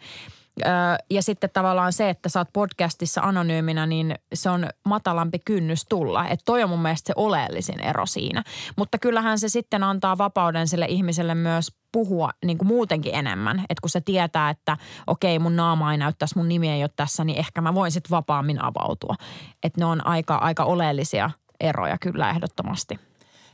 Ja 1.10 1.22
sitten 1.22 1.50
tavallaan 1.52 1.92
se, 1.92 2.10
että 2.10 2.28
sä 2.28 2.40
oot 2.40 2.52
podcastissa 2.52 3.20
anonyyminä, 3.20 3.86
niin 3.86 4.14
se 4.34 4.50
on 4.50 4.68
matalampi 4.84 5.38
kynnys 5.38 5.86
tulla. 5.88 6.28
Että 6.28 6.44
toi 6.44 6.62
on 6.62 6.70
mun 6.70 6.82
mielestä 6.82 7.06
se 7.06 7.12
oleellisin 7.16 7.80
ero 7.80 8.06
siinä. 8.06 8.42
Mutta 8.76 8.98
kyllähän 8.98 9.38
se 9.38 9.48
sitten 9.48 9.82
antaa 9.82 10.18
vapauden 10.18 10.68
sille 10.68 10.86
ihmiselle 10.88 11.34
myös 11.34 11.72
puhua 11.92 12.30
niin 12.44 12.58
kuin 12.58 12.68
muutenkin 12.68 13.14
enemmän. 13.14 13.58
Että 13.58 13.80
kun 13.82 13.90
se 13.90 14.00
tietää, 14.00 14.50
että 14.50 14.76
okei 15.06 15.38
mun 15.38 15.56
naama 15.56 15.92
ei 15.92 15.98
näyttäisi, 15.98 16.38
mun 16.38 16.48
nimi 16.48 16.70
ei 16.70 16.82
ole 16.82 16.90
tässä, 16.96 17.24
niin 17.24 17.38
ehkä 17.38 17.60
mä 17.60 17.74
voin 17.74 17.90
sitten 17.90 18.10
vapaammin 18.10 18.64
avautua. 18.64 19.14
Että 19.62 19.80
ne 19.80 19.84
on 19.84 20.06
aika, 20.06 20.34
aika 20.34 20.64
oleellisia 20.64 21.30
eroja 21.60 21.98
kyllä 21.98 22.30
ehdottomasti. 22.30 22.98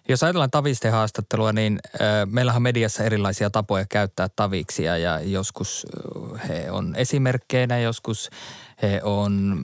Jos 0.09 0.23
ajatellaan 0.23 0.51
tavisten 0.51 0.93
haastattelua, 0.93 1.53
niin 1.53 1.79
äh, 1.95 2.01
meillähän 2.27 2.59
on 2.59 2.63
mediassa 2.63 3.05
erilaisia 3.05 3.51
tapoja 3.51 3.85
käyttää 3.89 4.29
taviksia 4.37 4.97
ja 4.99 5.21
joskus 5.21 5.87
he 6.49 6.71
on 6.71 6.95
esimerkkeinä, 6.97 7.79
joskus 7.79 8.31
he 8.83 9.01
on 9.05 9.63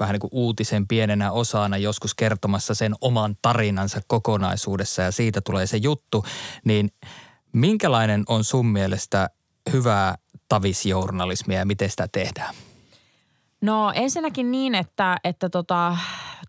vähän 0.00 0.12
niin 0.12 0.20
kuin 0.20 0.30
uutisen 0.32 0.88
pienenä 0.88 1.32
osana, 1.32 1.76
joskus 1.76 2.14
kertomassa 2.14 2.74
sen 2.74 2.94
oman 3.00 3.36
tarinansa 3.42 4.00
kokonaisuudessa 4.06 5.02
ja 5.02 5.10
siitä 5.10 5.40
tulee 5.40 5.66
se 5.66 5.76
juttu. 5.76 6.24
Niin 6.64 6.90
minkälainen 7.52 8.24
on 8.28 8.44
sun 8.44 8.66
mielestä 8.66 9.30
hyvää 9.72 10.14
tavisjournalismia 10.48 11.58
ja 11.58 11.66
miten 11.66 11.90
sitä 11.90 12.08
tehdään? 12.12 12.54
No 13.60 13.92
ensinnäkin 13.94 14.50
niin, 14.50 14.74
että, 14.74 15.16
että 15.24 15.48
tota, 15.48 15.96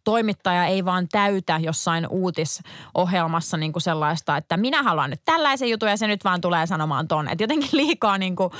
toimittaja 0.03 0.65
ei 0.65 0.85
vaan 0.85 1.07
täytä 1.11 1.59
jossain 1.63 2.07
uutisohjelmassa 2.09 3.57
niin 3.57 3.73
kuin 3.73 3.83
sellaista, 3.83 4.37
että 4.37 4.57
minä 4.57 4.83
haluan 4.83 5.09
nyt 5.09 5.21
tällaisen 5.25 5.69
jutun 5.69 5.89
ja 5.89 5.97
se 5.97 6.07
nyt 6.07 6.23
vaan 6.23 6.41
tulee 6.41 6.67
sanomaan 6.67 7.07
ton. 7.07 7.29
Että 7.29 7.43
jotenkin 7.43 7.69
liikaa 7.71 8.17
niin 8.17 8.35
kuin 8.35 8.51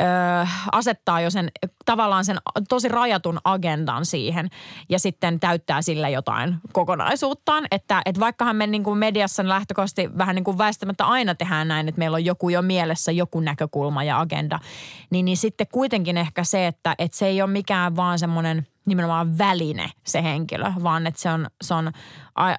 ö, 0.00 0.46
asettaa 0.72 1.20
jo 1.20 1.30
sen 1.30 1.50
tavallaan 1.84 2.24
sen 2.24 2.38
tosi 2.68 2.88
rajatun 2.88 3.38
agendan 3.44 4.06
siihen 4.06 4.48
ja 4.88 4.98
sitten 4.98 5.40
täyttää 5.40 5.82
sille 5.82 6.10
jotain 6.10 6.56
kokonaisuuttaan. 6.72 7.64
Että, 7.70 8.02
että 8.04 8.20
vaikkahan 8.20 8.56
me 8.56 8.66
niin 8.66 8.84
kuin 8.84 8.98
mediassa 8.98 9.48
lähtökohtaisesti 9.48 10.18
vähän 10.18 10.34
niin 10.34 10.44
kuin 10.44 10.58
väistämättä 10.58 11.04
aina 11.04 11.34
tehdään 11.34 11.68
näin, 11.68 11.88
että 11.88 11.98
meillä 11.98 12.14
on 12.14 12.24
joku 12.24 12.48
jo 12.48 12.62
mielessä 12.62 13.12
joku 13.12 13.40
näkökulma 13.40 14.04
ja 14.04 14.20
agenda, 14.20 14.58
niin, 15.10 15.24
niin 15.24 15.36
sitten 15.36 15.66
kuitenkin 15.72 16.16
ehkä 16.16 16.44
se, 16.44 16.66
että, 16.66 16.94
että 16.98 17.18
se 17.18 17.26
ei 17.26 17.42
ole 17.42 17.50
mikään 17.50 17.96
vaan 17.96 18.18
semmoinen 18.18 18.66
nimenomaan 18.86 19.38
väline 19.38 19.90
se 20.04 20.22
henkilö, 20.22 20.72
vaan 20.82 21.06
että 21.06 21.20
se 21.20 21.30
on, 21.30 21.46
se 21.62 21.74
on 21.74 21.92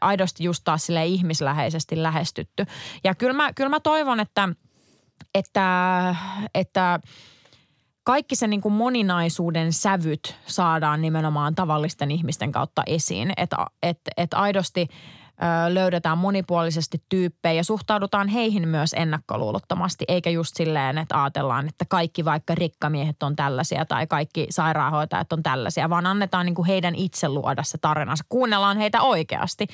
aidosti 0.02 0.44
just 0.44 0.62
taas 0.64 0.86
sille 0.86 1.06
ihmisläheisesti 1.06 2.04
lähestytty. 2.04 2.66
Ja 3.04 3.16
kyllä 3.16 3.34
mä, 3.34 3.54
kyllä 3.54 3.70
mä 3.70 3.80
toivon, 3.80 4.20
että– 4.20 4.50
että, 5.34 6.16
että 6.56 7.00
kaikki 8.04 8.36
se 8.36 8.48
niin 8.48 8.62
kuin 8.62 8.74
moninaisuuden 8.74 9.74
sävyt 9.74 10.36
saadaan 10.46 11.02
nimenomaan 11.02 11.56
tavallisten 11.56 12.12
ihmisten 12.12 12.52
kautta 12.52 12.84
esiin. 12.86 13.34
Että 13.38 13.58
et, 13.84 14.00
et 14.18 14.34
aidosti 14.34 14.88
ö, 14.90 15.74
löydetään 15.74 16.18
monipuolisesti 16.18 17.04
tyyppejä 17.10 17.54
ja 17.54 17.64
suhtaudutaan 17.64 18.28
heihin 18.28 18.68
myös 18.68 18.94
ennakkoluulottomasti, 18.94 20.06
eikä 20.08 20.30
just 20.30 20.56
silleen, 20.56 20.98
että 20.98 21.24
ajatellaan, 21.24 21.68
että 21.68 21.86
kaikki 21.90 22.26
vaikka 22.26 22.56
rikkamiehet 22.56 23.24
on 23.24 23.36
tällaisia 23.36 23.86
tai 23.86 24.08
kaikki 24.08 24.48
sairaanhoitajat 24.50 25.34
on 25.34 25.44
tällaisia, 25.44 25.90
vaan 25.90 26.06
annetaan 26.06 26.46
niin 26.46 26.56
kuin 26.56 26.68
heidän 26.68 26.96
itse 26.96 27.30
luoda 27.30 27.64
se 27.64 27.78
tarinansa. 27.78 28.24
Kuunnellaan 28.30 28.78
heitä 28.78 29.02
oikeasti. 29.02 29.68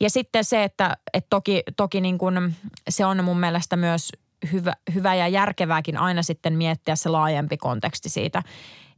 Ja 0.00 0.10
sitten 0.10 0.44
se, 0.44 0.64
että, 0.64 0.96
että 1.14 1.30
toki, 1.30 1.62
toki 1.76 2.00
niin 2.00 2.18
kuin 2.18 2.56
se 2.88 3.06
on 3.06 3.24
mun 3.24 3.40
mielestä 3.40 3.76
myös 3.76 4.12
hyvä, 4.52 4.72
hyvä 4.94 5.14
ja 5.14 5.28
järkevääkin 5.28 5.96
aina 5.96 6.22
sitten 6.22 6.56
miettiä 6.56 6.96
se 6.96 7.08
laajempi 7.08 7.56
konteksti 7.56 8.08
siitä, 8.08 8.42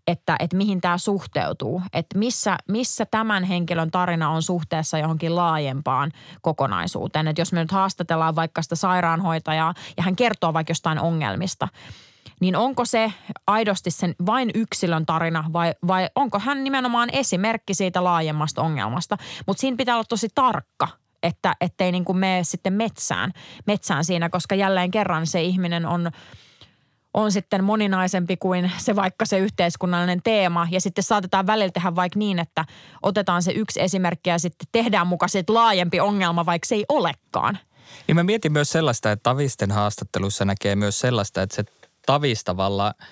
että, 0.07 0.37
että 0.39 0.57
mihin 0.57 0.81
tämä 0.81 0.99
suhteutuu. 0.99 1.83
Että 1.93 2.19
missä, 2.19 2.57
missä 2.69 3.07
tämän 3.07 3.45
henkilön 3.45 3.91
tarina 3.91 4.31
on 4.31 4.43
suhteessa 4.43 4.99
johonkin 4.99 5.37
laajempaan 5.37 6.13
kokonaisuuteen. 6.41 7.29
Että 7.29 7.41
jos 7.41 7.53
me 7.53 7.61
nyt 7.61 7.73
haastatellaan 7.73 8.37
vaikka 8.37 8.63
sitä 8.63 8.75
sairaanhoitajaa 8.75 9.75
ja 9.97 10.03
hän 10.03 10.17
kertoo 10.17 10.55
vaikka 10.55 10.71
jostain 10.71 11.01
ongelmista, 11.01 11.69
niin 12.41 12.57
onko 12.57 12.85
se 12.85 13.13
aidosti 13.47 13.91
sen 13.91 14.15
vain 14.27 14.51
yksilön 14.55 15.07
tarina 15.07 15.45
vai, 15.53 15.75
vai 15.87 16.09
onko 16.15 16.39
hän 16.39 16.65
nimenomaan 16.65 17.09
esimerkki 17.13 17.75
siitä 17.75 18.05
laajemmasta 18.05 18.63
ongelmasta. 18.63 19.17
Mutta 19.47 19.61
siinä 19.61 19.77
pitää 19.77 19.95
olla 19.95 20.05
tosi 20.09 20.29
tarkka, 20.35 20.89
että 21.23 21.55
ettei 21.61 21.93
niin 21.93 22.05
kuin 22.05 22.19
mene 22.19 22.45
sitten 22.45 22.73
metsään, 22.73 23.33
metsään 23.67 24.05
siinä, 24.05 24.29
koska 24.29 24.55
jälleen 24.55 24.91
kerran 24.91 25.27
se 25.27 25.43
ihminen 25.43 25.87
on 25.87 26.11
on 27.15 27.33
sitten 27.33 27.65
moninaisempi 27.65 28.37
kuin 28.37 28.73
se 28.79 28.97
vaikka 28.97 29.27
se 29.27 29.39
yhteiskunnallinen 29.39 30.21
teema. 30.25 30.69
Ja 30.71 30.81
sitten 30.81 31.05
saatetaan 31.05 31.47
välillä 31.47 31.73
tehdä 31.73 31.95
vaikka 31.95 32.19
niin, 32.19 32.39
että 32.39 32.65
otetaan 33.03 33.43
se 33.43 33.53
yksi 33.53 33.81
esimerkki 33.81 34.31
ja 34.31 34.39
sitten 34.39 34.69
tehdään 34.73 35.07
mukaan 35.07 35.31
laajempi 35.49 36.01
ongelma, 36.01 36.47
vaikka 36.47 36.67
se 36.67 36.75
ei 36.75 36.85
olekaan. 36.89 37.59
Niin 38.07 38.17
mä 38.17 38.23
mietin 38.23 38.53
myös 38.53 38.71
sellaista, 38.71 39.13
että 39.13 39.23
Tavisten 39.23 39.71
haastattelussa 39.71 40.45
näkee 40.45 40.77
myös 40.77 41.01
sellaista, 41.01 41.43
että 41.43 41.57
se 41.57 41.65
Tavistavalla– 42.07 42.95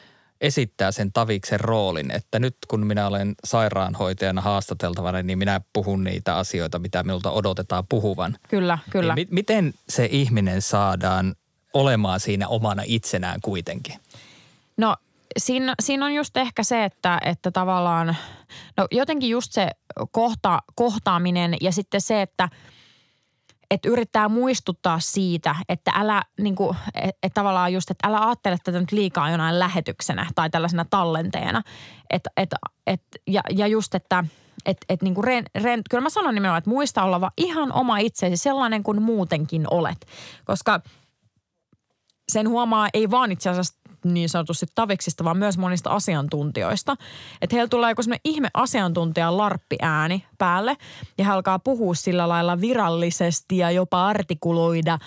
esittää 0.41 0.93
sen 0.93 1.13
taviksen 1.13 1.61
roolin, 1.61 2.11
että 2.11 2.39
nyt 2.39 2.57
kun 2.69 2.87
minä 2.87 3.07
olen 3.07 3.35
sairaanhoitajana 3.45 4.41
haastateltavana, 4.41 5.23
niin 5.23 5.39
minä 5.39 5.61
puhun 5.73 6.05
niitä 6.05 6.37
asioita, 6.37 6.79
mitä 6.79 7.03
minulta 7.03 7.31
odotetaan 7.31 7.85
puhuvan. 7.89 8.37
Kyllä, 8.49 8.79
kyllä. 8.91 9.15
Niin 9.15 9.29
mi- 9.31 9.35
miten 9.35 9.75
se 9.89 10.09
ihminen 10.13 10.63
saadaan 10.63 11.35
olemaan 11.75 12.21
siinä 12.21 12.49
omana 12.49 12.83
itsenään 12.87 13.41
kuitenkin? 13.41 13.95
No 14.77 14.97
siinä, 15.37 15.75
siinä 15.83 16.05
on 16.05 16.15
just 16.15 16.37
ehkä 16.37 16.63
se, 16.63 16.85
että, 16.85 17.19
että 17.25 17.51
tavallaan, 17.51 18.17
no 18.77 18.87
jotenkin 18.91 19.31
just 19.31 19.53
se 19.53 19.71
kohta, 20.11 20.63
kohtaaminen 20.75 21.57
ja 21.61 21.73
sitten 21.73 22.01
se, 22.01 22.23
että– 22.23 22.49
että 23.71 23.89
yrittää 23.89 24.29
muistuttaa 24.29 25.01
siitä, 25.01 25.55
että 25.69 25.91
älä 25.95 26.23
niin 26.41 26.57
kuin, 26.57 26.77
et, 26.95 27.17
et 27.23 27.35
tavallaan 27.35 27.73
just, 27.73 27.91
että 27.91 28.09
älä 28.09 28.27
ajattele 28.27 28.57
tätä 28.65 28.81
nyt 28.81 28.93
liikaa 28.93 29.31
jonain 29.31 29.59
lähetyksenä 29.59 30.27
tai 30.35 30.51
tällaisena 30.51 30.85
tallenteena. 30.91 31.63
Et, 32.11 32.23
et, 32.37 32.51
et, 32.87 33.03
ja, 33.27 33.41
ja 33.51 33.67
just, 33.67 33.95
että 33.95 34.25
et, 34.67 34.79
et 34.89 35.03
niin 35.03 35.15
kuin 35.15 35.25
ren, 35.25 35.45
ren, 35.63 35.83
kyllä 35.91 36.03
mä 36.03 36.11
sanon 36.11 36.35
nimenomaan, 36.35 36.59
että 36.59 36.71
muista 36.71 37.03
olla 37.03 37.21
vaan 37.21 37.33
ihan 37.37 37.73
oma 37.73 37.99
itsesi, 37.99 38.37
sellainen 38.37 38.83
kuin 38.83 39.03
muutenkin 39.03 39.67
olet. 39.71 40.07
Koska 40.45 40.81
sen 42.33 42.49
huomaa 42.49 42.89
ei 42.95 43.11
vaan 43.11 43.33
itse 43.33 43.51
asiassa 43.51 43.76
niin 44.15 44.29
sanotusti 44.29 44.67
taviksista, 44.75 45.25
vaan 45.25 45.37
myös 45.37 45.59
monista 45.59 45.91
asiantuntijoista. 45.91 46.97
Että 47.43 47.57
heillä 47.57 47.69
tulee 47.69 47.91
joku 47.91 48.03
semmoinen 48.03 48.21
ihme 48.25 48.49
asiantuntijan 48.55 49.37
larppiääni 49.37 50.25
päälle 50.39 50.77
ja 51.19 51.25
he 51.25 51.31
alkaa 51.31 51.59
puhua 51.59 51.95
sillä 51.95 52.29
lailla 52.29 52.61
virallisesti 52.61 53.57
ja 53.57 53.71
jopa 53.71 54.07
artikuloida 54.07 54.99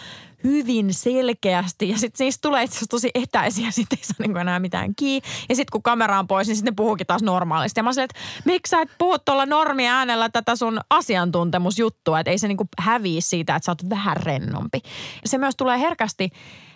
hyvin 0.44 0.94
selkeästi. 0.94 1.90
Ja 1.90 1.98
sitten 1.98 2.26
niistä 2.26 2.42
tulee 2.42 2.64
itse 2.64 2.74
asiassa 2.74 2.90
tosi 2.90 3.10
etäisiä, 3.16 3.72
sitten 3.72 4.00
ei 4.00 4.06
saa 4.06 4.16
niin 4.20 4.38
enää 4.38 4.60
mitään 4.60 4.96
kiinni. 4.96 5.30
Ja 5.50 5.56
sitten 5.56 5.72
kun 5.72 5.84
kamera 5.84 6.20
on 6.20 6.28
pois, 6.28 6.48
niin 6.48 6.56
sitten 6.56 6.76
puhuukin 6.76 7.08
taas 7.08 7.24
normaalisti. 7.24 7.80
Ja 7.80 7.84
mä 7.84 7.94
sanoin, 7.94 8.10
että 8.12 8.20
miksi 8.46 8.70
sä 8.70 8.82
et 8.82 8.90
puhu 8.98 9.20
tuolla 9.20 9.46
normiäänellä 9.46 10.30
tätä 10.30 10.56
sun 10.56 10.80
asiantuntemusjuttua, 10.90 12.20
että 12.20 12.32
ei 12.32 12.38
se 12.38 12.48
niin 12.48 12.58
häviä 12.80 13.22
siitä, 13.22 13.56
että 13.56 13.66
sä 13.66 13.72
oot 13.72 13.90
vähän 13.90 14.18
rennompi. 14.18 14.82
Se 15.26 15.38
myös 15.38 15.56
tulee 15.56 15.80
herkästi 15.80 16.30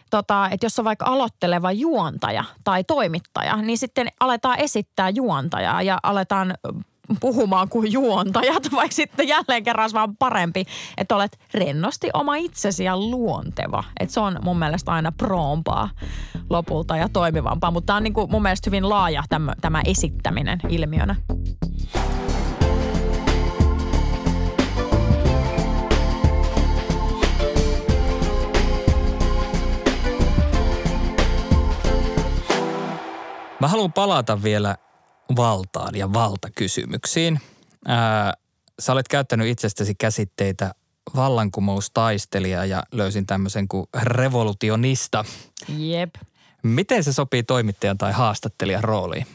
tota, 0.10 0.50
että 0.52 0.66
jos 0.66 0.80
on 0.80 0.86
vaikka 0.86 1.06
aloitteleva 1.06 1.72
juontaja 1.72 2.44
tai 2.64 2.84
toimittaja, 2.84 3.56
niin 3.56 3.78
sitten 3.78 4.08
aletaan 4.20 4.60
esittää 4.60 5.10
juontajaa 5.10 5.82
ja 5.82 6.00
aletaan 6.04 6.54
puhumaan 7.20 7.70
kuin 7.70 7.92
juontajat, 7.92 8.72
vaikka 8.76 8.96
sitten 8.96 9.28
jälleen 9.28 9.64
kerran 9.64 9.90
vaan 9.94 10.18
parempi, 10.18 10.66
että 10.98 11.16
olet 11.16 11.40
rennosti 11.54 12.10
oma 12.14 12.36
itsesi 12.36 12.84
ja 12.84 12.98
luonteva. 12.98 13.84
Että 14.00 14.14
se 14.14 14.20
on 14.20 14.40
mun 14.44 14.60
mielestä 14.60 14.92
aina 14.92 15.12
proompaa 15.12 15.90
lopulta 16.50 16.98
ja 16.98 17.10
toimivampaa, 17.10 17.72
mutta 17.72 17.86
tämä 17.86 17.98
on 17.98 18.04
niin 18.04 18.14
kuin 18.14 18.32
mun 18.32 18.42
mielestä 18.42 18.70
hyvin 18.70 18.90
laaja 18.90 19.24
tämä, 19.30 19.54
tämä 19.62 19.82
esittäminen 19.86 20.60
ilmiönä. 20.70 21.16
Mä 33.60 33.68
haluan 33.68 33.94
palata 33.94 34.44
vielä 34.44 34.76
valtaan 35.36 35.96
ja 35.96 36.14
valtakysymyksiin. 36.14 37.40
Ää, 37.88 38.34
sä 38.80 38.92
olet 38.92 39.08
käyttänyt 39.08 39.48
itsestäsi 39.48 39.96
käsitteitä 39.96 40.72
vallankumoustaistelija 41.16 42.66
ja 42.66 42.84
löysin 42.92 43.26
tämmöisen 43.26 43.68
kuin 43.68 43.86
revolutionista. 44.04 45.26
Jep. 45.78 46.16
Miten 46.64 47.04
se 47.04 47.14
sopii 47.14 47.44
toimittajan 47.44 47.98
tai 47.98 48.12
haastattelijan 48.12 48.84
rooliin? 48.84 49.28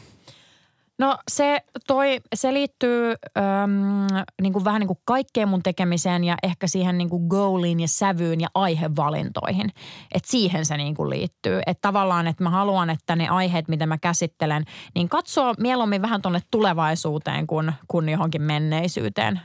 No 0.99 1.17
se, 1.31 1.61
toi, 1.87 2.21
se 2.35 2.53
liittyy 2.53 3.13
äm, 3.37 4.25
niin 4.41 4.53
kuin 4.53 4.65
vähän 4.65 4.79
niin 4.79 4.87
kuin 4.87 4.99
kaikkeen 5.05 5.49
mun 5.49 5.63
tekemiseen 5.63 6.23
ja 6.23 6.35
ehkä 6.43 6.67
siihen 6.67 6.97
niin 6.97 7.09
kuin 7.09 7.27
goaliin 7.27 7.79
ja 7.79 7.87
sävyyn 7.87 8.41
ja 8.41 8.47
aihevalintoihin. 8.53 9.69
Et 10.13 10.25
siihen 10.25 10.65
se 10.65 10.77
niin 10.77 10.95
kuin 10.95 11.09
liittyy. 11.09 11.61
Että 11.65 11.81
tavallaan, 11.81 12.27
että 12.27 12.43
mä 12.43 12.49
haluan, 12.49 12.89
että 12.89 13.15
ne 13.15 13.27
aiheet, 13.27 13.67
mitä 13.67 13.85
mä 13.85 13.97
käsittelen, 13.97 14.65
niin 14.95 15.09
katsoo 15.09 15.53
mieluummin 15.57 16.01
vähän 16.01 16.21
tuonne 16.21 16.39
tulevaisuuteen 16.51 17.47
kuin, 17.47 17.73
kuin 17.87 18.09
johonkin 18.09 18.41
menneisyyteen. 18.41 19.41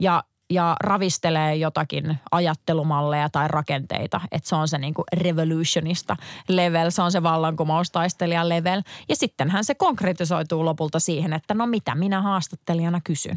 Ja 0.00 0.22
ja 0.50 0.76
ravistelee 0.80 1.56
jotakin 1.56 2.18
ajattelumalleja 2.30 3.28
tai 3.30 3.48
rakenteita. 3.48 4.20
Että 4.32 4.48
se 4.48 4.56
on 4.56 4.68
se 4.68 4.78
niinku 4.78 5.04
revolutionista 5.12 6.16
level, 6.48 6.90
se 6.90 7.02
on 7.02 7.12
se 7.12 7.22
vallankumoustaistelija 7.22 8.48
level. 8.48 8.82
Ja 9.08 9.16
sittenhän 9.16 9.64
se 9.64 9.74
konkretisoituu 9.74 10.64
lopulta 10.64 11.00
siihen, 11.00 11.32
että 11.32 11.54
no 11.54 11.66
mitä 11.66 11.94
minä 11.94 12.22
haastattelijana 12.22 13.00
kysyn. 13.04 13.36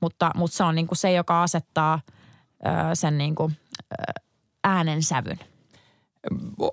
Mutta, 0.00 0.30
mutta 0.34 0.56
se 0.56 0.64
on 0.64 0.74
niinku 0.74 0.94
se, 0.94 1.12
joka 1.12 1.42
asettaa 1.42 2.00
ö, 2.66 2.70
sen 2.94 3.18
niinku, 3.18 3.50
ö, 3.92 3.94
äänensävyn. 4.64 5.38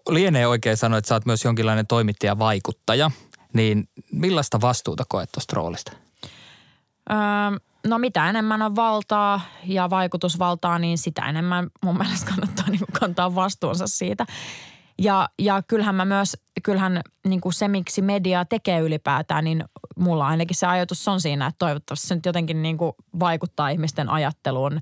Lienee 0.09 0.47
oikein 0.47 0.77
sanoa, 0.77 0.97
että 0.97 1.09
sä 1.09 1.15
oot 1.15 1.25
myös 1.25 1.45
jonkinlainen 1.45 1.88
toimittaja-vaikuttaja. 1.88 3.11
Niin 3.53 3.89
millaista 4.11 4.61
vastuuta 4.61 5.03
koet 5.09 5.29
tuosta 5.31 5.55
roolista? 5.55 5.91
Öö, 7.11 7.17
no 7.88 7.97
mitä 7.97 8.29
enemmän 8.29 8.61
on 8.61 8.75
valtaa 8.75 9.41
ja 9.65 9.89
vaikutusvaltaa, 9.89 10.79
niin 10.79 10.97
sitä 10.97 11.29
enemmän 11.29 11.69
mun 11.84 11.97
mielestä 11.97 12.31
kannattaa 12.31 12.69
niin 12.69 12.81
kantaa 12.99 13.36
vastuunsa 13.36 13.88
siitä. 13.88 14.25
Ja, 15.01 15.29
ja 15.39 15.61
kyllähän 15.67 15.95
mä 15.95 16.05
myös, 16.05 16.37
kyllähän 16.63 17.01
niin 17.27 17.41
kuin 17.41 17.53
se, 17.53 17.67
miksi 17.67 18.01
media 18.01 18.45
tekee 18.45 18.79
ylipäätään, 18.79 19.43
niin 19.43 19.63
mulla 19.97 20.27
ainakin 20.27 20.57
se 20.57 20.67
ajatus 20.67 21.07
on 21.07 21.21
siinä, 21.21 21.47
että 21.47 21.59
toivottavasti 21.59 22.07
se 22.07 22.15
nyt 22.15 22.25
jotenkin 22.25 22.61
niin 22.61 22.77
kuin 22.77 22.91
vaikuttaa 23.19 23.69
ihmisten 23.69 24.09
ajatteluun. 24.09 24.73
Öö, 24.73 24.79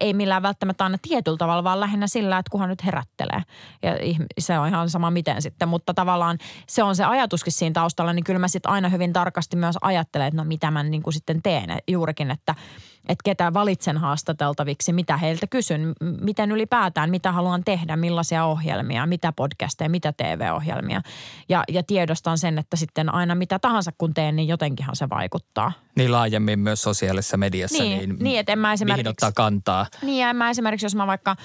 ei 0.00 0.14
millään 0.14 0.42
välttämättä 0.42 0.84
aina 0.84 0.98
tietyllä 1.02 1.36
tavalla, 1.36 1.64
vaan 1.64 1.80
lähinnä 1.80 2.06
sillä, 2.06 2.38
että 2.38 2.50
kuhan 2.50 2.68
nyt 2.68 2.84
herättelee. 2.84 3.42
Ja 3.82 3.92
se 4.38 4.58
on 4.58 4.68
ihan 4.68 4.90
sama 4.90 5.10
miten 5.10 5.42
sitten, 5.42 5.68
mutta 5.68 5.94
tavallaan 5.94 6.38
se 6.68 6.82
on 6.82 6.96
se 6.96 7.04
ajatuskin 7.04 7.52
siinä 7.52 7.74
taustalla, 7.74 8.12
niin 8.12 8.24
kyllä 8.24 8.40
mä 8.40 8.48
sitten 8.48 8.72
aina 8.72 8.88
hyvin 8.88 9.12
tarkasti 9.12 9.56
myös 9.56 9.76
ajattelen, 9.80 10.26
että 10.26 10.36
no 10.36 10.44
mitä 10.44 10.70
mä 10.70 10.82
niin 10.82 11.02
kuin 11.02 11.14
sitten 11.14 11.42
teen. 11.42 11.78
Juurikin, 11.88 12.30
että– 12.30 12.54
että 13.08 13.22
ketä 13.24 13.54
valitsen 13.54 13.98
haastateltaviksi, 13.98 14.92
mitä 14.92 15.16
heiltä 15.16 15.46
kysyn, 15.46 15.92
miten 16.20 16.50
ylipäätään, 16.50 17.10
mitä 17.10 17.32
haluan 17.32 17.64
tehdä, 17.64 17.96
millaisia 17.96 18.44
ohjelmia, 18.44 19.06
mitä 19.06 19.32
podcasteja, 19.32 19.90
mitä 19.90 20.12
TV-ohjelmia. 20.12 21.02
Ja, 21.48 21.64
ja 21.68 21.82
tiedostan 21.82 22.38
sen, 22.38 22.58
että 22.58 22.76
sitten 22.76 23.14
aina 23.14 23.34
mitä 23.34 23.58
tahansa 23.58 23.92
kun 23.98 24.14
teen, 24.14 24.36
niin 24.36 24.48
jotenkinhan 24.48 24.96
se 24.96 25.08
vaikuttaa. 25.08 25.72
Niin 25.96 26.12
laajemmin 26.12 26.58
myös 26.58 26.82
sosiaalisessa 26.82 27.36
mediassa, 27.36 27.82
niin, 27.82 27.98
niin, 27.98 28.16
niin 28.20 28.40
että 28.40 28.52
en 28.52 28.58
mä 28.58 28.72
esimerkiksi, 28.72 29.02
mihin 29.02 29.10
ottaa 29.10 29.32
kantaa. 29.32 29.86
Niin 30.02 30.22
ja 30.22 30.30
en 30.30 30.36
mä 30.36 30.50
esimerkiksi, 30.50 30.86
jos 30.86 30.94
mä 30.94 31.06
vaikka 31.06 31.36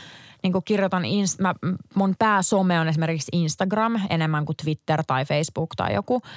niin 0.43 0.53
kuin 0.53 0.63
kirjoitan, 0.63 1.03
mä, 1.39 1.55
mun 1.95 2.15
pääsome 2.19 2.79
on 2.79 2.87
esimerkiksi 2.87 3.29
Instagram 3.33 3.99
enemmän 4.09 4.45
kuin 4.45 4.55
Twitter 4.63 5.03
tai 5.07 5.25
Facebook 5.25 5.69
tai 5.75 5.93
joku– 5.93 6.21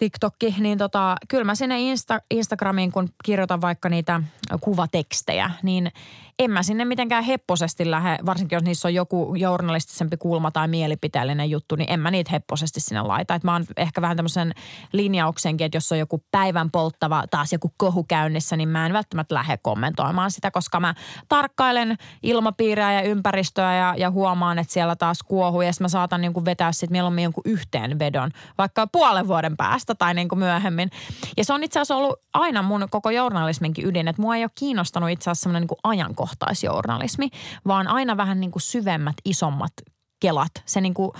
TikTokki, 0.00 0.54
niin 0.58 0.78
tota, 0.78 1.16
kyllä 1.28 1.44
mä 1.44 1.54
sinne 1.54 1.80
Insta, 1.80 2.20
Instagramiin, 2.30 2.92
kun 2.92 3.08
kirjoitan 3.24 3.60
vaikka 3.60 3.88
niitä 3.88 4.22
kuvatekstejä, 4.60 5.50
niin 5.62 5.92
en 6.40 6.50
mä 6.50 6.62
sinne 6.62 6.84
mitenkään 6.84 7.24
hepposesti 7.24 7.90
lähde, 7.90 8.18
varsinkin 8.26 8.56
jos 8.56 8.62
niissä 8.62 8.88
on 8.88 8.94
joku 8.94 9.34
journalistisempi 9.34 10.16
kulma 10.16 10.50
tai 10.50 10.68
mielipiteellinen 10.68 11.50
juttu, 11.50 11.76
niin 11.76 11.92
en 11.92 12.00
mä 12.00 12.10
niitä 12.10 12.30
hepposesti 12.30 12.80
sinne 12.80 13.02
laita. 13.02 13.34
Et 13.34 13.44
mä 13.44 13.52
oon 13.52 13.64
ehkä 13.76 14.02
vähän 14.02 14.16
tämmöisen 14.16 14.54
linjauksenkin, 14.92 15.64
että 15.64 15.76
jos 15.76 15.92
on 15.92 15.98
joku 15.98 16.24
päivän 16.30 16.70
polttava, 16.70 17.24
taas 17.30 17.52
joku 17.52 17.72
kohu 17.76 18.04
käynnissä, 18.04 18.56
niin 18.56 18.68
mä 18.68 18.86
en 18.86 18.92
välttämättä 18.92 19.34
lähde 19.34 19.56
kommentoimaan 19.56 20.30
sitä, 20.30 20.50
koska 20.50 20.80
mä 20.80 20.94
tarkkailen 21.28 21.96
ilmapiiriä 22.22 22.92
ja 22.92 23.02
ympäristöä 23.02 23.74
ja, 23.74 23.94
ja 23.96 24.10
huomaan, 24.10 24.58
että 24.58 24.72
siellä 24.72 24.96
taas 24.96 25.22
kuohuu 25.22 25.62
ja 25.62 25.72
mä 25.80 25.88
saatan 25.88 26.20
niin 26.20 26.32
kuin 26.32 26.44
vetää 26.44 26.72
sitten 26.72 26.92
mieluummin 26.92 27.24
jonkun 27.24 27.44
yhteenvedon, 27.46 28.30
vaikka 28.58 28.86
puolen 28.86 29.28
vuoden 29.28 29.56
päästä 29.56 29.94
tai 29.94 30.14
niin 30.14 30.28
kuin 30.28 30.38
myöhemmin. 30.38 30.90
Ja 31.36 31.44
se 31.44 31.52
on 31.52 31.64
itse 31.64 31.78
asiassa 31.78 31.96
ollut 31.96 32.20
aina 32.34 32.62
mun 32.62 32.86
koko 32.90 33.10
journalisminkin 33.10 33.86
ydin, 33.86 34.08
että 34.08 34.22
mua 34.22 34.36
ei 34.36 34.44
ole 34.44 34.50
kiinnostanut 34.54 35.10
itse 35.10 35.30
asiassa 35.30 35.42
semmoinen 35.42 35.68
niin 35.70 35.78
ajankohta 35.82 36.29
ajankohtaisjournalismi, 36.30 37.28
vaan 37.66 37.88
aina 37.88 38.16
vähän 38.16 38.40
niin 38.40 38.50
kuin 38.50 38.62
syvemmät, 38.62 39.16
isommat 39.24 39.72
kelat. 40.20 40.52
Se 40.66 40.80
niin 40.80 40.94
kuin 40.94 41.10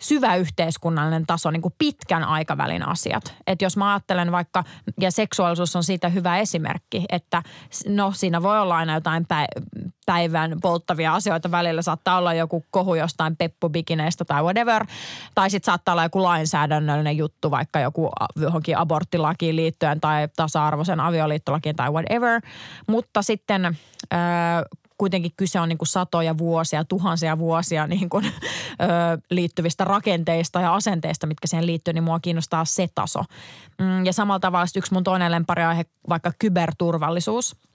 syvä 0.00 0.36
yhteiskunnallinen 0.36 1.26
taso, 1.26 1.50
niin 1.50 1.62
kuin 1.62 1.74
pitkän 1.78 2.24
aikavälin 2.24 2.88
asiat. 2.88 3.34
Että 3.46 3.64
jos 3.64 3.76
mä 3.76 3.92
ajattelen 3.92 4.32
vaikka, 4.32 4.64
ja 5.00 5.10
seksuaalisuus 5.10 5.76
on 5.76 5.84
siitä 5.84 6.08
hyvä 6.08 6.38
esimerkki, 6.38 7.04
että 7.08 7.42
no 7.88 8.12
siinä 8.12 8.42
voi 8.42 8.60
olla 8.60 8.76
aina 8.76 8.94
jotain 8.94 9.26
päivän 10.06 10.56
polttavia 10.62 11.14
asioita 11.14 11.50
välillä. 11.50 11.82
Saattaa 11.82 12.18
olla 12.18 12.34
joku 12.34 12.66
kohu 12.70 12.94
jostain 12.94 13.36
peppubikineistä 13.36 14.24
tai 14.24 14.42
whatever. 14.42 14.86
Tai 15.34 15.50
sitten 15.50 15.66
saattaa 15.66 15.92
olla 15.92 16.02
joku 16.02 16.22
lainsäädännöllinen 16.22 17.16
juttu, 17.16 17.50
vaikka 17.50 17.80
joku 17.80 18.10
johonkin 18.36 18.78
aborttilakiin 18.78 19.56
liittyen 19.56 20.00
tai 20.00 20.28
tasa-arvoisen 20.36 21.00
avioliittolakiin 21.00 21.76
tai 21.76 21.90
whatever. 21.90 22.40
Mutta 22.86 23.22
sitten 23.22 23.78
kuitenkin 24.98 25.32
kyse 25.36 25.60
on 25.60 25.68
niin 25.68 25.78
kuin 25.78 25.88
satoja 25.88 26.38
vuosia, 26.38 26.84
tuhansia 26.84 27.38
vuosia 27.38 27.86
niin 27.86 28.08
kuin, 28.08 28.24
ö, 28.26 28.32
liittyvistä 29.30 29.84
rakenteista 29.84 30.60
ja 30.60 30.74
asenteista, 30.74 31.26
mitkä 31.26 31.46
siihen 31.46 31.66
liittyy, 31.66 31.94
niin 31.94 32.04
mua 32.04 32.20
kiinnostaa 32.20 32.64
se 32.64 32.88
taso. 32.94 33.24
Mm, 33.78 34.06
ja 34.06 34.12
samalla 34.12 34.40
tavalla 34.40 34.66
yksi 34.76 34.94
mun 34.94 35.04
toinen 35.04 35.44
aihe, 35.68 35.84
vaikka 36.08 36.32
kyberturvallisuus– 36.38 37.56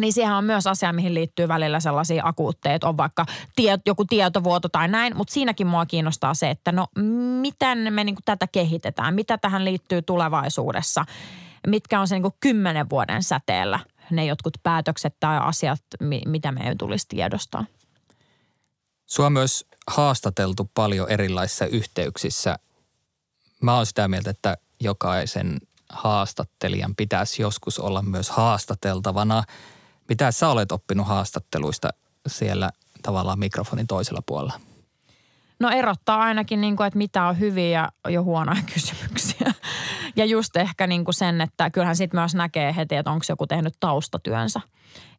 niin 0.00 0.12
siihen 0.12 0.34
on 0.34 0.44
myös 0.44 0.66
asia, 0.66 0.92
mihin 0.92 1.14
liittyy 1.14 1.48
välillä 1.48 1.80
sellaisia 1.80 2.22
akuutteja, 2.26 2.74
että 2.74 2.88
on 2.88 2.96
vaikka 2.96 3.26
tie, 3.56 3.78
joku 3.86 4.04
tietovuoto 4.04 4.68
tai 4.68 4.88
näin, 4.88 5.16
mutta 5.16 5.34
siinäkin 5.34 5.66
mua 5.66 5.86
kiinnostaa 5.86 6.34
se, 6.34 6.50
että 6.50 6.72
no 6.72 6.86
miten 7.40 7.92
me 7.92 8.04
niin 8.04 8.16
tätä 8.24 8.46
kehitetään, 8.46 9.14
mitä 9.14 9.38
tähän 9.38 9.64
liittyy 9.64 10.02
tulevaisuudessa, 10.02 11.04
mitkä 11.66 12.00
on 12.00 12.08
se 12.08 12.14
niin 12.14 12.22
kuin 12.22 12.34
kymmenen 12.40 12.90
vuoden 12.90 13.22
säteellä 13.22 13.78
ne 14.10 14.26
jotkut 14.26 14.54
päätökset 14.62 15.14
tai 15.20 15.38
asiat, 15.42 15.82
mitä 16.26 16.52
meidän 16.52 16.78
tulisi 16.78 17.08
tiedostaa. 17.08 17.64
Sua 19.06 19.26
on 19.26 19.32
myös 19.32 19.66
haastateltu 19.86 20.70
paljon 20.74 21.10
erilaisissa 21.10 21.66
yhteyksissä. 21.66 22.56
Mä 23.60 23.74
oon 23.74 23.86
sitä 23.86 24.08
mieltä, 24.08 24.30
että 24.30 24.56
jokaisen 24.80 25.58
haastattelijan 25.88 26.96
pitäisi 26.96 27.42
joskus 27.42 27.78
olla 27.78 28.02
myös 28.02 28.30
haastateltavana. 28.30 29.44
Mitä 30.08 30.32
sä 30.32 30.48
olet 30.48 30.72
oppinut 30.72 31.06
haastatteluista 31.06 31.90
siellä 32.26 32.70
tavallaan 33.02 33.38
mikrofonin 33.38 33.86
toisella 33.86 34.22
puolella? 34.26 34.60
No 35.60 35.70
erottaa 35.70 36.18
ainakin, 36.18 36.60
niin 36.60 36.76
kuin, 36.76 36.86
että 36.86 36.98
mitä 36.98 37.24
on 37.24 37.38
hyviä 37.38 37.88
ja 38.08 38.22
huonoja 38.22 38.62
kysymyksiä. 38.74 39.52
Ja 40.16 40.24
just 40.24 40.56
ehkä 40.56 40.86
niin 40.86 41.04
kuin 41.04 41.14
sen, 41.14 41.40
että 41.40 41.70
kyllähän 41.70 41.96
sitten 41.96 42.20
myös 42.20 42.34
näkee 42.34 42.76
heti, 42.76 42.96
että 42.96 43.10
onko 43.10 43.24
joku 43.28 43.46
tehnyt 43.46 43.74
taustatyönsä– 43.80 44.60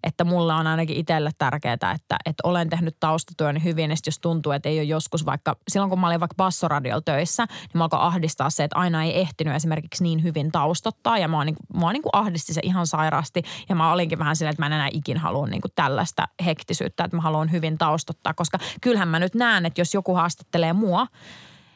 että 0.04 0.24
mulla 0.24 0.56
on 0.56 0.68
ainakin 0.68 0.98
itselle 0.98 1.32
tärkeää, 1.38 1.74
että, 1.74 2.18
että 2.26 2.42
olen 2.44 2.70
tehnyt 2.70 2.96
taustatyön 3.00 3.64
hyvin 3.64 3.92
ja 3.92 3.98
jos 4.06 4.20
tuntuu, 4.20 4.52
että 4.52 4.70
ei 4.70 4.80
ole 4.80 4.84
joskus 4.84 5.26
vaikka, 5.26 5.56
silloin 5.68 5.90
kun 5.90 6.00
mä 6.00 6.08
olin 6.08 6.20
vaikka 6.20 6.36
bassoradiolla 6.36 7.02
töissä, 7.02 7.46
niin 7.46 7.78
mä 7.78 7.84
alkoi 7.84 8.00
ahdistaa 8.02 8.50
se, 8.50 8.64
että 8.64 8.78
aina 8.78 9.04
ei 9.04 9.20
ehtinyt 9.20 9.56
esimerkiksi 9.56 10.04
niin 10.04 10.24
hyvin 10.24 10.52
taustottaa 10.52 11.18
ja 11.18 11.28
mua, 11.28 11.46
niin, 11.46 11.56
mua 11.74 11.94
niin 11.94 12.04
kuin 12.04 12.10
ahdisti 12.14 12.54
se 12.54 12.62
ihan 12.64 12.88
sairaasti. 12.88 13.44
Ja 13.70 13.76
mä 13.76 13.92
olinkin 13.92 14.20
vähän 14.20 14.36
silleen, 14.36 14.52
että 14.52 14.62
mä 14.62 14.66
en 14.66 14.74
enää 14.74 14.90
ikin 14.92 15.18
halua 15.18 15.48
niin 15.48 15.62
kuin 15.62 15.72
tällaista 15.76 16.28
hektisyyttä, 16.46 17.04
että 17.04 17.18
mä 17.18 17.22
haluan 17.22 17.52
hyvin 17.52 17.78
taustottaa, 17.78 18.34
koska 18.34 18.58
kyllähän 18.82 19.08
mä 19.08 19.20
nyt 19.20 19.36
näen, 19.36 19.66
että 19.66 19.82
jos 19.82 19.94
joku 19.94 20.16
haastattelee 20.16 20.74
mua, 20.74 21.08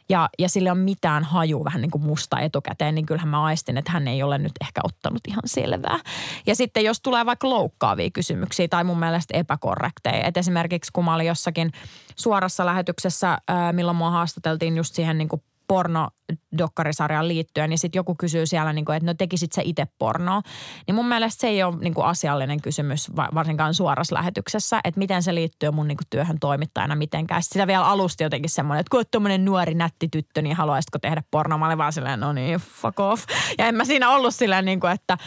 ja, 0.10 0.30
ja 0.40 0.50
sillä 0.50 0.72
on 0.72 0.78
mitään 0.78 1.24
haju 1.24 1.64
vähän 1.64 1.82
niin 1.82 1.92
kuin 1.92 2.04
musta 2.04 2.40
etukäteen, 2.40 2.96
niin 2.96 3.06
kyllähän 3.06 3.30
mä 3.30 3.44
aistin, 3.44 3.78
että 3.78 3.92
hän 3.92 4.08
ei 4.08 4.24
ole 4.24 4.38
nyt 4.38 4.52
ehkä 4.62 4.82
ottanut 4.84 5.22
ihan 5.28 5.44
selvää. 5.46 6.00
Ja 6.46 6.56
sitten 6.56 6.84
jos 6.84 7.02
tulee 7.02 7.26
vaikka 7.26 7.50
loukkaavia 7.50 8.10
kysymyksiä 8.10 8.68
tai 8.68 8.84
mun 8.84 9.00
mielestä 9.00 9.38
epäkorrekteja, 9.38 10.24
että 10.24 10.40
esimerkiksi 10.40 10.92
kun 10.94 11.06
mä 11.06 11.16
olin 11.16 11.28
jossakin 11.28 11.72
suorassa 12.16 12.66
lähetyksessä, 12.66 13.38
milloin 13.72 13.98
mua 13.98 14.12
haastateltiin 14.12 14.78
just 14.78 14.96
siihen 14.96 15.18
niin 15.18 15.30
kuin 15.30 15.42
pornodokkarisarjaan 15.68 17.28
liittyen, 17.28 17.70
niin 17.70 17.78
sitten 17.78 18.00
joku 18.00 18.16
kysyy 18.16 18.46
siellä, 18.46 18.74
niin 18.74 18.86
kuin, 18.86 18.96
että 18.96 19.06
no 19.06 19.14
tekisit 19.14 19.52
se 19.52 19.62
itse 19.66 19.88
pornoa. 20.00 20.42
Niin 20.88 20.96
mun 20.96 21.08
mielestä 21.08 21.42
se 21.42 21.48
ei 21.48 21.64
ole 21.64 21.76
niin 21.80 21.94
kuin 21.94 22.06
asiallinen 22.06 22.62
kysymys, 22.62 23.12
varsinkaan 23.16 23.74
suorassa 23.74 24.16
lähetyksessä, 24.16 24.82
että 24.84 25.00
miten 25.00 25.24
se 25.24 25.36
liittyy 25.36 25.72
mun 25.72 25.88
niin 25.88 25.98
kuin 25.98 26.08
työhön 26.10 26.40
toimittajana 26.40 26.96
mitenkään. 26.96 27.44
Sitten 27.44 27.60
sitä 27.60 27.68
vielä 27.68 27.86
alusti 27.86 28.24
jotenkin 28.24 28.50
semmoinen, 28.50 28.80
että 28.80 28.90
kun 28.92 28.98
olet 28.98 29.12
tuommoinen 29.12 29.46
nuori 29.46 29.74
nätti 29.74 30.08
tyttö, 30.12 30.42
niin 30.42 30.56
haluaisitko 30.56 31.00
tehdä 31.00 31.24
pornoa? 31.32 31.58
Mä 31.58 31.66
olin 31.66 31.78
vaan 31.78 31.94
silleen, 31.94 32.20
no 32.20 32.34
niin, 32.34 32.60
fuck 32.60 33.00
off. 33.00 33.24
Ja 33.58 33.68
en 33.68 33.76
mä 33.76 33.86
siinä 33.86 34.10
ollut 34.10 34.36
silleen, 34.36 34.66
niin 34.66 34.80
kuin, 34.80 34.92
että 34.92 35.18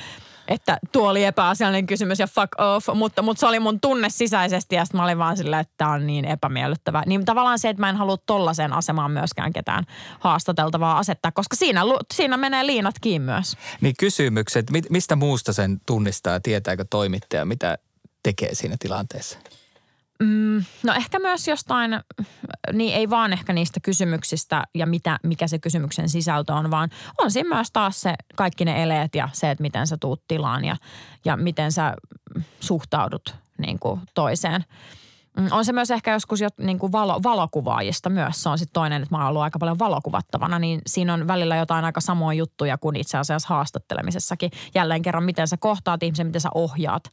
että 0.48 0.78
tuo 0.92 1.10
oli 1.10 1.24
epäasiallinen 1.24 1.86
kysymys 1.86 2.18
ja 2.18 2.26
fuck 2.26 2.48
off, 2.58 2.88
mutta, 2.94 3.22
mutta 3.22 3.40
se 3.40 3.46
oli 3.46 3.60
mun 3.60 3.80
tunne 3.80 4.10
sisäisesti 4.10 4.76
ja 4.76 4.84
sitten 4.84 4.98
mä 4.98 5.04
olin 5.04 5.18
vaan 5.18 5.36
silleen, 5.36 5.60
että 5.60 5.74
tämä 5.76 5.92
on 5.92 6.06
niin 6.06 6.24
epämiellyttävä. 6.24 7.02
Niin 7.06 7.24
tavallaan 7.24 7.58
se, 7.58 7.68
että 7.68 7.80
mä 7.80 7.88
en 7.88 7.96
halua 7.96 8.16
tollaiseen 8.16 8.72
asemaan 8.72 9.10
myöskään 9.10 9.52
ketään 9.52 9.84
haastateltavaa 10.20 10.98
asettaa, 10.98 11.32
koska 11.32 11.56
siinä, 11.56 11.82
siinä 12.14 12.36
menee 12.36 12.66
liinat 12.66 12.94
kiinni 13.00 13.32
myös. 13.32 13.56
Niin 13.80 13.94
kysymykset, 13.98 14.66
mistä 14.90 15.16
muusta 15.16 15.52
sen 15.52 15.80
tunnistaa 15.86 16.40
tietääkö 16.40 16.84
toimittaja, 16.90 17.44
mitä 17.44 17.78
tekee 18.22 18.54
siinä 18.54 18.76
tilanteessa? 18.78 19.38
Mm, 20.22 20.64
no 20.82 20.92
ehkä 20.92 21.18
myös 21.18 21.48
jostain, 21.48 22.00
niin 22.72 22.94
ei 22.94 23.10
vaan 23.10 23.32
ehkä 23.32 23.52
niistä 23.52 23.80
kysymyksistä 23.80 24.64
ja 24.74 24.86
mitä, 24.86 25.18
mikä 25.22 25.46
se 25.46 25.58
kysymyksen 25.58 26.08
sisältö 26.08 26.54
on, 26.54 26.70
vaan 26.70 26.90
on 27.18 27.30
siinä 27.30 27.54
myös 27.54 27.70
taas 27.72 28.00
se 28.00 28.14
kaikki 28.36 28.64
ne 28.64 28.82
eleet 28.82 29.14
ja 29.14 29.28
se, 29.32 29.50
että 29.50 29.62
miten 29.62 29.86
sä 29.86 29.96
tuut 30.00 30.22
tilaan 30.28 30.64
ja, 30.64 30.76
ja 31.24 31.36
miten 31.36 31.72
sä 31.72 31.94
suhtaudut 32.60 33.34
niin 33.58 33.78
kuin 33.78 34.00
toiseen. 34.14 34.64
Mm, 35.38 35.48
on 35.50 35.64
se 35.64 35.72
myös 35.72 35.90
ehkä 35.90 36.12
joskus 36.12 36.40
jo 36.40 36.48
niin 36.58 36.78
kuin 36.78 36.92
valo, 36.92 37.20
valokuvaajista 37.22 38.10
myös. 38.10 38.42
Se 38.42 38.48
on 38.48 38.58
sitten 38.58 38.72
toinen, 38.72 39.02
että 39.02 39.14
mä 39.14 39.18
oon 39.18 39.28
ollut 39.28 39.42
aika 39.42 39.58
paljon 39.58 39.78
valokuvattavana, 39.78 40.58
niin 40.58 40.80
siinä 40.86 41.14
on 41.14 41.28
välillä 41.28 41.56
jotain 41.56 41.84
aika 41.84 42.00
samoja 42.00 42.38
juttuja 42.38 42.78
kuin 42.78 42.96
itse 42.96 43.18
asiassa 43.18 43.48
haastattelemisessakin. 43.48 44.50
Jälleen 44.74 45.02
kerran, 45.02 45.24
miten 45.24 45.48
sä 45.48 45.56
kohtaat 45.56 46.02
ihmisen, 46.02 46.26
miten 46.26 46.40
sä 46.40 46.48
ohjaat 46.54 47.04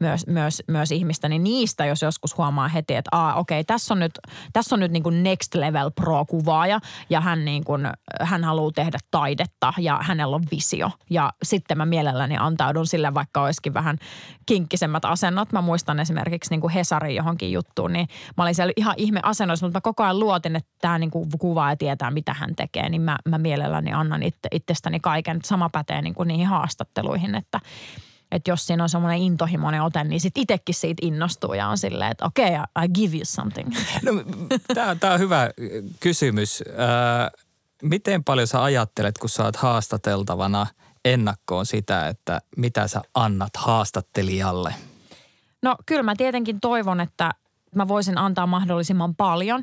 myös, 0.00 0.26
myös, 0.26 0.62
myös 0.68 0.92
ihmistä, 0.92 1.28
niin 1.28 1.44
niistä 1.44 1.86
jos 1.86 2.02
joskus 2.02 2.38
huomaa 2.38 2.68
heti, 2.68 2.94
että 2.94 3.08
aa 3.12 3.34
okei, 3.34 3.60
okay, 3.60 3.64
tässä 3.64 3.94
on 3.94 4.00
nyt, 4.00 4.12
tässä 4.52 4.74
on 4.74 4.80
nyt 4.80 4.92
niin 4.92 5.02
kuin 5.02 5.22
next 5.22 5.54
level 5.54 5.90
pro-kuvaaja 5.90 6.80
ja 7.10 7.20
hän, 7.20 7.44
niin 7.44 7.64
kuin, 7.64 7.86
hän 8.20 8.44
haluaa 8.44 8.72
tehdä 8.72 8.98
taidetta 9.10 9.72
ja 9.78 9.98
hänellä 10.02 10.36
on 10.36 10.44
visio. 10.50 10.90
Ja 11.10 11.32
sitten 11.42 11.78
mä 11.78 11.86
mielelläni 11.86 12.36
antaudun 12.38 12.86
sille, 12.86 13.14
vaikka 13.14 13.42
olisikin 13.42 13.74
vähän 13.74 13.98
kinkkisemmät 14.46 15.04
asennot. 15.04 15.52
Mä 15.52 15.60
muistan 15.60 16.00
esimerkiksi 16.00 16.50
niin 16.50 16.60
kuin 16.60 16.72
Hesarin 16.72 17.16
johonkin 17.16 17.52
juttuun, 17.52 17.92
niin 17.92 18.08
mä 18.36 18.42
olin 18.42 18.54
siellä 18.54 18.72
ihan 18.76 18.94
ihme 18.96 19.20
asennoissa, 19.22 19.66
mutta 19.66 19.76
mä 19.76 19.80
koko 19.80 20.02
ajan 20.02 20.20
luotin, 20.20 20.56
että 20.56 20.70
tämä 20.80 20.98
niin 20.98 21.10
kuin 21.10 21.28
kuvaaja 21.38 21.76
tietää, 21.76 22.10
mitä 22.10 22.34
hän 22.34 22.56
tekee, 22.56 22.88
niin 22.88 23.02
mä, 23.02 23.18
mä 23.28 23.38
mielelläni 23.38 23.92
annan 23.92 24.22
itse, 24.22 24.48
itsestäni 24.52 25.00
kaiken. 25.00 25.38
Sama 25.44 25.68
pätee 25.68 26.02
niin 26.02 26.14
kuin 26.14 26.28
niihin 26.28 26.46
haastatteluihin, 26.46 27.34
että 27.34 27.60
että 28.32 28.50
jos 28.50 28.66
siinä 28.66 28.82
on 28.82 28.88
semmoinen 28.88 29.18
intohimoinen 29.18 29.82
ote, 29.82 30.04
niin 30.04 30.20
sitten 30.20 30.42
itsekin 30.42 30.74
siitä 30.74 31.06
innostuu 31.06 31.54
ja 31.54 31.68
on 31.68 31.78
silleen, 31.78 32.10
että 32.10 32.24
okei, 32.24 32.48
okay, 32.48 32.84
I 32.84 32.88
give 32.88 33.16
you 33.16 33.24
something. 33.24 33.74
No, 34.04 34.12
tämä 35.00 35.12
on 35.12 35.20
hyvä 35.20 35.50
kysymys. 36.00 36.64
Äh, 36.68 37.44
miten 37.82 38.24
paljon 38.24 38.46
sä 38.46 38.62
ajattelet, 38.62 39.18
kun 39.18 39.28
sä 39.28 39.44
oot 39.44 39.56
haastateltavana 39.56 40.66
ennakkoon 41.04 41.66
sitä, 41.66 42.08
että 42.08 42.40
mitä 42.56 42.88
sä 42.88 43.02
annat 43.14 43.56
haastattelijalle? 43.56 44.74
No 45.62 45.76
kyllä 45.86 46.02
mä 46.02 46.16
tietenkin 46.16 46.60
toivon, 46.60 47.00
että 47.00 47.30
mä 47.74 47.88
voisin 47.88 48.18
antaa 48.18 48.46
mahdollisimman 48.46 49.14
paljon, 49.14 49.62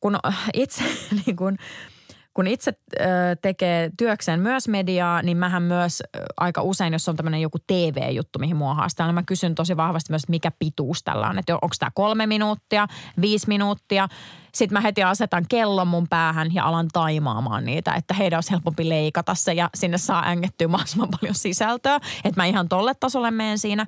kun 0.00 0.18
itse 0.54 0.84
niin 1.26 1.36
kun, 1.36 1.56
kun 2.36 2.46
itse 2.46 2.72
tekee 3.42 3.90
työkseen 3.98 4.40
myös 4.40 4.68
mediaa, 4.68 5.22
niin 5.22 5.36
mähän 5.36 5.62
myös 5.62 6.02
aika 6.36 6.62
usein, 6.62 6.92
jos 6.92 7.08
on 7.08 7.16
tämmöinen 7.16 7.40
joku 7.40 7.58
TV-juttu, 7.66 8.38
mihin 8.38 8.56
mua 8.56 8.74
haastaa, 8.74 9.06
niin 9.06 9.14
mä 9.14 9.22
kysyn 9.22 9.54
tosi 9.54 9.76
vahvasti 9.76 10.12
myös, 10.12 10.28
mikä 10.28 10.52
pituus 10.58 11.02
tällä 11.02 11.28
on. 11.28 11.38
Että 11.38 11.54
onko 11.54 11.74
tämä 11.78 11.90
kolme 11.94 12.26
minuuttia, 12.26 12.86
viisi 13.20 13.48
minuuttia– 13.48 14.08
sitten 14.56 14.76
mä 14.76 14.80
heti 14.80 15.02
asetan 15.02 15.44
kellon 15.48 15.88
mun 15.88 16.08
päähän 16.08 16.54
ja 16.54 16.64
alan 16.64 16.88
taimaamaan 16.92 17.64
niitä, 17.64 17.94
että 17.94 18.14
heidän 18.14 18.36
olisi 18.36 18.50
helpompi 18.50 18.88
leikata 18.88 19.34
se 19.34 19.52
ja 19.52 19.70
sinne 19.74 19.98
saa 19.98 20.28
ängettyä 20.28 20.68
mahdollisimman 20.68 21.08
paljon 21.20 21.34
sisältöä. 21.34 21.96
Että 22.24 22.40
mä 22.40 22.46
ihan 22.46 22.68
tolle 22.68 22.94
tasolle 23.00 23.30
menen 23.30 23.58
siinä. 23.58 23.86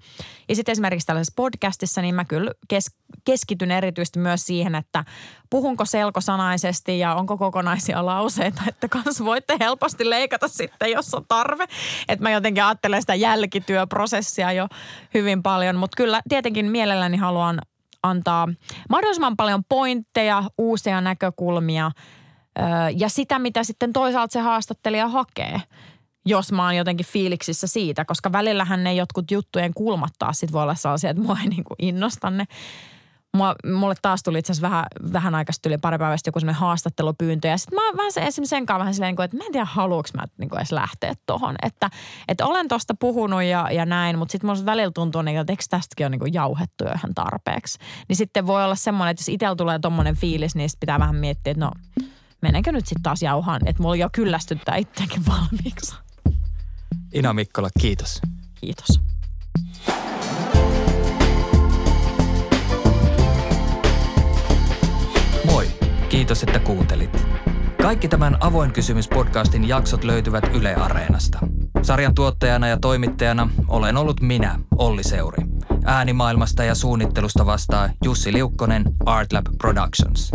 Ja 0.49 0.55
sitten 0.55 0.73
esimerkiksi 0.73 1.07
tällaisessa 1.07 1.33
podcastissa, 1.37 2.03
niin 2.03 2.15
mä 2.15 2.25
kyllä 2.25 2.51
kes- 2.69 2.95
keskityn 3.25 3.71
erityisesti 3.71 4.19
myös 4.19 4.47
siihen, 4.47 4.75
että 4.75 5.05
puhunko 5.51 5.85
selkosanaisesti 5.85 6.99
ja 6.99 7.15
onko 7.15 7.39
kokonaisia 7.39 8.07
lauseita, 8.07 8.63
että 8.69 8.89
kans 8.89 9.25
voitte 9.25 9.57
helposti 9.61 10.11
leikata 10.11 10.49
sitten, 10.49 10.91
jos 10.91 11.15
on 11.15 11.25
tarve. 11.29 11.65
Että 12.09 12.23
mä 12.23 12.31
jotenkin 12.31 12.65
ajattelen 12.65 13.03
sitä 13.03 13.15
jälkityöprosessia 13.15 14.53
jo 14.53 14.69
hyvin 15.15 15.43
paljon, 15.43 15.77
mutta 15.77 15.97
kyllä 15.97 16.21
tietenkin 16.29 16.71
mielelläni 16.71 17.17
haluan 17.17 17.61
antaa 18.03 18.49
mahdollisimman 18.89 19.37
paljon 19.37 19.63
pointteja, 19.69 20.45
uusia 20.59 21.01
näkökulmia 21.01 21.91
ja 22.97 23.09
sitä, 23.09 23.39
mitä 23.39 23.65
sitten 23.65 23.93
toisaalta 23.93 24.33
se 24.33 24.41
haastattelija 24.41 25.09
hakee 25.09 25.61
jos 26.29 26.53
mä 26.53 26.65
oon 26.65 26.77
jotenkin 26.77 27.07
fiiliksissä 27.07 27.67
siitä, 27.67 28.05
koska 28.05 28.33
välillähän 28.33 28.85
ne 28.85 28.95
jotkut 28.95 29.31
juttujen 29.31 29.75
kulmat 29.75 30.13
taas 30.19 30.39
sit 30.39 30.53
voi 30.53 30.63
olla 30.63 30.75
sellaisia, 30.75 31.11
että 31.11 31.23
mua 31.23 31.39
ei 31.43 31.49
niinku 31.49 31.75
innosta 31.79 32.31
ne 32.31 32.45
Mua, 33.37 33.55
mulle 33.79 33.95
taas 34.03 34.23
tuli 34.23 34.39
itse 34.39 34.53
asiassa 34.53 34.69
vähän, 34.71 34.87
vähän 35.13 35.35
aikaisesti 35.35 35.69
tuli 35.69 35.79
pari 35.79 35.99
päivästä 35.99 36.29
joku 36.29 36.41
semmoinen 36.41 36.61
haastattelupyyntö. 36.61 37.49
Ja 37.49 37.59
sitten 37.59 37.79
mä 37.79 37.97
vähän 37.97 38.13
se, 38.13 38.27
esimerkiksi 38.27 38.51
sen 38.51 38.67
kanssa 38.67 38.79
vähän 38.79 38.95
silleen, 38.95 39.17
että 39.25 39.37
mä 39.37 39.45
en 39.45 39.53
tiedä 39.53 39.65
haluuks 39.65 40.15
mä 40.15 40.25
niin 40.39 40.57
edes 40.57 40.73
lähteä 40.73 41.15
tohon. 41.27 41.55
Että, 41.63 41.91
että 42.29 42.47
olen 42.47 42.69
tosta 42.69 42.95
puhunut 43.01 43.43
ja, 43.43 43.69
ja 43.73 43.87
näin, 43.87 44.19
mutta 44.19 44.33
sitten 44.33 44.51
musta 44.51 44.67
välillä 44.67 44.91
tuntuu, 44.95 45.23
niin, 45.23 45.39
että 45.39 45.53
eikö 45.53 45.63
tästäkin 45.71 46.07
ole 46.07 46.17
niin 46.17 46.35
jauhettu 46.35 46.85
jo 46.85 46.91
ihan 46.95 47.15
tarpeeksi. 47.15 47.79
Niin 48.09 48.17
sitten 48.17 48.47
voi 48.47 48.65
olla 48.65 48.75
semmoinen, 48.75 49.11
että 49.11 49.21
jos 49.21 49.29
itsellä 49.29 49.57
tulee 49.57 49.79
tommonen 49.79 50.17
fiilis, 50.17 50.55
niin 50.55 50.71
sitten 50.71 50.81
pitää 50.81 50.99
vähän 50.99 51.17
miettiä, 51.17 51.51
että 51.51 51.65
no 51.65 51.71
menenkö 52.41 52.73
nyt 52.73 52.87
sitten 52.87 53.03
taas 53.03 53.23
jauhaan, 53.23 53.61
että 53.67 53.83
mulla 53.83 53.97
jo 53.97 54.09
kyllästyttää 54.13 54.77
itseäkin 54.77 55.27
valmiiksi. 55.27 55.97
Ina 57.15 57.33
Mikkola, 57.33 57.69
kiitos. 57.81 58.21
Kiitos. 58.61 59.01
Kiitos, 66.09 66.43
että 66.43 66.59
kuuntelit. 66.59 67.27
Kaikki 67.83 68.09
tämän 68.09 68.37
Avoin 68.41 68.73
kysymys-podcastin 68.73 69.69
jaksot 69.69 70.05
löytyvät 70.05 70.45
Yle 70.55 70.75
Areenasta. 70.75 71.39
Sarjan 71.83 72.15
tuottajana 72.15 72.69
ja 72.69 72.79
toimittajana 72.81 73.51
olen 73.69 73.97
ollut 73.97 74.21
minä, 74.21 74.59
Olli 74.77 75.03
Seuri. 75.05 75.45
Äänimaailmasta 75.85 76.65
ja 76.65 76.75
suunnittelusta 76.75 77.47
vastaa 77.47 77.89
Jussi 78.05 78.33
Liukkonen, 78.33 78.85
Artlab 79.07 79.47
Productions. 79.59 80.31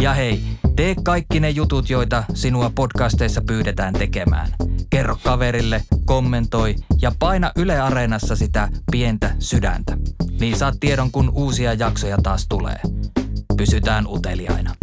Ja 0.00 0.14
hei, 0.14 0.42
tee 0.76 0.94
kaikki 1.04 1.40
ne 1.40 1.50
jutut, 1.50 1.90
joita 1.90 2.24
sinua 2.34 2.72
podcasteissa 2.74 3.42
pyydetään 3.46 3.94
tekemään. 3.94 4.48
Kerro 4.90 5.18
kaverille, 5.24 5.82
kommentoi 6.04 6.74
ja 7.02 7.12
paina 7.18 7.52
Yle 7.56 7.80
Areenassa 7.80 8.36
sitä 8.36 8.68
pientä 8.90 9.34
sydäntä. 9.38 9.96
Niin 10.40 10.56
saat 10.56 10.74
tiedon, 10.80 11.10
kun 11.10 11.30
uusia 11.34 11.74
jaksoja 11.74 12.16
taas 12.22 12.46
tulee. 12.48 12.80
Pysytään 13.56 14.06
uteliaina. 14.06 14.74